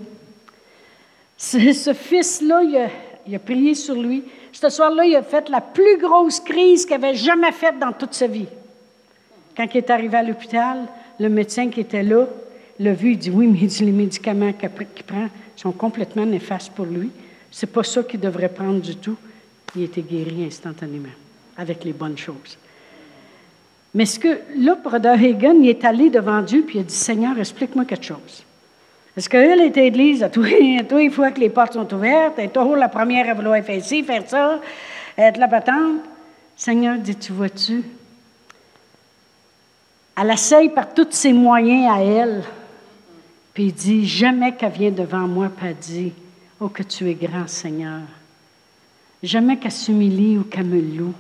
Ce, 1.38 1.94
fils-là, 1.94 2.64
il 2.64 3.36
a, 3.36 3.40
prié 3.40 3.76
sur 3.76 3.96
lui. 3.96 4.24
Ce 4.52 4.70
soir-là, 4.70 5.06
il 5.06 5.16
a 5.16 5.24
fait 5.24 5.50
la 5.50 5.62
plus 5.62 5.98
grosse 5.98 6.40
crise 6.40 6.86
qu'il 6.86 6.96
avait 6.96 7.16
jamais 7.16 7.52
faite 7.52 7.80
dans 7.80 7.92
toute 7.92 8.14
sa 8.14 8.28
vie. 8.28 8.48
Quand 9.56 9.68
il 9.74 9.78
est 9.78 9.90
arrivé 9.90 10.18
à 10.18 10.24
l'hôpital, 10.24 10.88
le 11.20 11.30
médecin 11.30 11.70
qui 11.70 11.82
était 11.82 12.04
là 12.04 12.28
l'a 12.80 12.94
vu, 12.94 13.12
il 13.12 13.18
dit, 13.18 13.30
oui, 13.30 13.48
mais 13.48 13.68
les 13.68 13.92
médicaments 13.92 14.54
qu'il 14.54 14.70
prend 14.70 15.28
sont 15.56 15.72
complètement 15.72 16.26
néfastes 16.26 16.72
pour 16.74 16.86
lui. 16.86 17.12
C'est 17.52 17.72
pas 17.72 17.84
ça 17.84 18.04
qu'il 18.04 18.20
devrait 18.20 18.50
prendre 18.50 18.80
du 18.80 18.96
tout. 18.96 19.18
Il 19.76 19.84
était 19.84 20.02
guéri 20.02 20.46
instantanément, 20.46 21.10
avec 21.58 21.84
les 21.84 21.94
bonnes 21.94 22.18
choses. 22.18 22.58
Mais 23.94 24.06
ce 24.06 24.18
que 24.18 24.40
là, 24.58 24.76
Brother 24.76 25.14
Hagen, 25.14 25.62
il 25.62 25.70
est 25.70 25.86
allé 25.86 26.10
devant 26.10 26.42
Dieu 26.42 26.64
puis 26.66 26.80
il 26.80 26.82
a 26.82 26.84
dit 26.84 26.96
Seigneur, 26.96 27.38
explique-moi 27.38 27.86
quelque 27.86 28.06
chose. 28.06 28.44
Est-ce 29.16 29.30
qu'elle 29.30 29.62
est 29.62 29.78
église 29.78 30.24
à 30.24 30.30
tous, 30.30 30.44
les 30.44 31.10
fois 31.12 31.32
que 31.32 31.40
les 31.40 31.50
portes 31.50 31.74
sont 31.74 31.94
ouvertes, 31.94 32.34
elle 32.38 32.46
est 32.46 32.54
toujours 32.54 32.76
la 32.76 32.90
première 32.90 33.30
à 33.30 33.34
vouloir 33.34 33.64
faire 33.64 33.84
ci, 33.84 34.04
faire 34.04 34.28
ça, 34.28 34.60
être 35.18 35.38
la 35.38 35.48
patente? 35.48 36.02
Seigneur 36.56 36.98
dit 36.98 37.16
Tu 37.16 37.32
vois-tu? 37.32 37.84
Elle 40.20 40.32
essaye 40.32 40.70
par 40.70 40.94
tous 40.94 41.12
ses 41.12 41.34
moyens 41.34 41.92
à 41.92 42.02
elle. 42.02 42.44
Puis 43.54 43.66
il 43.66 43.74
dit 43.74 44.08
Jamais 44.08 44.56
qu'elle 44.56 44.72
vient 44.72 44.92
devant 44.92 45.28
moi, 45.28 45.52
elle 45.64 45.76
dit 45.76 46.14
Oh, 46.60 46.70
que 46.70 46.84
tu 46.84 47.10
es 47.10 47.14
grand, 47.14 47.48
Seigneur. 47.48 48.02
Jamais 49.22 49.58
qu'elle 49.58 49.72
s'humilie 49.72 50.38
ou 50.38 50.44
qu'elle 50.44 50.66
me 50.66 50.82
loue. 50.82 51.14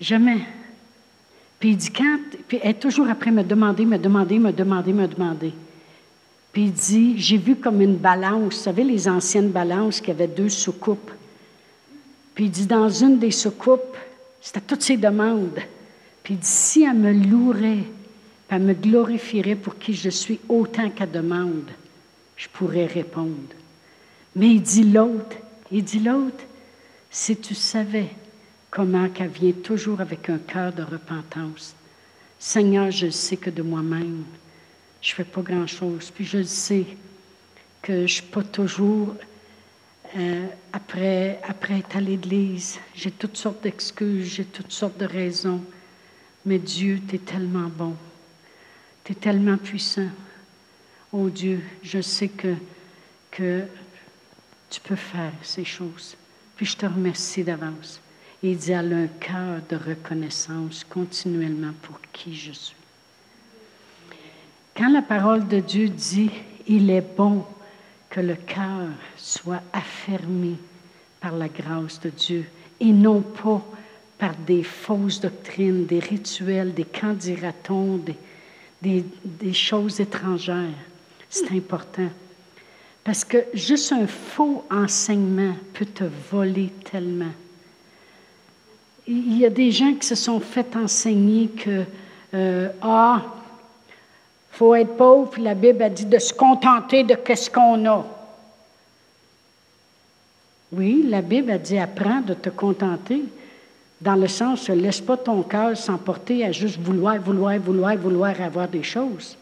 Jamais. 0.00 0.40
Puis 1.58 1.70
il 1.70 1.76
dit, 1.76 1.90
quand, 1.90 2.18
puis 2.46 2.58
elle 2.62 2.70
est 2.70 2.74
toujours 2.74 3.08
après 3.08 3.30
me 3.30 3.42
demander, 3.42 3.86
me 3.86 3.98
demander, 3.98 4.38
me 4.38 4.52
demander, 4.52 4.92
me 4.92 5.06
demander. 5.06 5.54
Puis 6.54 6.62
il 6.62 6.72
dit, 6.72 7.18
j'ai 7.18 7.36
vu 7.36 7.56
comme 7.56 7.80
une 7.80 7.96
balance, 7.96 8.54
vous 8.54 8.62
savez, 8.62 8.84
les 8.84 9.08
anciennes 9.08 9.50
balances 9.50 10.00
qui 10.00 10.12
avaient 10.12 10.28
deux 10.28 10.48
soucoupes. 10.48 11.10
Puis 12.32 12.44
il 12.44 12.50
dit, 12.50 12.66
dans 12.66 12.88
une 12.88 13.18
des 13.18 13.32
soucoupes, 13.32 13.96
c'était 14.40 14.60
toutes 14.60 14.82
ses 14.82 14.96
demandes. 14.96 15.58
Puis 16.22 16.34
il 16.34 16.38
dit, 16.38 16.46
si 16.46 16.84
elle 16.84 16.94
me 16.94 17.12
louerait, 17.12 17.84
elle 18.48 18.62
me 18.62 18.72
glorifierait 18.72 19.56
pour 19.56 19.78
qui 19.78 19.94
je 19.94 20.10
suis 20.10 20.38
autant 20.48 20.90
qu'elle 20.90 21.10
demande, 21.10 21.70
je 22.36 22.46
pourrais 22.48 22.86
répondre. 22.86 23.52
Mais 24.36 24.50
il 24.50 24.62
dit 24.62 24.84
l'autre, 24.84 25.36
il 25.72 25.82
dit 25.82 25.98
l'autre, 25.98 26.44
si 27.10 27.36
tu 27.36 27.56
savais 27.56 28.10
comment 28.70 29.08
qu'elle 29.08 29.28
vient 29.28 29.52
toujours 29.52 30.00
avec 30.00 30.30
un 30.30 30.38
cœur 30.38 30.72
de 30.72 30.82
repentance. 30.82 31.74
Seigneur, 32.38 32.92
je 32.92 33.10
sais 33.10 33.36
que 33.36 33.50
de 33.50 33.62
moi-même, 33.62 34.24
je 35.04 35.10
ne 35.10 35.16
fais 35.16 35.24
pas 35.24 35.42
grand-chose. 35.42 36.10
Puis 36.10 36.24
je 36.24 36.42
sais 36.42 36.86
que 37.82 37.92
je 37.92 38.02
ne 38.02 38.06
suis 38.06 38.22
pas 38.22 38.42
toujours, 38.42 39.14
euh, 40.16 40.46
après, 40.72 41.38
après 41.46 41.80
être 41.80 41.96
à 41.98 42.00
l'Église, 42.00 42.78
j'ai 42.94 43.10
toutes 43.10 43.36
sortes 43.36 43.62
d'excuses, 43.62 44.24
j'ai 44.24 44.46
toutes 44.46 44.72
sortes 44.72 44.96
de 44.96 45.04
raisons. 45.04 45.62
Mais 46.46 46.58
Dieu, 46.58 47.00
tu 47.06 47.16
es 47.16 47.18
tellement 47.18 47.68
bon. 47.68 47.94
Tu 49.04 49.12
es 49.12 49.14
tellement 49.14 49.58
puissant. 49.58 50.08
Oh 51.12 51.28
Dieu, 51.28 51.60
je 51.82 52.00
sais 52.00 52.28
que, 52.28 52.54
que 53.30 53.64
tu 54.70 54.80
peux 54.80 54.96
faire 54.96 55.32
ces 55.42 55.66
choses. 55.66 56.16
Puis 56.56 56.64
je 56.64 56.78
te 56.78 56.86
remercie 56.86 57.44
d'avance. 57.44 58.00
Il 58.42 58.56
dit, 58.56 58.72
elle 58.72 58.92
a 58.94 58.96
un 58.96 59.06
cœur 59.06 59.60
de 59.68 59.76
reconnaissance 59.76 60.82
continuellement 60.84 61.72
pour 61.82 62.00
qui 62.10 62.34
je 62.34 62.52
suis. 62.52 62.83
Quand 64.76 64.88
la 64.88 65.02
parole 65.02 65.46
de 65.46 65.60
Dieu 65.60 65.88
dit, 65.88 66.30
il 66.66 66.90
est 66.90 67.16
bon 67.16 67.44
que 68.10 68.20
le 68.20 68.34
cœur 68.34 68.88
soit 69.16 69.62
affermi 69.72 70.56
par 71.20 71.36
la 71.36 71.48
grâce 71.48 72.00
de 72.00 72.10
Dieu 72.10 72.44
et 72.80 72.92
non 72.92 73.20
pas 73.20 73.62
par 74.18 74.34
des 74.46 74.62
fausses 74.62 75.20
doctrines, 75.20 75.86
des 75.86 75.98
rituels, 75.98 76.74
des 76.74 76.84
candidatons, 76.84 78.00
des, 78.82 79.04
des 79.24 79.52
choses 79.52 80.00
étrangères. 80.00 80.78
C'est 81.28 81.50
important. 81.52 82.08
Parce 83.02 83.24
que 83.24 83.38
juste 83.54 83.92
un 83.92 84.06
faux 84.06 84.64
enseignement 84.70 85.54
peut 85.72 85.86
te 85.86 86.04
voler 86.30 86.72
tellement 86.90 87.32
il 89.06 89.38
y 89.38 89.44
a 89.44 89.50
des 89.50 89.70
gens 89.70 89.94
qui 89.94 90.06
se 90.06 90.14
sont 90.14 90.40
fait 90.40 90.76
enseigner 90.76 91.48
que, 91.48 91.84
euh, 92.34 92.68
ah, 92.80 93.22
faut 94.54 94.74
être 94.74 94.96
pauvre, 94.96 95.32
la 95.38 95.54
Bible 95.54 95.82
a 95.82 95.90
dit 95.90 96.04
de 96.04 96.18
se 96.18 96.32
contenter 96.32 97.02
de 97.02 97.16
ce 97.34 97.50
qu'on 97.50 97.84
a. 97.86 98.06
Oui, 100.72 101.04
la 101.08 101.22
Bible 101.22 101.50
a 101.50 101.58
dit 101.58 101.78
apprends 101.78 102.20
de 102.20 102.34
te 102.34 102.50
contenter, 102.50 103.24
dans 104.00 104.14
le 104.14 104.28
sens, 104.28 104.68
laisse 104.68 105.00
pas 105.00 105.16
ton 105.16 105.42
cœur 105.42 105.76
s'emporter 105.76 106.44
à 106.44 106.52
juste 106.52 106.78
vouloir, 106.78 107.20
vouloir, 107.20 107.58
vouloir, 107.58 107.96
vouloir 107.96 108.40
avoir 108.40 108.68
des 108.68 108.82
choses. 108.82 109.36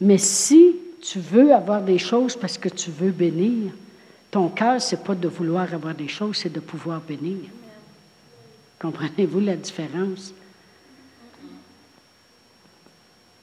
Mais 0.00 0.18
si 0.18 0.76
tu 1.00 1.18
veux 1.18 1.54
avoir 1.54 1.80
des 1.80 1.98
choses 1.98 2.36
parce 2.36 2.58
que 2.58 2.68
tu 2.68 2.90
veux 2.90 3.12
bénir, 3.12 3.72
ton 4.30 4.48
cœur, 4.48 4.80
ce 4.80 4.94
n'est 4.94 5.02
pas 5.02 5.14
de 5.14 5.28
vouloir 5.28 5.72
avoir 5.72 5.94
des 5.94 6.08
choses, 6.08 6.36
c'est 6.36 6.52
de 6.52 6.60
pouvoir 6.60 7.00
bénir. 7.00 7.38
Comprenez-vous 8.78 9.40
la 9.40 9.56
différence? 9.56 10.34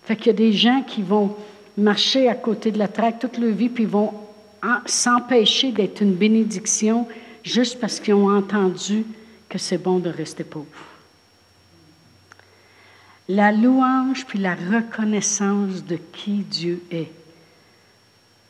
Fait 0.05 0.15
qu'il 0.15 0.27
y 0.27 0.29
a 0.29 0.33
des 0.33 0.53
gens 0.53 0.81
qui 0.81 1.01
vont 1.01 1.35
marcher 1.77 2.27
à 2.27 2.35
côté 2.35 2.71
de 2.71 2.79
la 2.79 2.87
traque 2.87 3.19
toute 3.19 3.37
leur 3.37 3.53
vie, 3.53 3.69
puis 3.69 3.85
vont 3.85 4.13
s'empêcher 4.85 5.71
d'être 5.71 6.01
une 6.01 6.13
bénédiction 6.13 7.07
juste 7.43 7.79
parce 7.79 7.99
qu'ils 7.99 8.13
ont 8.13 8.35
entendu 8.35 9.05
que 9.49 9.57
c'est 9.57 9.77
bon 9.77 9.99
de 9.99 10.09
rester 10.09 10.43
pauvre. 10.43 10.65
La 13.29 13.51
louange 13.51 14.25
puis 14.25 14.39
la 14.39 14.55
reconnaissance 14.55 15.83
de 15.85 15.97
qui 16.11 16.39
Dieu 16.39 16.83
est. 16.91 17.09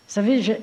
Vous 0.08 0.20
savez, 0.20 0.42
je 0.42 0.54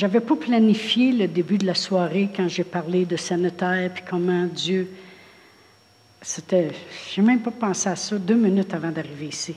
n'avais 0.00 0.20
pas 0.20 0.36
planifié 0.36 1.12
le 1.12 1.26
début 1.26 1.58
de 1.58 1.66
la 1.66 1.74
soirée 1.74 2.30
quand 2.34 2.48
j'ai 2.48 2.64
parlé 2.64 3.04
de 3.04 3.16
sanitaire 3.16 3.90
puis 3.92 4.04
comment 4.08 4.46
Dieu 4.46 4.88
c'était, 6.22 6.70
je 7.12 7.20
n'ai 7.20 7.26
même 7.26 7.40
pas 7.40 7.50
pensé 7.50 7.88
à 7.88 7.96
ça 7.96 8.16
deux 8.16 8.36
minutes 8.36 8.72
avant 8.72 8.90
d'arriver 8.90 9.26
ici. 9.26 9.56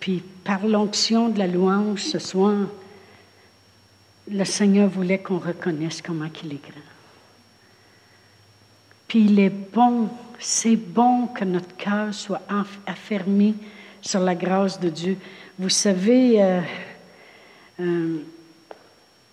Puis 0.00 0.22
par 0.44 0.66
l'onction 0.66 1.28
de 1.28 1.38
la 1.38 1.46
louange 1.46 2.02
ce 2.02 2.18
soir, 2.18 2.66
le 4.30 4.44
Seigneur 4.44 4.88
voulait 4.88 5.18
qu'on 5.18 5.38
reconnaisse 5.38 6.02
comment 6.02 6.28
il 6.42 6.52
est 6.54 6.62
grand. 6.62 6.80
Puis 9.06 9.26
il 9.26 9.38
est 9.38 9.50
bon, 9.50 10.08
c'est 10.38 10.76
bon 10.76 11.28
que 11.28 11.44
notre 11.44 11.76
cœur 11.76 12.12
soit 12.12 12.42
affermi 12.86 13.54
sur 14.00 14.20
la 14.20 14.34
grâce 14.34 14.80
de 14.80 14.88
Dieu. 14.88 15.18
Vous 15.58 15.68
savez, 15.68 16.42
euh, 16.42 16.60
euh, 17.80 18.18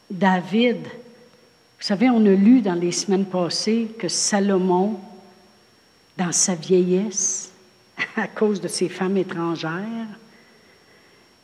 David, 0.09 0.77
vous 0.83 1.87
savez, 1.87 2.09
on 2.09 2.25
a 2.25 2.29
lu 2.29 2.61
dans 2.61 2.75
les 2.75 2.91
semaines 2.91 3.25
passées 3.25 3.89
que 3.97 4.07
Salomon, 4.07 4.99
dans 6.17 6.31
sa 6.31 6.55
vieillesse, 6.55 7.52
à 8.15 8.27
cause 8.27 8.61
de 8.61 8.67
ses 8.67 8.89
femmes 8.89 9.17
étrangères, 9.17 10.07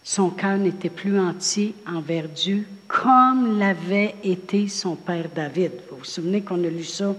son 0.04 0.30
cœur 0.30 0.58
n'était 0.58 0.90
plus 0.90 1.20
entier 1.20 1.76
envers 1.86 2.28
Dieu 2.28 2.66
comme 2.88 3.60
l'avait 3.60 4.16
été 4.24 4.68
son 4.68 4.96
père 4.96 5.28
David. 5.34 5.72
Vous 5.92 5.98
vous 5.98 6.06
souvenez 6.06 6.42
qu'on 6.42 6.64
a 6.64 6.70
lu 6.70 6.84
ça 6.84 7.16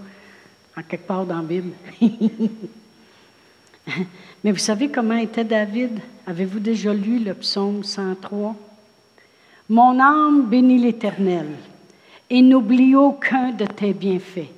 en 0.77 0.83
quelque 0.83 1.07
part 1.07 1.25
dans 1.25 1.37
la 1.37 1.43
Bible? 1.43 1.73
Mais 4.45 4.53
vous 4.53 4.59
savez 4.59 4.89
comment 4.89 5.17
était 5.17 5.45
David? 5.45 6.01
Avez-vous 6.27 6.59
déjà 6.61 6.93
lu 6.93 7.19
le 7.19 7.35
psaume 7.35 7.85
103? 7.85 8.57
Mon 9.69 10.01
âme 10.01 10.47
bénit 10.49 10.79
l'Éternel 10.79 11.47
et 12.29 12.43
n'oublie 12.43 12.97
aucun 12.97 13.53
de 13.53 13.67
tes 13.67 13.93
bienfaits. 13.93 14.51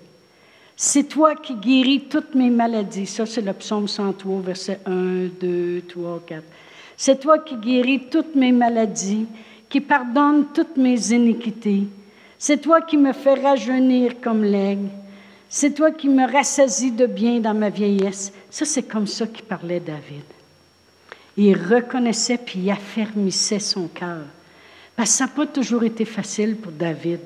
C'est 0.76 1.04
toi 1.04 1.34
qui 1.36 1.54
guéris 1.54 2.04
toutes 2.08 2.34
mes 2.34 2.50
maladies. 2.50 3.06
Ça, 3.06 3.26
c'est 3.26 3.42
le 3.42 3.52
psaume 3.52 3.88
103, 3.88 4.40
versets 4.40 4.80
1, 4.86 5.26
2, 5.40 5.82
3, 5.88 6.22
4. 6.26 6.42
C'est 6.96 7.20
toi 7.20 7.38
qui 7.38 7.56
guéris 7.56 8.08
toutes 8.10 8.34
mes 8.34 8.52
maladies, 8.52 9.26
qui 9.68 9.80
pardonnes 9.80 10.46
toutes 10.54 10.76
mes 10.76 11.12
iniquités. 11.12 11.84
C'est 12.38 12.60
toi 12.60 12.80
qui 12.80 12.96
me 12.96 13.12
fais 13.12 13.34
rajeunir 13.34 14.20
comme 14.20 14.42
l'aigle. 14.42 14.88
C'est 15.48 15.74
toi 15.74 15.90
qui 15.90 16.08
me 16.08 16.30
rassasies 16.30 16.92
de 16.92 17.06
bien 17.06 17.38
dans 17.38 17.54
ma 17.54 17.68
vieillesse. 17.68 18.32
Ça, 18.50 18.64
c'est 18.64 18.84
comme 18.84 19.06
ça 19.06 19.26
qu'il 19.26 19.44
parlait 19.44 19.80
David. 19.80 20.24
Il 21.36 21.54
reconnaissait 21.56 22.38
puis 22.38 22.60
il 22.60 22.70
affermissait 22.70 23.60
son 23.60 23.88
cœur. 23.88 24.24
Parce 24.96 25.10
que 25.10 25.16
ça 25.16 25.26
n'a 25.26 25.30
pas 25.30 25.46
toujours 25.46 25.84
été 25.84 26.04
facile 26.04 26.56
pour 26.56 26.72
David. 26.72 27.20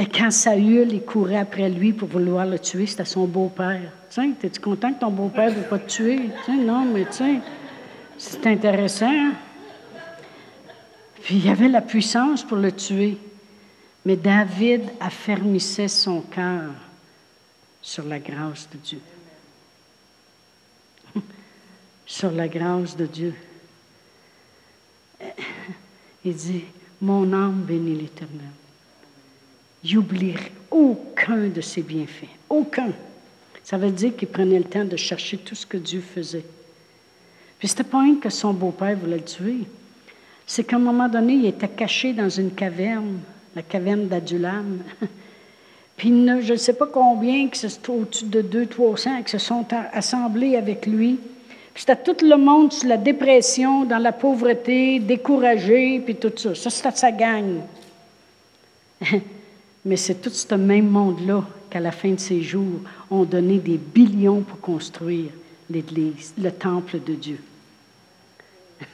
Et 0.00 0.06
quand 0.06 0.30
Saül, 0.30 0.92
il 0.92 1.02
courait 1.02 1.38
après 1.38 1.68
lui 1.68 1.92
pour 1.92 2.06
vouloir 2.06 2.46
le 2.46 2.60
tuer, 2.60 2.86
c'était 2.86 3.04
son 3.04 3.26
beau-père. 3.26 3.90
Tiens, 4.08 4.32
es-tu 4.40 4.60
content 4.60 4.94
que 4.94 5.00
ton 5.00 5.10
beau-père 5.10 5.50
ne 5.50 5.56
veut 5.56 5.66
pas 5.68 5.80
te 5.80 5.90
tuer? 5.90 6.30
Tiens, 6.44 6.62
non, 6.62 6.84
mais 6.84 7.04
tiens, 7.10 7.40
c'est 8.16 8.46
intéressant. 8.46 9.32
Puis 11.20 11.34
il 11.34 11.46
y 11.46 11.48
avait 11.48 11.66
la 11.66 11.80
puissance 11.80 12.44
pour 12.44 12.58
le 12.58 12.70
tuer. 12.70 13.18
Mais 14.04 14.14
David 14.14 14.82
affermissait 15.00 15.88
son 15.88 16.20
cœur 16.20 16.70
sur 17.82 18.04
la 18.04 18.20
grâce 18.20 18.68
de 18.72 18.78
Dieu. 18.78 19.00
sur 22.06 22.30
la 22.30 22.46
grâce 22.46 22.96
de 22.96 23.06
Dieu. 23.06 23.34
Il 26.24 26.36
dit, 26.36 26.66
mon 27.00 27.32
âme 27.32 27.62
bénit 27.62 27.96
l'Éternel. 27.96 28.52
J'oublierai 29.84 30.52
aucun 30.70 31.48
de 31.48 31.60
ses 31.60 31.82
bienfaits. 31.82 32.28
Aucun. 32.48 32.92
Ça 33.62 33.76
veut 33.76 33.90
dire 33.90 34.16
qu'il 34.16 34.28
prenait 34.28 34.58
le 34.58 34.64
temps 34.64 34.84
de 34.84 34.96
chercher 34.96 35.38
tout 35.38 35.54
ce 35.54 35.66
que 35.66 35.76
Dieu 35.76 36.00
faisait. 36.00 36.44
Puis 37.58 37.68
c'était 37.68 37.84
pas 37.84 38.00
un 38.00 38.14
que 38.16 38.30
son 38.30 38.52
beau-père 38.52 38.96
voulait 38.96 39.18
le 39.18 39.24
tuer. 39.24 39.58
C'est 40.46 40.64
qu'à 40.64 40.76
un 40.76 40.80
moment 40.80 41.08
donné, 41.08 41.34
il 41.34 41.46
était 41.46 41.68
caché 41.68 42.12
dans 42.12 42.28
une 42.30 42.52
caverne, 42.52 43.18
la 43.54 43.62
caverne 43.62 44.08
d'Adulam. 44.08 44.78
Puis 45.96 46.08
je 46.08 46.52
ne 46.52 46.56
sais 46.56 46.74
pas 46.74 46.86
combien, 46.86 47.48
que 47.48 47.56
c'est 47.56 47.88
au-dessus 47.88 48.26
de 48.26 48.40
200-300, 48.40 49.24
qui 49.24 49.32
se 49.32 49.38
sont 49.38 49.66
assemblés 49.92 50.56
avec 50.56 50.86
lui. 50.86 51.18
Puis 51.74 51.84
c'était 51.86 51.96
tout 51.96 52.24
le 52.24 52.36
monde 52.36 52.72
sur 52.72 52.88
la 52.88 52.96
dépression, 52.96 53.84
dans 53.84 53.98
la 53.98 54.12
pauvreté, 54.12 55.00
découragé, 55.00 56.00
puis 56.00 56.14
tout 56.14 56.32
ça. 56.36 56.54
Ça, 56.54 56.70
c'était 56.70 56.96
sa 56.96 57.12
gang. 57.12 57.60
Mais 59.88 59.96
c'est 59.96 60.20
tout 60.20 60.28
ce 60.28 60.54
même 60.54 60.90
monde-là 60.90 61.42
qu'à 61.70 61.80
la 61.80 61.92
fin 61.92 62.10
de 62.10 62.20
ses 62.20 62.42
jours 62.42 62.82
ont 63.10 63.24
donné 63.24 63.56
des 63.58 63.78
billions 63.78 64.42
pour 64.42 64.60
construire 64.60 65.30
l'Église, 65.70 66.34
le 66.36 66.50
temple 66.50 67.00
de 67.00 67.14
Dieu. 67.14 67.40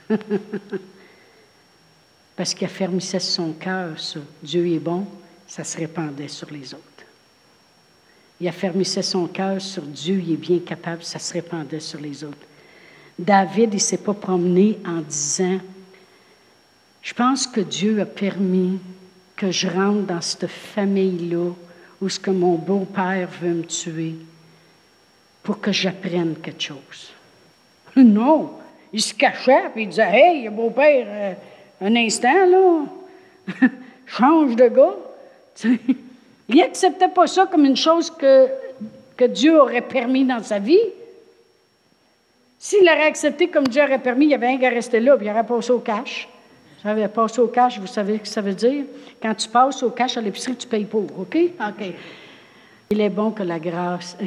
Parce 2.37 2.55
qu'il 2.55 2.65
affermissait 2.65 3.19
son 3.19 3.55
cœur 3.55 3.99
sur 3.99 4.21
Dieu 4.41 4.69
est 4.69 4.79
bon, 4.79 5.05
ça 5.49 5.65
se 5.65 5.77
répandait 5.79 6.29
sur 6.29 6.49
les 6.53 6.73
autres. 6.73 6.85
Il 8.41 8.47
affermissait 8.47 9.03
son 9.03 9.27
cœur 9.27 9.61
sur 9.61 9.83
Dieu, 9.83 10.21
est 10.21 10.37
bien 10.37 10.61
capable, 10.61 11.03
ça 11.03 11.19
se 11.19 11.33
répandait 11.33 11.81
sur 11.81 12.01
les 12.01 12.23
autres. 12.23 12.47
David, 13.19 13.71
il 13.73 13.77
ne 13.77 13.81
s'est 13.81 13.99
pas 13.99 14.15
promené 14.15 14.79
en 14.87 15.01
disant, 15.01 15.59
je 17.03 17.15
pense 17.15 17.49
que 17.49 17.63
Dieu 17.63 18.01
a 18.01 18.07
permis 18.07 18.79
que 19.37 19.51
je 19.51 19.69
rentre 19.69 20.07
dans 20.07 20.21
cette 20.21 20.47
famille-là 20.47 21.51
où 22.01 22.09
ce 22.09 22.19
que 22.19 22.31
mon 22.31 22.55
beau-père 22.55 23.29
veut 23.41 23.55
me 23.55 23.65
tuer 23.65 24.15
pour 25.43 25.61
que 25.61 25.73
j'apprenne 25.73 26.37
quelque 26.43 26.63
chose. 26.63 27.13
Non, 27.97 28.51
il 28.93 29.01
se 29.01 29.15
cachait 29.15 29.71
et 29.77 29.83
il 29.83 29.89
disait 29.89 30.11
Hey, 30.11 30.49
beau-père, 30.49 31.07
euh, 31.09 31.35
un 31.81 31.97
instant, 31.97 32.47
là, 32.47 32.85
change 34.07 34.57
de 34.57 34.69
gars. 34.69 34.97
il 36.49 36.57
n'acceptait 36.57 37.09
pas 37.09 37.27
ça 37.27 37.47
comme 37.47 37.65
une 37.65 37.77
chose 37.77 38.11
que, 38.11 38.49
Dieu 39.29 39.61
aurait 39.61 39.83
permis 39.83 40.25
dans 40.25 40.43
sa 40.43 40.59
vie. 40.59 40.77
S'il 42.59 42.81
l'aurait 42.81 43.07
accepté 43.07 43.49
comme 43.49 43.69
Dieu 43.69 43.83
aurait 43.83 44.01
permis, 44.01 44.27
il 44.27 44.35
avait 44.35 44.49
rien 44.49 44.59
qu'à 44.59 44.71
rester 44.71 44.99
là, 44.99 45.17
puis 45.17 45.27
il 45.27 45.31
aurait 45.31 45.47
passé 45.47 45.71
au 45.71 45.79
cash. 45.79 46.29
Passé 47.15 47.41
au 47.41 47.49
cash, 47.49 47.79
vous 47.79 47.87
savez 47.87 48.19
ce 48.19 48.21
que 48.21 48.29
ça 48.29 48.43
veut 48.43 48.53
dire? 48.53 48.85
Quand 49.23 49.35
tu 49.35 49.49
passes 49.49 49.83
au 49.83 49.89
cash 49.89 50.19
à 50.19 50.21
l'épicerie, 50.21 50.55
tu 50.55 50.69
payes 50.69 50.85
pour, 50.85 51.05
OK? 51.19 51.35
OK. 51.35 51.95
Il 52.91 53.01
est 53.01 53.09
bon 53.09 53.31
que 53.31 53.43
la 53.43 53.59
grâce, 53.59 54.19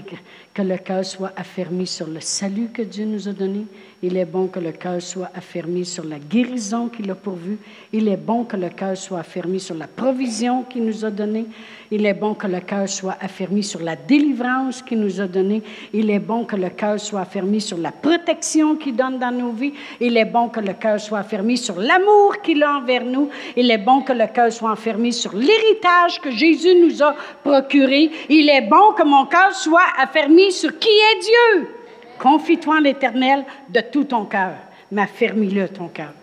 que 0.56 0.62
le 0.64 0.78
cœur 0.78 1.06
soit 1.06 1.32
affermi 1.36 1.86
sur 1.86 2.08
le 2.08 2.20
salut 2.20 2.70
que 2.74 2.82
Dieu 2.82 3.06
nous 3.06 3.28
a 3.28 3.32
donné. 3.32 3.66
Il 4.04 4.16
est 4.16 4.26
bon 4.26 4.46
que 4.46 4.60
le 4.60 4.74
cœur 4.74 5.02
soit 5.02 5.32
affermi 5.34 5.84
sur 5.84 6.04
la 6.04 6.20
guérison 6.20 6.88
qu'il 6.88 7.10
a 7.10 7.16
pourvue. 7.16 7.58
Il 7.92 8.08
est 8.08 8.16
bon 8.16 8.44
que 8.44 8.56
le 8.56 8.70
cœur 8.70 8.96
soit 8.96 9.22
affermi 9.22 9.60
sur 9.60 9.74
la 9.74 9.88
provision 9.88 10.62
qu'il 10.70 10.86
nous 10.86 11.04
a 11.04 11.10
donnée. 11.10 11.48
Il 11.90 12.06
est 12.06 12.14
bon 12.14 12.36
que 12.36 12.46
le 12.46 12.60
cœur 12.60 12.88
soit 12.88 13.18
affermi 13.20 13.64
sur 13.64 13.82
la 13.82 13.96
délivrance 13.96 14.84
qu'il 14.84 15.00
nous 15.00 15.20
a 15.20 15.26
donnée. 15.26 15.64
Il 15.94 16.12
est 16.12 16.20
bon 16.20 16.46
que 16.46 16.56
le 16.56 16.70
cœur 16.70 17.00
soit 17.00 17.22
affermi 17.22 17.60
sur 17.60 17.78
la 17.78 17.92
protection 17.92 18.76
qu'il 18.76 18.96
donne 18.96 19.18
dans 19.18 19.32
nos 19.32 19.52
vies. 19.52 19.74
Il 20.00 20.16
est 20.16 20.26
bon 20.26 20.50
que 20.50 20.60
le 20.60 20.74
cœur 20.74 21.00
soit 21.00 21.20
affermi 21.20 21.58
sur 21.58 21.80
l'amour 21.80 22.40
qu'il 22.44 22.62
a 22.62 22.78
envers 22.78 23.04
nous. 23.04 23.30
Il 23.56 23.72
est 23.72 23.80
bon 23.80 24.02
que 24.02 24.14
le 24.14 24.28
cœur 24.28 24.54
soit 24.54 24.74
affermi 24.74 25.12
sur 25.12 25.34
l'héritage 25.34 26.22
que 26.22 26.30
Jésus 26.30 26.76
nous 26.76 27.02
a 27.02 27.16
procuré. 27.44 28.12
Il 28.30 28.48
est 28.48 28.70
bon 28.70 28.94
que 28.96 29.04
mon 29.04 29.26
cœur 29.26 29.56
soit 29.56 29.90
affermi 29.98 30.52
sur 30.52 30.78
qui 30.78 30.90
est 30.90 31.20
Dieu. 31.20 31.77
Confie-toi 32.20 32.78
en 32.78 32.80
l'Éternel 32.80 33.46
de 33.70 33.82
tout 33.92 34.06
ton 34.06 34.26
cœur, 34.26 34.54
mais 34.92 35.04
affermis-le 35.04 35.70
ton 35.70 35.88
cœur. 35.88 36.14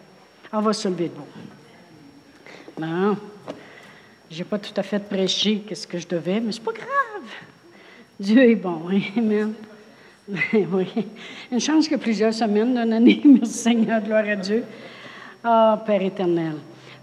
On 0.52 0.60
va 0.60 0.72
se 0.72 0.88
lever 0.88 1.10
de 1.10 2.82
Non. 2.84 3.16
Je 4.30 4.38
n'ai 4.38 4.44
pas 4.44 4.58
tout 4.58 4.72
à 4.76 4.82
fait 4.82 4.98
prêché 4.98 5.62
ce 5.72 5.86
que 5.86 5.98
je 5.98 6.08
devais, 6.08 6.40
mais 6.40 6.52
ce 6.52 6.58
n'est 6.58 6.64
pas 6.64 6.72
grave. 6.72 7.30
Dieu 8.18 8.50
est 8.50 8.56
bon. 8.56 8.82
Amen. 9.16 9.52
oui. 10.28 10.88
Une 11.52 11.60
chance 11.60 11.88
que 11.88 11.96
plusieurs 11.96 12.32
semaines 12.32 12.74
d'une 12.74 12.92
année. 12.92 13.20
Merci 13.24 13.52
Seigneur, 13.52 14.00
gloire 14.00 14.24
à 14.26 14.36
Dieu. 14.36 14.64
Ah, 15.42 15.82
Père 15.84 16.02
éternel. 16.02 16.54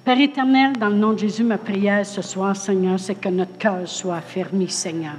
Père 0.03 0.19
éternel, 0.19 0.73
dans 0.77 0.89
le 0.89 0.95
nom 0.95 1.13
de 1.13 1.19
Jésus, 1.19 1.43
ma 1.43 1.59
prière 1.59 2.05
ce 2.05 2.21
soir, 2.21 2.55
Seigneur, 2.55 2.99
c'est 2.99 3.15
que 3.15 3.29
notre 3.29 3.57
cœur 3.57 3.87
soit 3.87 4.15
affermi, 4.15 4.67
Seigneur. 4.67 5.15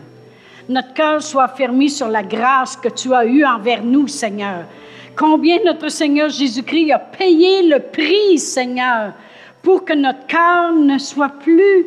Notre 0.68 0.94
cœur 0.94 1.22
soit 1.22 1.44
affermi 1.44 1.90
sur 1.90 2.08
la 2.08 2.22
grâce 2.22 2.76
que 2.76 2.88
tu 2.88 3.12
as 3.14 3.24
eue 3.24 3.44
envers 3.44 3.82
nous, 3.82 4.06
Seigneur. 4.08 4.64
Combien 5.16 5.58
notre 5.64 5.88
Seigneur 5.88 6.30
Jésus-Christ 6.30 6.92
a 6.92 6.98
payé 6.98 7.68
le 7.68 7.80
prix, 7.80 8.38
Seigneur, 8.38 9.12
pour 9.62 9.84
que 9.84 9.92
notre 9.92 10.26
cœur 10.26 10.72
ne 10.72 10.98
soit 10.98 11.28
plus 11.28 11.86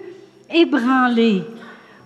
ébranlé, 0.53 1.41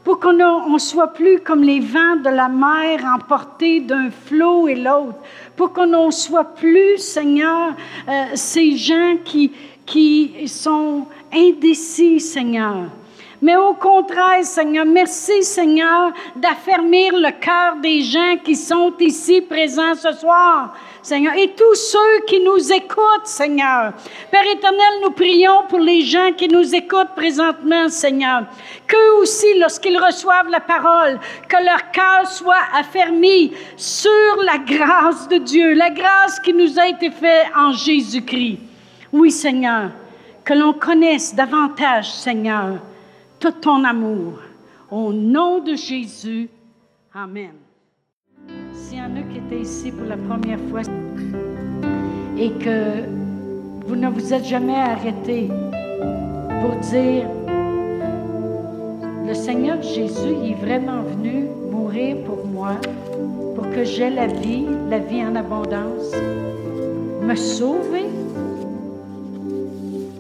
pour 0.04 0.20
qu'on 0.20 0.34
ne 0.34 0.78
soit 0.78 1.14
plus 1.14 1.40
comme 1.40 1.64
les 1.64 1.80
vents 1.80 2.16
de 2.24 2.30
la 2.30 2.48
mer 2.48 3.06
emportés 3.06 3.82
d'un 3.82 4.10
flot 4.10 4.68
et 4.68 4.76
l'autre, 4.76 5.20
pour 5.56 5.74
qu'on 5.74 6.06
ne 6.06 6.12
soit 6.12 6.56
plus, 6.56 6.98
Seigneur, 6.98 7.74
euh, 8.08 8.26
ces 8.36 8.78
gens 8.78 9.18
qui, 9.26 9.52
qui 9.86 10.48
sont 10.48 11.06
indécis, 11.34 12.20
Seigneur. 12.20 12.86
Mais 13.42 13.56
au 13.56 13.74
contraire, 13.74 14.44
Seigneur, 14.44 14.86
merci, 14.86 15.44
Seigneur, 15.44 16.12
d'affermir 16.36 17.14
le 17.16 17.32
cœur 17.40 17.78
des 17.82 18.02
gens 18.02 18.36
qui 18.44 18.56
sont 18.56 18.94
ici 19.00 19.42
présents 19.42 19.96
ce 19.96 20.12
soir. 20.12 20.74
Seigneur, 21.02 21.34
et 21.36 21.54
tous 21.56 21.76
ceux 21.76 22.26
qui 22.28 22.42
nous 22.42 22.72
écoutent, 22.74 23.26
Seigneur. 23.26 23.94
Père 24.30 24.52
éternel, 24.52 24.94
nous 25.02 25.12
prions 25.12 25.64
pour 25.70 25.80
les 25.80 26.02
gens 26.02 26.34
qui 26.36 26.50
nous 26.50 26.76
écoutent 26.76 27.16
présentement, 27.16 27.88
Seigneur. 27.88 28.44
Qu'eux 28.86 29.22
aussi, 29.22 29.58
lorsqu'ils 29.58 29.98
reçoivent 29.98 30.50
la 30.50 30.60
parole, 30.60 31.18
que 31.48 31.64
leur 31.64 31.92
cœur 31.92 32.28
soit 32.28 32.68
affermi 32.78 33.54
sur 33.78 34.36
la 34.44 34.58
grâce 34.58 35.30
de 35.30 35.38
Dieu, 35.38 35.74
la 35.74 35.90
grâce 35.90 36.42
qui 36.42 36.54
nous 36.54 36.78
a 36.78 36.90
été 36.90 37.10
faite 37.10 37.48
en 37.56 37.72
Jésus-Christ. 37.72 38.60
Oui, 39.14 39.32
Seigneur, 39.32 39.92
que 40.44 40.54
l'on 40.54 40.74
connaisse 40.74 41.34
davantage, 41.34 42.12
Seigneur, 42.12 42.80
tout 43.40 43.52
ton 43.52 43.84
amour. 43.84 44.34
Au 44.92 45.14
nom 45.14 45.60
de 45.60 45.76
Jésus, 45.76 46.50
Amen. 47.14 47.54
S'il 48.74 48.98
y 48.98 49.02
en 49.02 49.16
a 49.16 49.22
qui 49.24 49.38
étaient 49.38 49.62
ici 49.62 49.92
pour 49.92 50.06
la 50.06 50.18
première 50.18 50.60
fois 50.70 50.82
et 52.38 52.52
que 52.52 53.04
vous 53.86 53.96
ne 53.96 54.10
vous 54.10 54.34
êtes 54.34 54.46
jamais 54.46 54.76
arrêté 54.76 55.48
pour 56.62 56.76
dire, 56.92 57.28
le 59.26 59.34
Seigneur 59.34 59.82
Jésus 59.82 60.36
est 60.44 60.56
vraiment 60.56 61.02
venu 61.02 61.48
mourir 61.72 62.18
pour 62.26 62.46
moi, 62.46 62.76
pour 63.56 63.70
que 63.70 63.84
j'aie 63.84 64.12
la 64.12 64.28
vie, 64.28 64.66
la 64.90 65.00
vie 65.00 65.24
en 65.24 65.36
abondance, 65.36 66.14
me 67.22 67.36
sauver. 67.36 68.06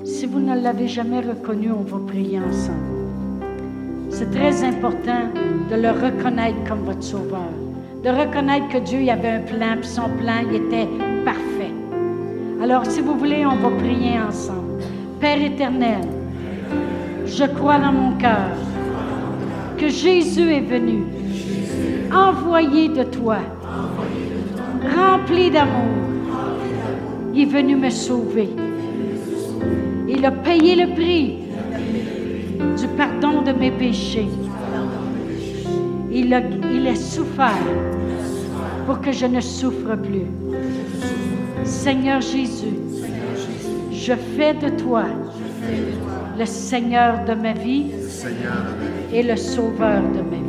Si 0.06 0.26
vous 0.26 0.40
ne 0.40 0.60
l'avez 0.60 0.88
jamais 0.88 1.22
reconnu, 1.22 1.72
on 1.72 1.84
va 1.84 2.00
prier 2.06 2.40
ensemble. 2.40 2.99
C'est 4.20 4.32
très 4.32 4.66
important 4.66 5.30
de 5.72 5.76
le 5.78 5.92
reconnaître 5.92 6.58
comme 6.68 6.80
votre 6.80 7.02
sauveur, 7.02 7.54
de 8.04 8.10
reconnaître 8.10 8.68
que 8.68 8.80
Dieu 8.80 9.00
y 9.02 9.10
avait 9.10 9.30
un 9.30 9.40
plan, 9.40 9.78
puis 9.80 9.88
son 9.88 10.10
plan 10.10 10.44
il 10.46 10.58
était 10.58 10.90
parfait. 11.24 11.72
Alors, 12.62 12.86
si 12.86 13.00
vous 13.00 13.18
voulez, 13.18 13.46
on 13.46 13.56
va 13.56 13.70
prier 13.78 14.20
ensemble. 14.20 14.84
Père 15.22 15.42
éternel, 15.42 16.02
je 17.26 17.46
crois 17.46 17.80
dans 17.80 17.94
mon 17.94 18.18
cœur 18.18 18.52
que 19.78 19.88
Jésus 19.88 20.52
est 20.52 20.68
venu, 20.68 21.06
envoyé 22.14 22.90
de 22.90 23.04
toi, 23.04 23.38
rempli 24.98 25.50
d'amour. 25.50 25.96
Il 27.34 27.44
est 27.44 27.46
venu 27.46 27.78
me 27.78 27.90
sauver. 27.90 28.50
Il 30.10 30.26
a 30.26 30.32
payé 30.32 30.76
le 30.76 30.94
prix 30.94 31.49
du 32.60 32.88
pardon 32.98 33.42
de 33.42 33.52
mes 33.52 33.72
péchés. 33.72 34.30
Il 36.12 36.34
a, 36.34 36.42
il 36.72 36.88
a 36.88 36.96
souffert 36.96 37.66
pour 38.86 39.00
que 39.02 39.12
je 39.12 39.26
ne 39.26 39.40
souffre 39.40 39.96
plus. 39.96 40.28
Seigneur 41.64 42.22
Jésus, 42.22 42.78
je 43.92 44.14
fais 44.14 44.54
de 44.54 44.70
toi 44.70 45.06
le 46.38 46.46
Seigneur 46.46 47.26
de 47.26 47.34
ma 47.34 47.54
vie 47.54 47.92
et 49.14 49.24
le 49.24 49.36
Sauveur 49.36 50.02
de 50.02 50.22
ma 50.22 50.38
vie. 50.38 50.49